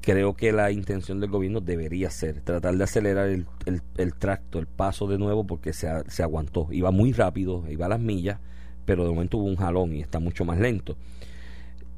creo 0.00 0.34
que 0.34 0.52
la 0.52 0.70
intención 0.70 1.18
del 1.20 1.30
gobierno 1.30 1.60
debería 1.60 2.10
ser 2.10 2.40
tratar 2.42 2.76
de 2.76 2.84
acelerar 2.84 3.28
el, 3.28 3.46
el, 3.64 3.82
el 3.96 4.14
tracto, 4.14 4.58
el 4.58 4.66
paso 4.66 5.08
de 5.08 5.18
nuevo, 5.18 5.46
porque 5.46 5.72
se, 5.72 5.88
se 6.08 6.22
aguantó. 6.22 6.68
Iba 6.70 6.90
muy 6.90 7.12
rápido, 7.12 7.64
iba 7.68 7.86
a 7.86 7.88
las 7.88 8.00
millas, 8.00 8.38
pero 8.84 9.04
de 9.04 9.10
momento 9.10 9.38
hubo 9.38 9.46
un 9.46 9.56
jalón 9.56 9.94
y 9.94 10.00
está 10.00 10.20
mucho 10.20 10.44
más 10.44 10.58
lento. 10.58 10.96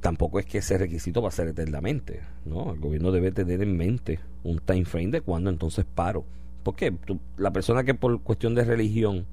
Tampoco 0.00 0.38
es 0.38 0.46
que 0.46 0.58
ese 0.58 0.78
requisito 0.78 1.20
va 1.20 1.28
a 1.28 1.32
ser 1.32 1.48
eternamente, 1.48 2.20
¿no? 2.44 2.72
El 2.72 2.78
gobierno 2.78 3.10
debe 3.10 3.32
tener 3.32 3.62
en 3.62 3.76
mente 3.76 4.20
un 4.44 4.60
time 4.60 4.84
frame 4.84 5.08
de 5.08 5.20
cuando 5.20 5.50
entonces 5.50 5.84
paro. 5.84 6.24
Porque 6.62 6.94
la 7.36 7.52
persona 7.52 7.84
que 7.84 7.94
por 7.94 8.20
cuestión 8.22 8.54
de 8.54 8.64
religión 8.64 9.26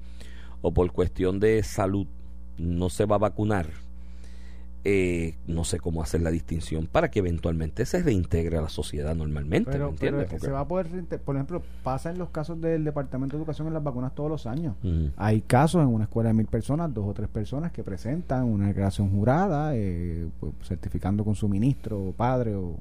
o 0.62 0.72
por 0.72 0.90
cuestión 0.92 1.38
de 1.38 1.62
salud 1.62 2.06
no 2.58 2.90
se 2.90 3.04
va 3.04 3.16
a 3.16 3.20
vacunar, 3.20 3.68
eh, 4.88 5.34
no 5.48 5.64
sé 5.64 5.80
cómo 5.80 6.00
hacer 6.00 6.20
la 6.22 6.30
distinción 6.30 6.86
para 6.86 7.10
que 7.10 7.18
eventualmente 7.18 7.84
se 7.86 8.04
reintegre 8.04 8.58
a 8.58 8.60
la 8.60 8.68
sociedad 8.68 9.16
normalmente. 9.16 9.72
Pero, 9.72 9.92
se 10.38 10.52
va 10.52 10.60
a 10.60 10.68
poder, 10.68 10.86
por 11.24 11.34
ejemplo, 11.34 11.60
pasa 11.82 12.10
en 12.10 12.18
los 12.18 12.30
casos 12.30 12.60
del 12.60 12.84
Departamento 12.84 13.36
de 13.36 13.40
Educación 13.40 13.66
en 13.66 13.74
las 13.74 13.82
vacunas 13.82 14.14
todos 14.14 14.30
los 14.30 14.46
años. 14.46 14.76
Hay 15.16 15.40
casos 15.40 15.82
en 15.82 15.88
una 15.88 16.04
escuela 16.04 16.28
de 16.28 16.34
mil 16.34 16.46
personas, 16.46 16.94
dos 16.94 17.04
o 17.04 17.14
tres 17.14 17.28
personas 17.28 17.72
que 17.72 17.82
presentan 17.82 18.44
una 18.44 18.68
declaración 18.68 19.10
jurada, 19.10 19.74
eh, 19.74 20.28
pues, 20.38 20.52
certificando 20.62 21.24
con 21.24 21.34
su 21.34 21.48
ministro, 21.48 21.98
o 21.98 22.12
padre 22.12 22.54
o, 22.54 22.76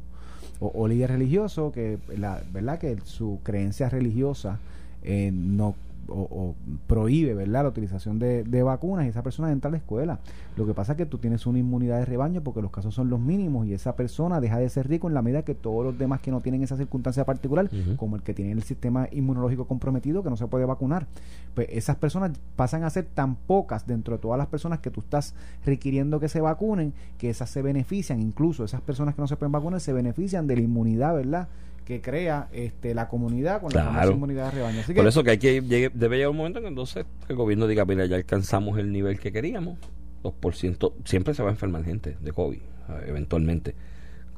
o, 0.60 0.88
líder 0.88 1.10
religioso, 1.10 1.72
que 1.72 1.98
la 2.16 2.44
verdad 2.54 2.78
que 2.78 2.98
su 3.04 3.40
creencia 3.42 3.90
religiosa 3.90 4.60
eh, 5.02 5.32
no 5.34 5.74
o, 6.08 6.56
prohíbe 6.88 7.34
¿verdad? 7.34 7.64
la 7.64 7.70
utilización 7.70 8.20
de, 8.20 8.64
vacunas 8.64 9.06
y 9.06 9.10
esa 9.10 9.24
persona 9.24 9.52
entra 9.52 9.70
a 9.70 9.72
la 9.72 9.78
escuela. 9.78 10.20
Lo 10.56 10.66
que 10.66 10.74
pasa 10.74 10.94
es 10.94 10.98
que 10.98 11.06
tú 11.06 11.18
tienes 11.18 11.46
una 11.46 11.60
inmunidad 11.60 12.00
de 12.00 12.06
rebaño 12.06 12.42
porque 12.42 12.62
los 12.62 12.72
casos 12.72 12.96
son 12.96 13.10
los 13.10 13.20
mínimos 13.20 13.68
y 13.68 13.74
esa 13.74 13.96
persona 13.96 14.42
deja 14.42 14.58
de 14.58 14.70
ser 14.70 14.88
rico 14.88 15.08
en 15.08 15.14
la 15.14 15.22
medida 15.22 15.44
que 15.44 15.56
todos 15.56 15.84
los 15.84 15.98
demás 15.98 16.22
que 16.22 16.32
no 16.32 16.42
tienen 16.42 16.64
esa 16.64 16.78
circunstancia 16.78 17.26
particular, 17.26 17.70
como 17.98 18.16
el 18.16 18.24
que 18.24 18.34
tiene 18.34 18.52
el 18.52 18.64
sistema 18.64 19.08
inmunológico 19.12 19.66
comprometido 19.66 20.24
que 20.24 20.30
no 20.30 20.38
se 20.38 20.48
puede 20.48 20.66
vacunar, 20.66 21.08
pues 21.54 21.68
esas 21.72 21.98
personas 21.98 22.32
pasan 22.56 22.84
a 22.84 22.90
ser 22.90 23.06
tan 23.06 23.36
pocas 23.36 23.86
dentro 23.86 24.16
de 24.16 24.22
todas 24.22 24.38
las 24.38 24.48
personas 24.48 24.80
que 24.80 24.92
tú 24.92 25.02
estás 25.02 25.36
requiriendo 25.66 26.20
que 26.20 26.30
se 26.30 26.42
vacunen, 26.42 26.94
que 27.18 27.30
esas 27.30 27.50
se 27.50 27.62
benefician, 27.62 28.20
incluso 28.20 28.64
esas 28.64 28.82
personas 28.82 29.16
que 29.16 29.22
no 29.22 29.28
se 29.28 29.36
pueden 29.36 29.52
vacunar 29.52 29.80
se 29.80 29.94
benefician 29.94 30.48
de 30.48 30.56
la 30.56 30.62
inmunidad, 30.62 31.16
¿verdad? 31.16 31.48
Que 31.86 32.02
crea 32.02 32.50
este, 32.52 32.96
la 32.96 33.08
comunidad 33.08 33.62
con 33.62 33.72
la 33.72 34.06
inmunidad 34.12 34.46
de 34.46 34.52
rebaño. 34.52 34.82
Por 34.96 35.08
eso 35.08 35.24
que 35.24 35.32
hay 35.32 35.38
que 35.38 35.62
debe 35.94 36.18
llegar 36.18 36.32
un 36.32 36.38
momento 36.38 36.60
en 36.60 36.66
que 36.66 36.70
entonces 36.70 37.06
el 37.30 37.36
gobierno 37.36 37.68
diga, 37.68 37.86
mira, 37.86 38.06
ya 38.08 38.16
alcanzamos 38.16 38.80
el 38.80 38.92
nivel 38.92 39.20
que 39.20 39.32
queríamos, 39.32 39.78
2%, 40.24 40.94
siempre 41.06 41.36
se 41.36 41.44
va 41.44 41.50
a 41.50 41.52
enfermar 41.52 41.84
gente 41.86 42.18
de 42.20 42.32
COVID, 42.32 42.60
eventualmente 43.06 43.76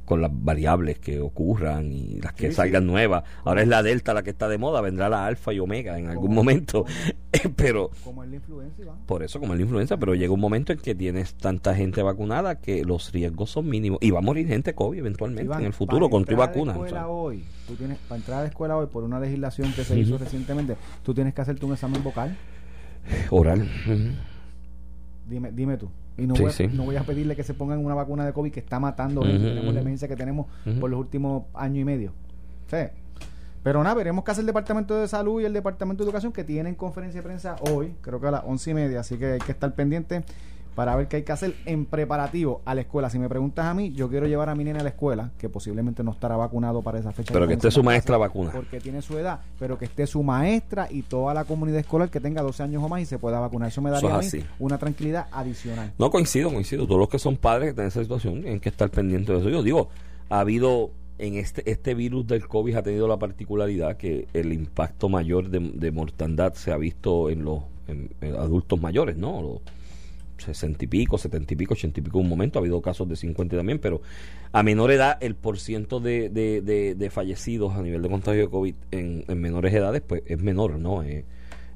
con 0.08 0.22
las 0.22 0.32
variables 0.34 1.00
que 1.00 1.20
ocurran 1.20 1.92
y 1.92 2.22
las 2.22 2.32
que 2.32 2.54
salgan 2.54 2.88
nuevas. 2.88 3.26
Ahora 3.44 3.62
es 3.62 3.68
la 3.68 3.84
delta 3.84 4.14
la 4.14 4.24
que 4.24 4.30
está 4.30 4.48
de 4.48 4.58
moda, 4.58 4.80
vendrá 4.80 5.10
la 5.10 5.26
alfa 5.26 5.52
y 5.52 5.60
omega 5.60 6.00
en 6.00 6.08
algún 6.08 6.34
momento. 6.34 6.86
pero 7.56 7.92
como 8.04 8.24
es 8.24 8.30
la 8.30 8.36
influencia, 8.38 8.86
Por 9.06 9.24
eso 9.24 9.40
como 9.40 9.54
es 9.54 9.60
la 9.60 9.64
influenza, 9.64 9.98
pero 9.98 10.16
llega 10.16 10.34
un 10.34 10.40
momento 10.40 10.72
en 10.72 10.80
que 10.80 10.96
tienes 10.96 11.34
tanta 11.34 11.76
gente 11.76 12.02
vacunada 12.02 12.56
que 12.56 12.84
los 12.86 13.12
riesgos 13.12 13.50
son 13.52 13.68
mínimos 13.68 14.00
y 14.02 14.12
va 14.12 14.20
a 14.20 14.22
morir 14.22 14.48
gente 14.48 14.74
COVID 14.74 15.00
eventualmente 15.00 15.54
en 15.54 15.66
el 15.66 15.74
futuro 15.74 16.10
con 16.10 16.26
tu 16.26 16.36
vacuna. 16.36 16.78
hoy, 17.08 17.44
tú 17.68 17.76
tienes 17.76 17.98
para 18.08 18.20
entrar 18.20 18.40
a 18.40 18.42
la 18.44 18.48
escuela 18.48 18.78
hoy 18.78 18.88
por 18.88 19.04
una 19.04 19.20
legislación 19.20 19.74
que 19.74 19.84
se 19.84 20.00
hizo 20.00 20.18
recientemente, 20.18 20.78
tú 21.04 21.14
tienes 21.14 21.34
que 21.34 21.42
hacerte 21.42 21.66
un 21.66 21.74
examen 21.74 22.04
vocal 22.04 22.38
oral. 23.30 23.68
Dime, 25.28 25.52
dime 25.52 25.78
tú. 25.78 25.90
Y 26.18 26.26
no, 26.26 26.34
voy, 26.34 26.52
no 26.74 26.86
voy 26.86 26.96
a 26.96 27.04
pedirle 27.04 27.36
que 27.36 27.44
se 27.44 27.54
pongan 27.54 27.84
una 27.84 27.94
vacuna 27.94 28.26
de 28.26 28.34
COVID 28.34 28.52
que 28.52 28.60
está 28.60 28.80
matando 28.80 29.22
Tenemos 29.22 29.74
la 29.74 29.82
emergencia 29.82 30.08
que 30.08 30.16
tenemos 30.16 30.48
por 30.80 30.90
los 30.90 31.00
últimos 31.00 31.44
años 31.54 31.80
y 31.80 31.86
medio. 31.86 32.14
Sí. 32.68 32.78
Pero 33.64 33.84
nada, 33.84 33.96
veremos 33.96 34.24
qué 34.24 34.32
hace 34.32 34.42
el 34.42 34.48
Departamento 34.48 34.96
de 34.96 35.08
Salud 35.08 35.42
y 35.42 35.46
el 35.46 35.54
Departamento 35.54 36.04
de 36.04 36.08
Educación 36.08 36.32
que 36.32 36.44
tienen 36.44 36.76
conferencia 36.76 37.22
de 37.22 37.24
prensa 37.24 37.56
hoy, 37.72 37.96
creo 38.02 38.20
que 38.22 38.28
a 38.28 38.32
las 38.32 38.44
once 38.46 38.72
y 38.72 38.74
media, 38.74 39.02
así 39.02 39.18
que 39.18 39.34
hay 39.34 39.40
que 39.40 39.52
estar 39.52 39.74
pendiente 39.76 40.24
para 40.78 40.96
ver 40.96 41.08
qué 41.08 41.16
hay 41.16 41.24
que 41.24 41.32
hacer 41.32 41.56
en 41.66 41.86
preparativo 41.86 42.62
a 42.64 42.76
la 42.76 42.82
escuela. 42.82 43.10
Si 43.10 43.18
me 43.18 43.28
preguntas 43.28 43.66
a 43.66 43.74
mí, 43.74 43.94
yo 43.94 44.10
quiero 44.10 44.28
llevar 44.28 44.50
a 44.50 44.54
mi 44.54 44.64
nene 44.64 44.78
a 44.78 44.84
la 44.84 44.90
escuela, 44.90 45.32
que 45.40 45.50
posiblemente 45.50 46.04
no 46.04 46.12
estará 46.12 46.38
vacunado 46.38 46.84
para 46.84 47.00
esa 47.00 47.12
fecha. 47.12 47.34
Pero 47.34 47.48
que 47.48 47.56
esté 47.56 47.72
su 47.72 47.82
maestra 47.82 48.16
vacuna. 48.18 48.52
Porque 48.52 48.80
tiene 48.80 49.02
su 49.02 49.18
edad, 49.18 49.40
pero 49.58 49.80
que 49.80 49.86
esté 49.86 50.06
su 50.06 50.22
maestra 50.22 50.88
y 50.92 51.02
toda 51.02 51.34
la 51.34 51.46
comunidad 51.46 51.80
escolar 51.80 52.12
que 52.12 52.20
tenga 52.20 52.44
12 52.44 52.62
años 52.62 52.84
o 52.84 52.90
más 52.90 53.02
y 53.02 53.06
se 53.08 53.18
pueda 53.18 53.40
vacunar. 53.40 53.70
Eso 53.70 53.82
me 53.82 53.90
daría 53.90 54.20
una 54.60 54.78
tranquilidad 54.78 55.26
adicional. 55.32 55.94
No 55.98 56.12
coincido, 56.12 56.54
coincido. 56.54 56.86
Todos 56.86 57.00
los 57.00 57.10
que 57.10 57.18
son 57.18 57.38
padres 57.38 57.64
que 57.64 57.70
están 57.72 57.86
en 57.86 57.88
esa 57.88 58.02
situación 58.04 58.42
tienen 58.42 58.60
que 58.60 58.70
estar 58.70 58.92
pendientes 58.92 59.34
de 59.34 59.42
eso. 59.42 59.50
Yo 59.50 59.64
digo, 59.64 59.90
ha 60.30 60.42
habido 60.42 60.92
en 61.20 61.36
este 61.36 61.70
este 61.70 61.94
virus 61.94 62.28
del 62.28 62.48
COVID 62.48 62.76
ha 62.76 62.84
tenido 62.84 63.08
la 63.08 63.18
particularidad 63.18 63.98
que 63.98 64.28
el 64.34 64.54
impacto 64.54 65.10
mayor 65.10 65.50
de, 65.50 65.92
mortandad 65.92 66.54
se 66.54 66.72
ha 66.72 66.78
visto 66.78 67.30
en 67.30 67.44
los 67.44 67.64
adultos 68.38 68.82
mayores, 68.82 69.18
¿no? 69.18 69.42
Los, 69.42 69.62
60 70.38 70.86
y 70.86 70.88
pico, 70.88 71.18
70 71.18 71.54
y 71.54 71.58
pico, 71.58 71.74
80 71.74 72.00
y 72.00 72.04
pico 72.04 72.20
un 72.20 72.30
momento, 72.30 72.60
ha 72.60 72.62
habido 72.62 72.80
casos 72.80 73.10
de 73.10 73.16
50 73.16 73.58
también, 73.58 73.80
pero 73.80 74.02
a 74.52 74.62
menor 74.62 74.92
edad 74.92 75.18
el 75.20 75.34
porciento 75.34 76.00
de, 76.00 76.30
de, 76.30 76.62
de, 76.96 77.10
fallecidos 77.10 77.74
a 77.74 77.82
nivel 77.82 78.04
de 78.04 78.10
contagio 78.10 78.42
de 78.42 78.50
COVID 78.50 78.76
en, 78.92 79.26
menores 79.42 79.74
edades 79.74 80.04
pues 80.06 80.22
es 80.28 80.40
menor, 80.40 80.78
¿no? 80.78 81.02
es, 81.02 81.26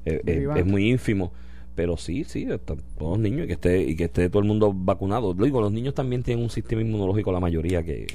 es, 0.04 0.66
muy 0.66 0.90
ínfimo. 0.90 1.32
Pero 1.74 1.96
sí, 1.96 2.24
sí, 2.24 2.46
están 2.50 2.82
todos 2.98 3.18
niños 3.18 3.44
y 3.44 3.46
que 3.46 3.52
esté 3.54 3.82
y 3.82 3.96
que 3.96 4.04
esté 4.04 4.28
todo 4.28 4.42
el 4.42 4.48
mundo 4.48 4.74
vacunado. 4.74 5.32
Lo 5.32 5.44
digo, 5.46 5.62
los 5.62 5.72
niños 5.72 5.94
también 5.94 6.22
tienen 6.22 6.44
un 6.44 6.50
sistema 6.50 6.82
inmunológico, 6.82 7.32
la 7.32 7.40
mayoría, 7.40 7.82
que, 7.82 8.06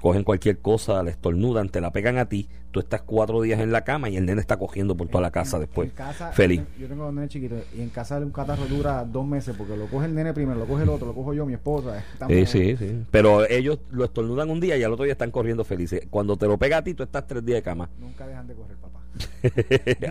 cogen 0.00 0.24
cualquier 0.24 0.58
cosa, 0.58 1.02
le 1.02 1.10
estornudan, 1.10 1.68
te 1.68 1.80
la 1.80 1.92
pegan 1.92 2.18
a 2.18 2.28
ti, 2.28 2.48
tú 2.70 2.80
estás 2.80 3.02
cuatro 3.02 3.40
días 3.42 3.60
en 3.60 3.72
la 3.72 3.84
cama 3.84 4.08
y 4.08 4.16
el 4.16 4.26
nene 4.26 4.40
está 4.40 4.56
cogiendo 4.56 4.96
por 4.96 5.08
toda 5.08 5.22
la 5.22 5.30
casa 5.30 5.58
después. 5.58 5.90
feliz. 6.32 6.62
Yo 6.78 6.88
tengo, 6.88 7.08
un 7.08 7.14
nene 7.14 7.28
chiquito 7.28 7.56
y 7.76 7.80
en 7.80 7.90
casa 7.90 8.18
un 8.18 8.30
catarro 8.30 8.66
dura 8.66 9.04
dos 9.04 9.26
meses 9.26 9.54
porque 9.56 9.76
lo 9.76 9.86
coge 9.86 10.06
el 10.06 10.14
nene 10.14 10.32
primero, 10.32 10.58
lo 10.58 10.66
coge 10.66 10.82
el 10.82 10.88
otro, 10.88 11.06
lo 11.06 11.14
cojo 11.14 11.34
yo, 11.34 11.46
mi 11.46 11.54
esposa. 11.54 12.04
Sí, 12.28 12.46
sí, 12.46 12.76
sí. 12.76 13.04
Pero 13.10 13.48
ellos 13.48 13.78
lo 13.90 14.04
estornudan 14.04 14.50
un 14.50 14.60
día 14.60 14.76
y 14.76 14.82
al 14.82 14.92
otro 14.92 15.04
día 15.04 15.12
están 15.12 15.30
corriendo 15.30 15.64
felices. 15.64 16.06
Cuando 16.10 16.36
te 16.36 16.46
lo 16.46 16.58
pega 16.58 16.78
a 16.78 16.84
ti, 16.84 16.94
tú 16.94 17.02
estás 17.02 17.26
tres 17.26 17.44
días 17.44 17.58
de 17.58 17.62
cama. 17.62 17.88
Nunca 17.98 18.26
dejan 18.26 18.46
de 18.46 18.54
correr, 18.54 18.76
papá. 18.76 18.98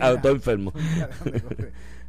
a 0.00 0.20
todo 0.20 0.32
enfermo 0.32 0.72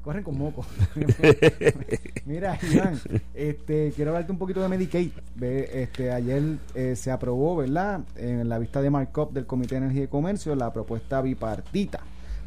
corren 0.03 0.23
con 0.23 0.37
moco. 0.37 0.65
Mira, 2.25 2.57
Iván, 2.71 2.99
este, 3.33 3.91
quiero 3.95 4.11
hablarte 4.11 4.31
un 4.31 4.37
poquito 4.37 4.61
de 4.61 4.69
Medicaid. 4.69 5.11
Este, 5.41 6.11
ayer 6.11 6.43
eh, 6.75 6.95
se 6.95 7.11
aprobó, 7.11 7.55
¿verdad? 7.55 8.01
En 8.15 8.47
la 8.49 8.59
vista 8.59 8.81
de 8.81 8.89
markup 8.89 9.31
del 9.33 9.45
Comité 9.45 9.75
de 9.75 9.85
Energía 9.85 10.03
y 10.03 10.07
Comercio, 10.07 10.55
la 10.55 10.71
propuesta 10.73 11.21
bipartita 11.21 11.99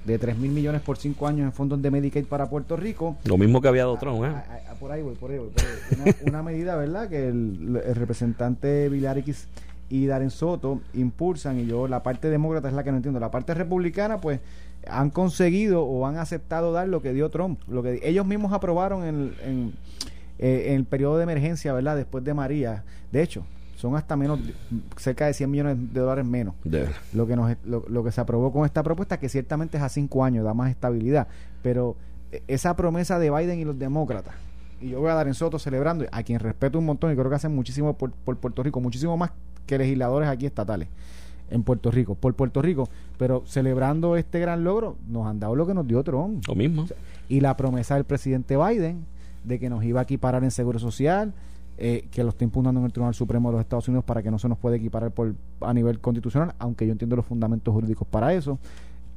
de 0.05 0.19
3 0.19 0.37
mil 0.37 0.51
millones 0.51 0.81
por 0.81 0.97
5 0.97 1.27
años 1.27 1.47
en 1.47 1.53
fondos 1.53 1.81
de 1.81 1.91
Medicaid 1.91 2.27
para 2.27 2.49
Puerto 2.49 2.77
Rico. 2.77 3.17
Lo 3.25 3.39
mismo 3.39 3.61
que 3.61 3.69
había 3.69 3.83
de 3.83 3.89
otro, 3.89 4.27
¿eh? 4.27 4.33
por 4.81 4.91
ahí 4.91 5.03
voy, 5.03 5.15
por 5.15 5.31
ahí 5.31 5.39
voy. 5.39 5.53
Una, 5.97 6.15
una, 6.27 6.43
medida, 6.43 6.77
¿verdad? 6.77 7.09
Que 7.09 7.29
el, 7.29 7.81
representante 7.95 8.89
Villarix 8.89 9.47
y 9.91 10.07
Darren 10.07 10.31
Soto 10.31 10.81
impulsan, 10.95 11.61
y 11.61 11.67
yo 11.67 11.87
la 11.87 12.03
parte 12.03 12.31
demócrata 12.31 12.69
es 12.69 12.75
la 12.75 12.83
que 12.83 12.91
no 12.91 12.97
entiendo. 12.97 13.21
La 13.21 13.31
parte 13.31 13.55
republicana, 13.55 14.19
pues 14.19 14.41
han 14.89 15.11
conseguido 15.11 15.85
o 15.85 16.07
han 16.07 16.17
aceptado 16.17 16.73
dar 16.73 16.89
lo 16.89 17.03
que 17.03 17.13
dio 17.13 17.31
Trump, 17.31 17.61
lo 17.69 17.83
que 17.83 18.01
ellos 18.03 18.27
mismos 18.27 18.53
aprobaron 18.53 19.05
en, 19.05 19.35
en, 19.45 19.73
eh, 20.39 20.75
el 20.75 20.85
periodo 20.85 21.17
de 21.19 21.25
emergencia, 21.25 21.73
¿verdad? 21.73 21.97
Después 21.97 22.25
de 22.25 22.35
María. 22.35 22.85
De 23.11 23.23
hecho, 23.23 23.45
son 23.77 23.97
hasta 23.97 24.17
menos, 24.17 24.41
cerca 24.97 25.27
de 25.27 25.35
100 25.35 25.51
millones 25.51 25.77
de 25.93 26.01
dólares 26.01 26.25
menos. 26.25 26.55
Lo 27.13 27.27
que 27.27 27.37
nos, 27.37 27.57
lo, 27.65 28.05
que 28.05 28.13
se 28.13 28.21
aprobó 28.21 28.53
con 28.53 28.65
esta 28.65 28.83
propuesta, 28.83 29.19
que 29.19 29.29
ciertamente 29.29 29.77
es 29.77 29.83
a 29.83 29.89
cinco 29.89 30.25
años, 30.25 30.45
da 30.45 30.55
más 30.55 30.71
estabilidad. 30.71 31.29
Pero 31.63 31.97
eh, 32.31 32.43
esa 32.49 32.75
promesa 32.77 33.19
de 33.19 33.31
Biden 33.31 33.61
y 33.61 33.65
los 33.65 33.79
demócratas, 33.79 34.35
y 34.81 34.91
yo 34.91 35.01
voy 35.01 35.11
a 35.11 35.15
dar 35.15 35.29
en 35.29 35.35
Soto 35.35 35.59
celebrando, 35.59 36.07
a 36.11 36.23
quien 36.23 36.41
respeto 36.41 36.79
un 36.79 36.87
montón 36.87 37.13
y 37.13 37.17
creo 37.17 37.29
que 37.29 37.37
hacen 37.37 37.55
muchísimo 37.55 37.97
por, 37.97 38.11
por 38.11 38.37
Puerto 38.37 38.63
Rico, 38.63 38.81
muchísimo 38.81 39.17
más 39.17 39.31
que 39.67 39.79
legisladores 39.79 40.29
aquí 40.29 40.47
estatales 40.47 40.89
en 41.53 41.63
Puerto 41.63 41.91
Rico, 41.91 42.15
por 42.15 42.35
Puerto 42.35 42.63
Rico, 42.63 42.89
pero 43.19 43.43
celebrando 43.47 44.17
este 44.17 44.41
gran 44.41 44.65
logro, 44.65 44.97
nos 45.09 45.27
han 45.27 45.39
dado 45.39 45.55
lo 45.55 45.67
que 45.67 45.75
nos 45.75 45.87
dio 45.87 46.03
Trump. 46.03 46.45
Lo 46.49 46.55
mismo. 46.55 46.87
y 47.29 47.41
la 47.41 47.57
promesa 47.57 47.95
del 47.95 48.05
presidente 48.05 48.57
Biden 48.57 49.05
de 49.45 49.59
que 49.59 49.69
nos 49.69 49.85
iba 49.85 50.01
a 50.01 50.03
equiparar 50.05 50.45
en 50.45 50.51
Seguro 50.51 50.79
Social, 50.79 51.33
eh, 51.79 52.07
que 52.11 52.23
lo 52.23 52.31
está 52.31 52.45
impugnando 52.45 52.81
en 52.81 52.87
el 52.87 52.93
Tribunal 52.93 53.15
Supremo 53.15 53.51
de 53.51 53.55
los 53.55 53.61
Estados 53.61 53.89
Unidos 53.89 54.05
para 54.05 54.23
que 54.23 54.31
no 54.31 54.39
se 54.39 54.49
nos 54.49 54.59
pueda 54.59 54.77
equiparar 54.77 55.11
por, 55.11 55.35
a 55.61 55.75
nivel 55.75 56.01
constitucional, 56.01 56.55
aunque 56.59 56.87
yo 56.87 56.93
entiendo 56.93 57.17
los 57.17 57.27
fundamentos 57.27 57.73
jurídicos 57.73 58.07
para 58.09 58.33
eso. 58.33 58.59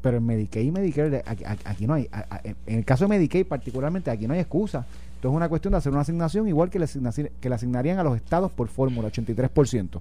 Pero 0.01 0.17
en 0.17 0.25
Medicaid 0.25 0.65
y 0.65 0.71
Medicare, 0.71 1.23
aquí, 1.25 1.87
no 1.87 1.95
hay, 1.95 2.07
en 2.43 2.77
el 2.77 2.85
caso 2.85 3.05
de 3.05 3.09
Medicaid 3.09 3.47
particularmente, 3.47 4.11
aquí 4.11 4.27
no 4.27 4.33
hay 4.35 4.39
excusa. 4.39 4.85
Esto 5.15 5.29
es 5.29 5.35
una 5.35 5.49
cuestión 5.49 5.71
de 5.71 5.77
hacer 5.77 5.91
una 5.91 6.01
asignación 6.01 6.47
igual 6.47 6.69
que 6.69 6.77
le, 6.77 6.87
que 7.39 7.49
le 7.49 7.55
asignarían 7.55 7.97
a 7.97 8.03
los 8.03 8.15
estados 8.15 8.51
por 8.51 8.67
fórmula, 8.67 9.09
83%. 9.09 9.99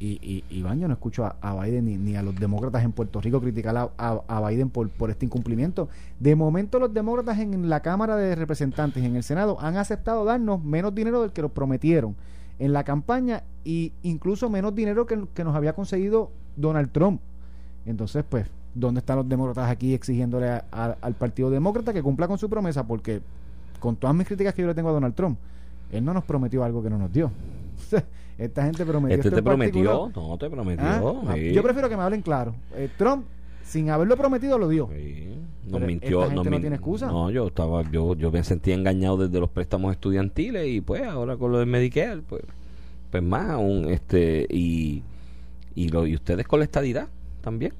Y, 0.00 0.18
y, 0.20 0.44
y 0.50 0.60
yo 0.60 0.88
no 0.88 0.92
escucho 0.92 1.24
a, 1.24 1.62
Biden 1.62 2.04
ni, 2.04 2.16
a 2.16 2.22
los 2.22 2.34
demócratas 2.34 2.82
en 2.84 2.92
Puerto 2.92 3.20
Rico 3.20 3.40
criticar 3.40 3.76
a, 3.76 3.90
a, 3.96 4.48
Biden 4.48 4.68
por, 4.68 4.90
por 4.90 5.08
este 5.10 5.24
incumplimiento. 5.24 5.88
De 6.18 6.34
momento 6.34 6.78
los 6.78 6.92
demócratas 6.92 7.38
en 7.38 7.68
la 7.70 7.80
Cámara 7.80 8.16
de 8.16 8.34
Representantes 8.34 9.02
y 9.02 9.06
en 9.06 9.16
el 9.16 9.22
Senado 9.22 9.56
han 9.60 9.76
aceptado 9.76 10.24
darnos 10.24 10.62
menos 10.62 10.94
dinero 10.94 11.22
del 11.22 11.32
que 11.32 11.42
nos 11.42 11.52
prometieron 11.52 12.16
en 12.58 12.72
la 12.72 12.84
campaña 12.84 13.44
y 13.64 13.92
incluso 14.02 14.50
menos 14.50 14.74
dinero 14.74 15.06
que, 15.06 15.24
que 15.32 15.44
nos 15.44 15.54
había 15.54 15.72
conseguido 15.74 16.30
Donald 16.56 16.90
Trump. 16.92 17.20
Entonces, 17.86 18.24
pues, 18.28 18.46
¿dónde 18.74 18.98
están 18.98 19.16
los 19.16 19.28
demócratas 19.28 19.70
aquí 19.70 19.94
exigiéndole 19.94 20.48
a- 20.50 20.96
al 21.00 21.14
Partido 21.14 21.50
Demócrata 21.50 21.92
que 21.92 22.02
cumpla 22.02 22.26
con 22.28 22.36
su 22.38 22.50
promesa? 22.50 22.86
Porque 22.86 23.22
con 23.80 23.96
todas 23.96 24.14
mis 24.16 24.26
críticas 24.26 24.54
que 24.54 24.62
yo 24.62 24.68
le 24.68 24.74
tengo 24.74 24.88
a 24.88 24.92
Donald 24.92 25.14
Trump, 25.14 25.38
él 25.92 26.04
no 26.04 26.12
nos 26.12 26.24
prometió 26.24 26.64
algo 26.64 26.82
que 26.82 26.90
no 26.90 26.98
nos 26.98 27.12
dio. 27.12 27.30
Esta 28.38 28.64
gente 28.64 28.84
prometió 28.84 29.16
Este 29.16 29.30
te 29.30 29.42
prometió, 29.42 30.10
no 30.14 30.38
te 30.38 30.50
prometió. 30.50 30.84
Ah, 30.84 31.34
sí. 31.34 31.52
Yo 31.52 31.62
prefiero 31.62 31.88
que 31.88 31.96
me 31.96 32.02
hablen 32.02 32.20
claro. 32.22 32.54
Eh, 32.74 32.88
Trump, 32.98 33.26
sin 33.62 33.90
haberlo 33.90 34.16
prometido, 34.16 34.58
lo 34.58 34.68
dio. 34.68 34.88
Sí, 34.92 35.28
Nos 35.64 35.74
Pero 35.74 35.86
mintió. 35.86 36.22
esta 36.22 36.34
gente 36.34 36.50
no 36.50 36.60
tiene 36.60 36.76
excusa. 36.76 37.06
No, 37.06 37.30
yo 37.30 37.46
estaba, 37.46 37.88
yo, 37.90 38.14
yo 38.16 38.32
me 38.32 38.42
sentía 38.42 38.74
engañado 38.74 39.16
desde 39.18 39.38
los 39.38 39.50
préstamos 39.50 39.92
estudiantiles 39.92 40.66
y 40.66 40.80
pues 40.80 41.02
ahora 41.04 41.36
con 41.36 41.52
lo 41.52 41.58
del 41.58 41.68
Medicare, 41.68 42.22
pues, 42.28 42.42
pues 43.10 43.22
más 43.22 43.50
aún, 43.50 43.88
este, 43.88 44.46
y, 44.50 45.02
y 45.76 45.88
lo, 45.88 46.06
y 46.06 46.14
ustedes 46.14 46.46
con 46.46 46.58
la 46.58 46.64
estadidad 46.64 47.08
también. 47.40 47.72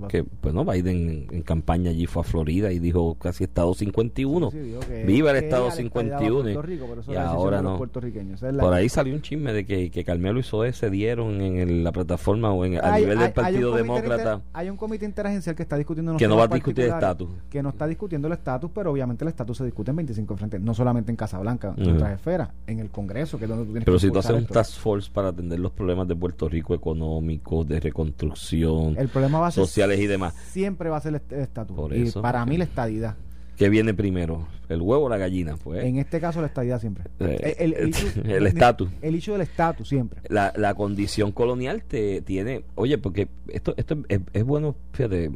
Porque, 0.00 0.24
bueno, 0.42 0.64
Biden 0.64 1.08
en, 1.08 1.26
en 1.30 1.42
campaña 1.42 1.90
allí 1.90 2.06
fue 2.06 2.20
a 2.20 2.24
Florida 2.24 2.72
y 2.72 2.78
dijo 2.78 3.14
casi 3.16 3.44
Estado 3.44 3.74
51. 3.74 4.50
Sí, 4.50 4.56
sí, 4.56 4.62
dijo 4.68 4.80
que- 4.80 5.04
Viva 5.04 5.30
el 5.30 5.36
Estado 5.36 5.66
ella 5.68 5.76
le 5.76 5.82
estaba 5.86 6.10
51. 6.10 6.38
a 6.38 6.42
Puerto 6.42 6.62
Rico, 6.62 6.86
pero 6.88 7.00
eso 7.02 7.12
y 7.12 7.16
ahora 7.16 7.62
no. 7.62 7.74
es 7.84 8.56
Por 8.58 8.72
ahí 8.74 8.88
salió 8.88 9.14
un 9.14 9.22
chisme 9.22 9.52
de 9.52 9.64
que, 9.66 9.90
que 9.90 10.04
Carmelo 10.04 10.38
y 10.40 10.42
Zoé 10.42 10.72
se 10.72 10.90
dieron 10.90 11.40
en 11.40 11.56
el- 11.58 11.84
la 11.84 11.92
plataforma 11.92 12.52
o 12.52 12.64
en, 12.64 12.76
a 12.76 12.94
Hay- 12.94 13.02
nivel 13.02 13.18
hay- 13.18 13.24
del 13.24 13.32
Partido 13.32 13.74
hay 13.74 13.82
Demócrata. 13.82 14.32
inter- 14.34 14.48
hay 14.52 14.70
un 14.70 14.76
comité 14.76 15.04
interagencial 15.04 15.54
que 15.54 15.62
está 15.62 15.76
discutiendo 15.76 16.16
Que 16.16 16.28
no 16.28 16.36
va 16.36 16.44
a 16.44 16.48
discutir 16.48 16.84
el 16.84 16.90
estatus. 16.92 17.28
Que 17.50 17.62
no 17.62 17.68
está 17.70 17.86
discutiendo 17.86 18.28
el 18.28 18.34
estatus, 18.34 18.70
pero 18.74 18.90
obviamente 18.92 19.24
el 19.24 19.28
estatus 19.28 19.58
se 19.58 19.64
discute 19.64 19.90
en 19.90 19.96
25 19.96 20.36
frentes, 20.36 20.60
no 20.60 20.74
solamente 20.74 21.10
en 21.10 21.16
Casablanca, 21.16 21.74
en 21.76 21.90
otras 21.96 22.12
esferas, 22.14 22.50
en 22.66 22.80
el 22.80 22.90
Congreso, 22.90 23.38
que 23.38 23.44
es 23.44 23.48
donde 23.48 23.64
tú 23.64 23.70
tienes 23.72 23.84
Pero 23.84 23.96
que 23.96 24.00
si 24.00 24.10
tú 24.10 24.18
haces 24.18 24.32
un 24.36 24.46
task 24.46 24.78
force 24.80 25.10
para 25.12 25.28
atender 25.28 25.58
los 25.60 25.72
problemas 25.72 26.08
de 26.08 26.16
Puerto 26.16 26.48
Rico 26.48 26.74
económicos, 26.74 27.66
de 27.68 27.80
reconstrucción, 27.80 28.96
el 28.98 29.08
problema 29.08 29.40
va 29.40 29.48
a 29.48 29.50
ser 29.50 29.62
sociales 29.82 30.00
y 30.04 30.06
demás, 30.06 30.34
siempre 30.50 30.88
va 30.90 30.96
a 30.96 31.00
ser 31.00 31.10
el 31.10 31.16
est- 31.16 31.32
el 31.32 31.40
estatus. 31.40 31.76
Por 31.76 31.94
Y 31.96 32.02
eso. 32.02 32.22
para 32.22 32.44
mí 32.46 32.56
la 32.56 32.64
estadidad. 32.64 33.16
¿qué 33.56 33.68
viene 33.68 33.94
primero? 33.94 34.48
¿El 34.68 34.80
huevo 34.80 35.04
o 35.04 35.08
la 35.08 35.18
gallina? 35.18 35.56
Pues 35.62 35.84
En 35.84 35.98
este 35.98 36.18
caso 36.20 36.40
la 36.40 36.46
estadidad 36.48 36.80
siempre. 36.80 37.04
Eh, 37.20 37.54
el 37.60 37.74
el 37.74 37.90
issue- 37.90 38.24
el 38.28 38.46
estatus. 38.46 38.88
El 39.02 39.14
hecho 39.14 39.32
del 39.32 39.42
estatus 39.42 39.88
siempre. 39.88 40.20
la, 40.28 40.52
la 40.56 40.74
condición 40.74 41.30
colonial 41.32 41.84
te 41.84 42.22
tiene, 42.22 42.64
oye, 42.74 42.98
porque 42.98 43.28
esto, 43.48 43.74
esto 43.76 43.98
es, 44.08 44.20
es 44.32 44.44
bueno, 44.44 44.74
fíjate, 44.92 45.30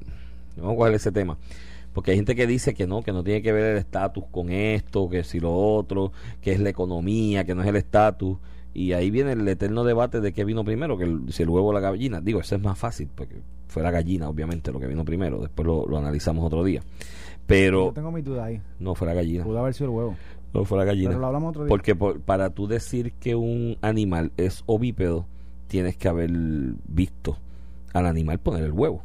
vamos 0.57 0.73
a 0.73 0.77
coger 0.77 0.95
ese 0.95 1.13
tema. 1.13 1.37
Porque 1.93 2.11
hay 2.11 2.17
gente 2.17 2.35
que 2.35 2.47
dice 2.47 2.75
que 2.75 2.87
no, 2.87 3.03
que 3.03 3.13
no 3.13 3.23
tiene 3.23 3.43
que 3.43 3.53
ver 3.53 3.65
el 3.73 3.79
estatus 3.79 4.25
con 4.31 4.51
esto, 4.51 5.09
que 5.09 5.23
si 5.23 5.39
lo 5.39 5.55
otro, 5.55 6.13
que 6.41 6.53
es 6.53 6.59
la 6.61 6.71
economía, 6.71 7.45
que 7.45 7.55
no 7.55 7.63
es 7.63 7.69
el 7.69 7.77
estatus. 7.77 8.39
Y 8.79 8.93
ahí 8.93 9.11
viene 9.11 9.33
el 9.33 9.49
eterno 9.49 9.85
debate 9.85 10.21
de 10.21 10.33
qué 10.33 10.45
vino 10.45 10.63
primero, 10.65 10.99
que 10.99 11.05
el- 11.05 11.33
si 11.33 11.43
el 11.43 11.49
huevo 11.49 11.69
o 11.69 11.73
la 11.73 11.81
gallina. 11.81 12.21
Digo, 12.21 12.41
eso 12.41 12.57
es 12.57 12.63
más 12.63 12.79
fácil, 12.79 13.09
porque 13.15 13.37
fue 13.69 13.83
la 13.83 13.91
gallina, 13.91 14.29
obviamente, 14.29 14.71
lo 14.73 14.79
que 14.79 14.87
vino 14.87 15.05
primero. 15.05 15.41
Después 15.41 15.65
lo, 15.67 15.87
lo 15.87 15.97
analizamos 15.99 16.45
otro 16.45 16.63
día. 16.63 16.83
Pero 17.47 17.87
Yo 17.87 17.93
tengo 17.95 18.13
mis 18.13 18.25
dudas 18.25 18.45
ahí. 18.47 18.61
no 18.79 18.95
fue 18.95 19.07
la 19.07 19.15
gallina. 19.15 19.45
Pudo 19.45 19.59
haber 19.61 19.73
sido 19.75 19.91
el 19.91 19.97
huevo. 19.97 20.17
No 20.53 20.65
fue 20.65 20.79
la 20.79 20.85
gallina. 20.85 21.11
Pero 21.11 21.21
lo 21.21 21.27
hablamos 21.27 21.51
otro 21.51 21.65
día. 21.65 21.69
Porque 21.69 21.95
por- 21.95 22.21
para 22.21 22.51
tú 22.51 22.67
decir 22.67 23.13
que 23.21 23.35
un 23.35 23.77
animal 23.83 24.33
es 24.37 24.63
ovípedo, 24.67 25.27
tienes 25.69 25.97
que 25.97 26.09
haber 26.09 26.31
visto 26.87 27.39
al 27.93 28.07
animal 28.07 28.39
poner 28.41 28.65
el 28.65 28.73
huevo. 28.73 29.03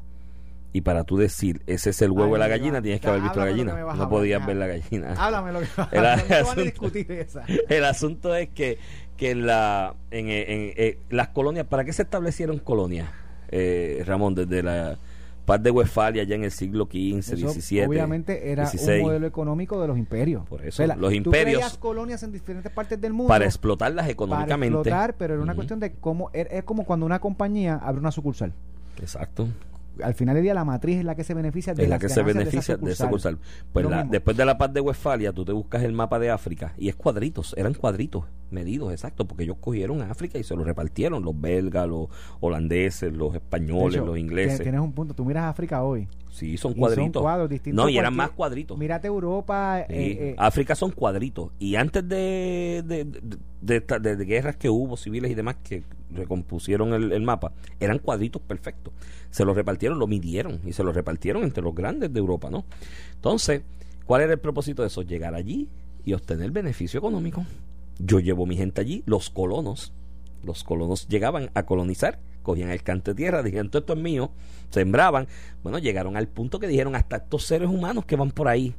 Y 0.74 0.82
para 0.82 1.03
tú 1.03 1.17
decir, 1.17 1.61
ese 1.67 1.89
es 1.89 2.01
el 2.01 2.11
huevo 2.11 2.28
Ay, 2.28 2.34
de 2.34 2.39
la 2.39 2.47
gallina, 2.47 2.82
tienes 2.82 3.01
que 3.01 3.07
haber 3.07 3.22
visto 3.22 3.39
la 3.39 3.45
gallina. 3.47 3.74
vas 3.74 3.84
No 3.97 4.03
hablar, 4.03 4.09
podías 4.09 4.39
ya. 4.41 4.47
ver 4.47 4.55
la 4.55 4.67
gallina. 4.67 5.13
Háblame 5.17 5.51
lo 5.51 5.59
que 5.59 5.65
El- 5.76 5.78
no 5.82 5.88
te 5.91 5.97
van 5.99 6.19
a 6.19 6.39
asunto- 6.41 6.61
discutir 6.61 7.11
esa. 7.11 7.43
El 7.69 7.84
asunto 7.86 8.34
es 8.36 8.49
que, 8.49 8.78
que 9.22 9.30
en, 9.30 9.45
la, 9.45 9.93
en, 10.09 10.30
en- 10.30 10.74
en- 10.76 10.97
las 11.11 11.28
colonias, 11.28 11.67
¿para 11.67 11.86
qué 11.86 11.93
se 11.93 12.01
establecieron 12.01 12.57
colonias, 12.57 13.07
eh, 13.49 14.01
Ramón? 14.03 14.34
Desde 14.34 14.63
la 14.63 14.97
paz 15.45 15.61
de 15.61 15.69
Westfalia, 15.69 16.24
ya 16.24 16.34
en 16.34 16.43
el 16.43 16.49
siglo 16.49 16.86
XV, 16.86 17.22
XVII. 17.22 17.86
obviamente 17.86 18.51
era 18.51 18.63
16. 18.63 18.99
un 19.03 19.07
modelo 19.09 19.28
económico 19.28 19.80
de 19.80 19.88
los 19.89 19.99
imperios. 19.99 20.47
Por 20.49 20.61
eso, 20.61 20.69
O 20.69 20.72
sea, 20.72 20.88
la- 20.88 20.95
los 20.95 21.11
tú 21.11 21.15
imperios- 21.17 21.78
colonias 21.78 22.24
en 22.24 22.32
diferentes 22.32 22.72
partes 22.72 22.99
del 22.99 23.13
mundo 23.13 23.28
para 23.28 23.45
explotarlas 23.45 24.05
para 24.05 24.11
económicamente. 24.11 24.76
explotar, 24.80 25.13
pero 25.17 25.36
era 25.36 25.43
una 25.43 25.53
cuestión 25.53 25.80
de 25.80 25.91
cómo 25.93 26.32
es, 26.34 26.47
es 26.49 26.63
como 26.63 26.84
cuando 26.84 27.05
una 27.05 27.19
compañía 27.19 27.76
abre 27.76 27.99
una 27.99 28.09
sucursal. 28.11 28.53
Exacto. 28.99 29.47
Al 30.01 30.15
final 30.15 30.34
del 30.34 30.43
día 30.45 30.55
la 30.55 30.65
matriz 30.65 30.97
es 30.97 31.05
la 31.05 31.13
que 31.13 31.24
se 31.24 31.36
beneficia 31.36 31.76
de 31.76 31.84
es 31.84 31.89
la 31.89 31.99
que 31.99 32.09
se 32.09 32.24
beneficia 32.24 32.76
de 32.78 32.91
esa 32.91 33.03
sucursal. 33.05 33.38
Pues 33.72 33.86
la- 33.86 34.03
después 34.03 34.36
de 34.36 34.45
la 34.45 34.57
paz 34.57 34.74
de 34.74 34.82
Westfalia, 34.82 35.32
tú 35.32 35.45
te 35.45 35.51
buscas 35.51 35.84
el 35.84 35.93
mapa 35.93 36.17
de 36.17 36.32
África 36.32 36.74
y 36.76 36.89
es 36.89 36.95
cuadritos, 36.95 37.53
eran 37.55 37.76
cuadritos 37.76 38.26
medidos, 38.51 38.91
exacto, 38.91 39.25
porque 39.25 39.43
ellos 39.43 39.57
cogieron 39.59 40.01
África 40.01 40.37
y 40.39 40.43
se 40.43 40.55
lo 40.55 40.63
repartieron, 40.63 41.23
los 41.23 41.39
belgas, 41.39 41.87
los 41.87 42.07
holandeses, 42.39 43.13
los 43.13 43.33
españoles, 43.35 43.95
hecho, 43.95 44.05
los 44.05 44.17
ingleses. 44.17 44.61
Tienes 44.61 44.81
un 44.81 44.93
punto. 44.93 45.13
Tú 45.13 45.25
miras 45.25 45.45
África 45.45 45.83
hoy. 45.83 46.07
Sí, 46.31 46.57
son 46.57 46.73
cuadritos. 46.73 47.13
Son 47.15 47.23
cuadros 47.23 47.49
distintos. 47.49 47.83
no, 47.83 47.89
y 47.89 47.97
eran 47.97 48.15
más 48.15 48.31
cuadritos. 48.31 48.77
Mírate 48.77 49.07
Europa. 49.07 49.85
Sí, 49.89 49.93
eh, 49.95 50.17
eh, 50.29 50.35
África 50.37 50.75
son 50.75 50.91
cuadritos. 50.91 51.51
Y 51.59 51.75
antes 51.75 52.07
de, 52.07 52.83
de, 52.85 53.05
de- 53.61 54.15
de 54.15 54.25
guerras 54.25 54.55
que 54.55 54.69
hubo, 54.69 54.95
civiles 54.95 55.29
y 55.29 55.35
demás, 55.35 55.57
que 55.63 55.83
recompusieron 56.09 56.93
el, 56.93 57.11
el 57.11 57.21
mapa, 57.21 57.51
eran 57.79 57.99
cuadritos 57.99 58.41
perfectos. 58.41 58.93
Se 59.29 59.43
los 59.45 59.55
repartieron, 59.55 59.99
lo 59.99 60.07
midieron 60.07 60.59
y 60.65 60.73
se 60.73 60.83
los 60.83 60.95
repartieron 60.95 61.43
entre 61.43 61.63
los 61.63 61.75
grandes 61.75 62.11
de 62.13 62.19
Europa, 62.19 62.49
¿no? 62.49 62.65
Entonces, 63.15 63.63
¿cuál 64.05 64.21
era 64.21 64.33
el 64.33 64.39
propósito 64.39 64.81
de 64.83 64.87
eso? 64.87 65.01
Llegar 65.03 65.35
allí 65.35 65.67
y 66.05 66.13
obtener 66.13 66.51
beneficio 66.51 66.97
económico. 66.97 67.45
Yo 67.99 68.19
llevo 68.19 68.45
mi 68.45 68.57
gente 68.57 68.81
allí, 68.81 69.03
los 69.05 69.29
colonos. 69.29 69.93
Los 70.43 70.63
colonos 70.63 71.07
llegaban 71.07 71.51
a 71.53 71.63
colonizar, 71.63 72.19
cogían 72.41 72.71
el 72.71 72.81
canto 72.83 73.11
de 73.11 73.15
tierra, 73.15 73.43
dijeron, 73.43 73.69
"Todo 73.69 73.81
esto 73.81 73.93
es 73.93 73.99
mío, 73.99 74.31
sembraban. 74.69 75.27
Bueno, 75.63 75.77
llegaron 75.77 76.17
al 76.17 76.27
punto 76.27 76.59
que 76.59 76.67
dijeron, 76.67 76.95
hasta 76.95 77.17
estos 77.17 77.45
seres 77.45 77.69
humanos 77.69 78.05
que 78.05 78.15
van 78.15 78.31
por 78.31 78.47
ahí 78.47 78.73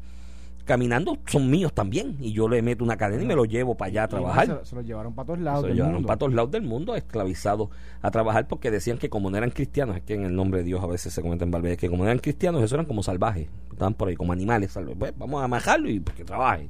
caminando 0.64 1.18
son 1.26 1.50
míos 1.50 1.72
también. 1.72 2.16
Y 2.20 2.32
yo 2.32 2.48
le 2.48 2.62
meto 2.62 2.84
una 2.84 2.96
cadena 2.96 3.22
y 3.22 3.26
me 3.26 3.34
lo 3.34 3.44
llevo 3.44 3.76
para 3.76 3.88
allá 3.88 4.02
a 4.04 4.08
trabajar. 4.08 4.60
Se, 4.62 4.70
se 4.70 4.76
los 4.76 4.84
llevaron 4.84 5.14
para 5.14 5.26
todos 5.26 5.40
lados. 5.40 5.62
Se 5.62 5.68
lo 5.68 5.74
llevaron 5.74 5.94
mundo. 5.94 6.06
para 6.06 6.18
todos 6.18 6.34
lados 6.34 6.50
del 6.50 6.62
mundo, 6.62 6.94
esclavizados 6.94 7.68
a 8.00 8.10
trabajar 8.10 8.48
porque 8.48 8.70
decían 8.70 8.98
que 8.98 9.08
como 9.08 9.30
no 9.30 9.36
eran 9.36 9.50
cristianos, 9.50 9.96
es 9.96 10.02
que 10.02 10.14
en 10.14 10.24
el 10.24 10.34
nombre 10.34 10.60
de 10.60 10.64
Dios 10.64 10.82
a 10.82 10.86
veces 10.86 11.12
se 11.12 11.22
cometen 11.22 11.50
barbaridades, 11.50 11.78
que 11.78 11.88
como 11.88 12.04
no 12.04 12.10
eran 12.10 12.20
cristianos, 12.20 12.62
eso 12.62 12.74
eran 12.74 12.86
como 12.86 13.02
salvajes, 13.02 13.48
estaban 13.70 13.94
por 13.94 14.08
ahí 14.08 14.16
como 14.16 14.32
animales, 14.32 14.72
salvajes. 14.72 14.98
Pues, 14.98 15.12
vamos 15.16 15.42
a 15.42 15.48
majarlo 15.48 15.90
y 15.90 16.00
pues, 16.00 16.16
que 16.16 16.24
trabaje. 16.24 16.68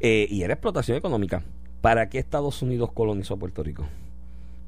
Eh, 0.00 0.26
y 0.28 0.42
era 0.42 0.54
explotación 0.54 0.96
económica. 0.96 1.44
¿Para 1.82 2.08
qué 2.08 2.20
Estados 2.20 2.62
Unidos 2.62 2.92
colonizó 2.92 3.36
Puerto 3.36 3.60
Rico? 3.64 3.84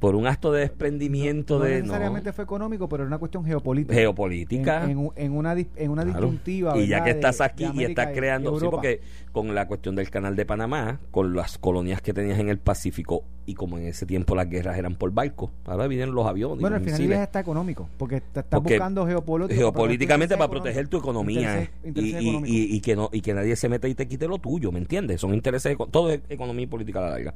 Por 0.00 0.16
un 0.16 0.26
acto 0.26 0.52
de 0.52 0.60
desprendimiento 0.60 1.58
no 1.58 1.64
de... 1.64 1.76
necesariamente 1.80 2.28
no, 2.28 2.32
fue 2.34 2.44
económico, 2.44 2.88
pero 2.88 3.04
era 3.04 3.08
una 3.08 3.18
cuestión 3.18 3.44
geopolítica. 3.44 3.94
geopolítica. 3.94 4.84
En, 4.84 4.90
en 4.90 5.10
en 5.16 5.32
una, 5.32 5.52
en 5.54 5.90
una 5.90 6.02
Claro. 6.04 6.20
disyuntiva. 6.26 6.76
Y 6.76 6.88
ya 6.88 7.02
que 7.02 7.10
estás 7.10 7.40
aquí 7.40 7.66
y 7.74 7.84
estás 7.84 8.08
creando, 8.12 8.58
sí, 8.60 8.66
porque 8.70 9.00
con 9.32 9.54
la 9.54 9.66
cuestión 9.66 9.94
del 9.96 10.10
canal 10.10 10.36
de 10.36 10.44
Panamá, 10.44 11.00
con 11.10 11.34
las 11.34 11.56
colonias 11.58 12.02
que 12.02 12.12
tenías 12.12 12.38
en 12.38 12.48
el 12.50 12.58
Pacífico 12.58 13.24
y 13.46 13.54
como 13.54 13.78
en 13.78 13.86
ese 13.86 14.04
tiempo 14.06 14.34
las 14.34 14.48
guerras 14.48 14.76
eran 14.78 14.94
por 14.96 15.10
barco, 15.12 15.50
ahora 15.64 15.86
vienen 15.86 16.12
los 16.14 16.26
aviones. 16.26 16.60
Bueno, 16.60 16.76
al 16.76 16.82
final 16.82 16.98
misiles. 17.00 17.18
ya 17.18 17.24
está 17.24 17.40
económico, 17.40 17.88
porque 17.96 18.16
estás 18.16 18.44
Porque 18.50 18.74
buscando 18.74 19.06
geopolítico, 19.06 19.58
geopolíticamente 19.58 20.36
para 20.36 20.50
proteger 20.50 20.88
tu 20.88 20.98
economía 20.98 21.40
intereses- 21.62 21.70
y, 21.82 21.88
intereses 21.88 22.22
y- 22.22 22.28
y- 22.44 22.76
y 22.76 22.80
que 22.80 22.96
no 22.96 23.08
y 23.12 23.20
que 23.22 23.32
nadie 23.34 23.56
se 23.56 23.68
meta 23.68 23.88
y 23.88 23.94
te 23.94 24.06
quite 24.06 24.28
lo 24.28 24.38
tuyo, 24.38 24.70
¿me 24.70 24.78
entiendes? 24.78 25.20
Son 25.20 25.32
intereses, 25.34 25.76
todo 25.90 26.10
es 26.10 26.20
economía 26.28 26.64
y 26.64 26.66
política 26.66 26.98
a 27.00 27.02
la 27.02 27.10
larga. 27.10 27.34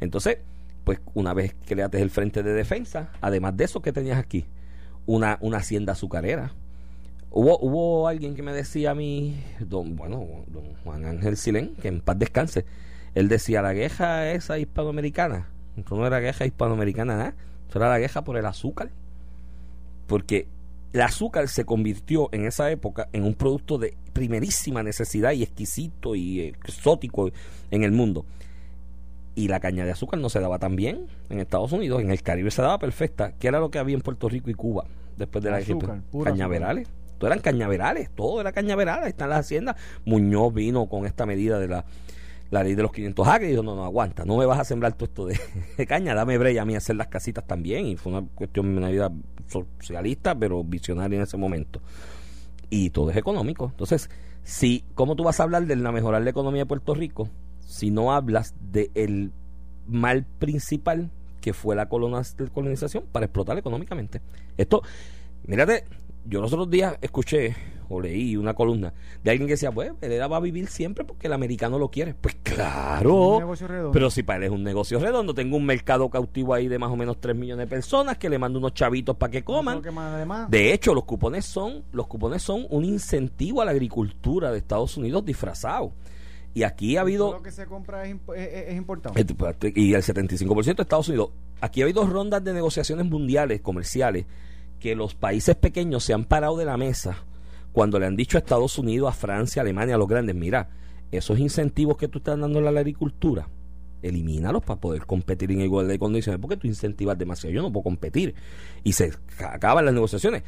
Entonces, 0.00 0.38
pues 0.86 1.00
una 1.14 1.34
vez 1.34 1.54
que 1.66 1.74
le 1.74 1.82
ates 1.82 2.00
el 2.00 2.10
frente 2.10 2.42
de 2.42 2.54
defensa, 2.54 3.10
además 3.20 3.56
de 3.56 3.64
eso 3.64 3.82
que 3.82 3.92
tenías 3.92 4.18
aquí, 4.18 4.46
una, 5.04 5.36
una 5.40 5.58
hacienda 5.58 5.92
azucarera. 5.92 6.54
Hubo, 7.30 7.58
hubo 7.58 8.08
alguien 8.08 8.34
que 8.34 8.42
me 8.42 8.52
decía 8.52 8.92
a 8.92 8.94
mí, 8.94 9.38
don, 9.58 9.96
bueno, 9.96 10.44
don 10.46 10.74
Juan 10.84 11.04
Ángel 11.04 11.36
Silén, 11.36 11.74
que 11.74 11.88
en 11.88 12.00
paz 12.00 12.18
descanse, 12.18 12.64
él 13.14 13.28
decía, 13.28 13.62
la 13.62 13.74
queja 13.74 14.30
esa 14.30 14.58
hispanoamericana, 14.58 15.48
eso 15.76 15.96
no 15.96 16.06
era 16.06 16.20
queja 16.20 16.46
hispanoamericana 16.46 17.16
nada, 17.16 17.34
eso 17.68 17.78
era 17.80 17.90
la 17.90 17.98
queja 17.98 18.22
por 18.22 18.36
el 18.36 18.46
azúcar 18.46 18.90
porque 20.06 20.46
el 20.92 21.02
azúcar 21.02 21.48
se 21.48 21.64
convirtió 21.64 22.28
en 22.32 22.46
esa 22.46 22.70
época 22.70 23.08
en 23.12 23.24
un 23.24 23.34
producto 23.34 23.76
de 23.76 23.96
primerísima 24.12 24.82
necesidad 24.82 25.32
y 25.32 25.42
exquisito 25.42 26.14
y 26.14 26.40
eh, 26.40 26.48
exótico 26.64 27.30
en 27.70 27.82
el 27.82 27.92
mundo. 27.92 28.24
Y 29.36 29.46
la 29.48 29.60
caña 29.60 29.84
de 29.84 29.92
azúcar 29.92 30.18
no 30.18 30.28
se 30.28 30.40
daba 30.40 30.58
tan 30.58 30.74
bien 30.74 31.06
en 31.28 31.38
Estados 31.38 31.70
Unidos, 31.70 32.02
en 32.02 32.10
el 32.10 32.22
Caribe 32.22 32.50
se 32.50 32.62
daba 32.62 32.78
perfecta, 32.78 33.32
que 33.32 33.46
era 33.46 33.60
lo 33.60 33.70
que 33.70 33.78
había 33.78 33.94
en 33.94 34.00
Puerto 34.00 34.28
Rico 34.28 34.50
y 34.50 34.54
Cuba 34.54 34.86
después 35.16 35.44
de 35.44 35.50
la 35.50 35.58
Azúcar, 35.58 36.02
Cañaverales. 36.24 36.88
Todo 37.18 37.28
eran 37.28 37.40
cañaverales, 37.40 38.10
todo 38.10 38.40
era 38.40 38.52
cañaveral, 38.52 39.04
ahí 39.04 39.10
están 39.10 39.30
las 39.30 39.40
haciendas. 39.40 39.76
Muñoz 40.04 40.52
vino 40.52 40.86
con 40.86 41.06
esta 41.06 41.24
medida 41.24 41.58
de 41.58 41.68
la, 41.68 41.84
la 42.50 42.62
ley 42.62 42.74
de 42.74 42.82
los 42.82 42.92
500 42.92 43.26
acres 43.26 43.48
y 43.48 43.50
dijo, 43.52 43.62
no, 43.62 43.74
no, 43.74 43.84
aguanta, 43.84 44.24
no 44.24 44.36
me 44.36 44.44
vas 44.44 44.58
a 44.58 44.64
sembrar 44.64 44.92
todo 44.92 45.04
esto 45.04 45.26
de, 45.26 45.40
de 45.78 45.86
caña, 45.86 46.14
dame 46.14 46.36
breya 46.36 46.62
a 46.62 46.64
mí 46.66 46.76
hacer 46.76 46.96
las 46.96 47.08
casitas 47.08 47.46
también. 47.46 47.86
Y 47.86 47.96
fue 47.96 48.12
una 48.12 48.26
cuestión, 48.34 48.76
una 48.76 48.90
vida 48.90 49.10
socialista, 49.46 50.34
pero 50.34 50.62
visionaria 50.62 51.16
en 51.16 51.22
ese 51.22 51.38
momento. 51.38 51.80
Y 52.68 52.90
todo 52.90 53.10
es 53.10 53.16
económico. 53.16 53.68
Entonces, 53.70 54.10
si, 54.42 54.84
¿cómo 54.94 55.16
tú 55.16 55.24
vas 55.24 55.40
a 55.40 55.44
hablar 55.44 55.66
de 55.66 55.76
la 55.76 55.92
mejorar 55.92 56.22
la 56.22 56.30
economía 56.30 56.62
de 56.62 56.66
Puerto 56.66 56.94
Rico 56.94 57.30
si 57.66 57.90
no 57.90 58.14
hablas 58.14 58.54
de 58.72 58.90
el 58.94 59.32
mal 59.86 60.24
principal 60.38 61.10
que 61.40 61.52
fue 61.52 61.76
la 61.76 61.88
colonización 61.88 63.04
para 63.12 63.26
explotar 63.26 63.58
económicamente. 63.58 64.22
Esto, 64.56 64.82
mírate, 65.46 65.84
yo 66.24 66.40
los 66.40 66.52
otros 66.52 66.70
días 66.70 66.96
escuché 67.02 67.54
o 67.88 68.00
leí 68.00 68.36
una 68.36 68.54
columna 68.54 68.92
de 69.22 69.30
alguien 69.30 69.46
que 69.46 69.52
decía, 69.52 69.70
pues, 69.70 69.92
él 70.00 70.32
va 70.32 70.36
a 70.36 70.40
vivir 70.40 70.66
siempre 70.66 71.04
porque 71.04 71.28
el 71.28 71.32
americano 71.32 71.78
lo 71.78 71.88
quiere. 71.88 72.14
Pues 72.14 72.36
claro, 72.42 73.38
pero 73.92 74.10
si 74.10 74.24
para 74.24 74.38
él 74.38 74.44
es 74.44 74.50
un 74.50 74.64
negocio 74.64 74.98
redondo, 74.98 75.34
tengo 75.34 75.56
un 75.56 75.66
mercado 75.66 76.08
cautivo 76.08 76.54
ahí 76.54 76.66
de 76.66 76.78
más 76.78 76.90
o 76.90 76.96
menos 76.96 77.20
3 77.20 77.36
millones 77.36 77.68
de 77.68 77.70
personas 77.70 78.18
que 78.18 78.28
le 78.28 78.38
mando 78.38 78.58
unos 78.58 78.74
chavitos 78.74 79.16
para 79.16 79.30
que 79.30 79.44
coman. 79.44 79.82
De 80.48 80.72
hecho, 80.72 80.94
los 80.94 81.04
cupones 81.04 81.44
son 81.44 81.84
los 81.92 82.06
cupones 82.08 82.42
son 82.42 82.66
un 82.70 82.84
incentivo 82.84 83.62
a 83.62 83.64
la 83.64 83.70
agricultura 83.70 84.50
de 84.50 84.58
Estados 84.58 84.96
Unidos 84.96 85.24
disfrazado. 85.24 85.92
Y 86.56 86.62
aquí 86.62 86.96
ha 86.96 87.02
habido... 87.02 87.32
Lo 87.32 87.42
que 87.42 87.52
se 87.52 87.66
compra 87.66 88.06
es, 88.06 88.16
es, 88.34 88.74
importante. 88.74 89.22
Pues, 89.34 89.56
y 89.74 89.92
el 89.92 90.02
75% 90.02 90.76
de 90.76 90.82
Estados 90.84 91.06
Unidos. 91.10 91.28
Aquí 91.60 91.82
ha 91.82 91.84
habido 91.84 92.06
rondas 92.06 92.42
de 92.42 92.54
negociaciones 92.54 93.04
mundiales, 93.04 93.60
comerciales, 93.60 94.24
que 94.80 94.94
los 94.94 95.14
países 95.14 95.54
pequeños 95.54 96.02
se 96.02 96.14
han 96.14 96.24
parado 96.24 96.56
de 96.56 96.64
la 96.64 96.78
mesa 96.78 97.18
cuando 97.72 97.98
le 97.98 98.06
han 98.06 98.16
dicho 98.16 98.38
a 98.38 98.40
Estados 98.40 98.78
Unidos, 98.78 99.10
a 99.10 99.12
Francia, 99.12 99.60
a 99.60 99.64
Alemania, 99.64 99.96
a 99.96 99.98
los 99.98 100.08
grandes, 100.08 100.34
mira, 100.34 100.70
esos 101.12 101.38
incentivos 101.38 101.98
que 101.98 102.08
tú 102.08 102.20
estás 102.20 102.40
dando 102.40 102.58
a 102.58 102.72
la 102.72 102.80
agricultura, 102.80 103.46
elimínalos 104.00 104.64
para 104.64 104.80
poder 104.80 105.04
competir 105.04 105.52
en 105.52 105.60
igualdad 105.60 105.92
de 105.92 105.98
condiciones, 105.98 106.40
porque 106.40 106.56
tú 106.56 106.66
incentivas 106.66 107.18
demasiado, 107.18 107.52
yo 107.52 107.60
no 107.60 107.70
puedo 107.70 107.84
competir. 107.84 108.34
Y 108.82 108.94
se 108.94 109.12
acaban 109.40 109.84
las 109.84 109.92
negociaciones. 109.92 110.42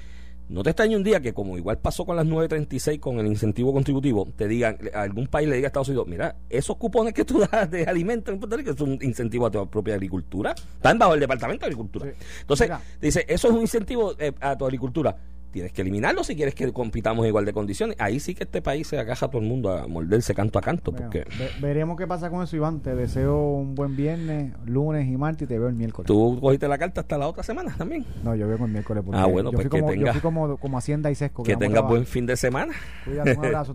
No 0.48 0.62
te 0.62 0.70
extrañe 0.70 0.96
un 0.96 1.02
día 1.02 1.20
que, 1.20 1.34
como 1.34 1.58
igual 1.58 1.78
pasó 1.78 2.06
con 2.06 2.16
las 2.16 2.24
936 2.24 2.98
con 3.00 3.18
el 3.18 3.26
incentivo 3.26 3.72
contributivo, 3.72 4.26
te 4.34 4.48
digan, 4.48 4.78
algún 4.94 5.26
país 5.26 5.46
le 5.46 5.56
diga 5.56 5.66
a 5.66 5.68
Estados 5.68 5.88
Unidos, 5.88 6.08
mira, 6.08 6.36
esos 6.48 6.76
cupones 6.76 7.12
que 7.12 7.24
tú 7.24 7.40
das 7.52 7.70
de 7.70 7.84
alimentos 7.84 8.32
en 8.32 8.40
Puerto 8.40 8.56
Rico 8.56 8.70
es 8.70 8.80
un 8.80 8.98
incentivo 9.02 9.46
a 9.46 9.50
tu 9.50 9.68
propia 9.68 9.94
agricultura. 9.94 10.54
Están 10.76 10.98
bajo 10.98 11.14
el 11.14 11.20
Departamento 11.20 11.60
de 11.60 11.66
Agricultura. 11.66 12.12
Entonces, 12.40 12.70
dice, 13.00 13.26
eso 13.28 13.48
es 13.48 13.54
un 13.54 13.60
incentivo 13.60 14.14
eh, 14.18 14.32
a 14.40 14.56
tu 14.56 14.64
agricultura 14.64 15.16
tienes 15.50 15.72
que 15.72 15.82
eliminarlo 15.82 16.24
si 16.24 16.36
quieres 16.36 16.54
que 16.54 16.72
compitamos 16.72 17.26
igual 17.26 17.44
de 17.44 17.52
condiciones. 17.52 17.96
Ahí 17.98 18.20
sí 18.20 18.34
que 18.34 18.44
este 18.44 18.62
país 18.62 18.86
se 18.86 18.98
agaja 18.98 19.26
a 19.26 19.28
todo 19.30 19.40
el 19.40 19.48
mundo 19.48 19.76
a 19.76 19.86
morderse 19.86 20.34
canto 20.34 20.58
a 20.58 20.62
canto. 20.62 20.92
porque 20.92 21.24
veremos 21.60 21.96
qué 21.96 22.06
pasa 22.06 22.30
con 22.30 22.42
eso, 22.42 22.56
Iván. 22.56 22.80
Te 22.80 22.94
deseo 22.94 23.38
un 23.38 23.74
buen 23.74 23.96
viernes, 23.96 24.52
lunes 24.66 25.08
y 25.08 25.16
martes 25.16 25.42
y 25.42 25.46
te 25.46 25.58
veo 25.58 25.68
el 25.68 25.74
miércoles. 25.74 26.06
¿Tú 26.06 26.38
cogiste 26.40 26.68
la 26.68 26.78
carta 26.78 27.00
hasta 27.00 27.18
la 27.18 27.28
otra 27.28 27.42
semana 27.42 27.74
también? 27.76 28.04
No, 28.22 28.34
yo 28.34 28.46
veo 28.46 28.64
el 28.64 28.72
miércoles. 28.72 29.04
Ah, 29.12 29.26
bueno, 29.26 29.50
pues 29.50 29.64
que 29.64 29.80
como, 29.80 29.90
tenga, 29.90 30.06
yo 30.06 30.12
fui 30.12 30.20
como, 30.20 30.78
Hacienda 30.78 31.10
y 31.10 31.14
Sesco. 31.14 31.42
Que, 31.42 31.56
tenga 31.56 31.80
buen 31.80 32.06
fin 32.06 32.26
de 32.26 32.36
semana. 32.36 32.72
Cuídate, 33.04 33.36
un 33.36 33.44
abrazo. 33.46 33.74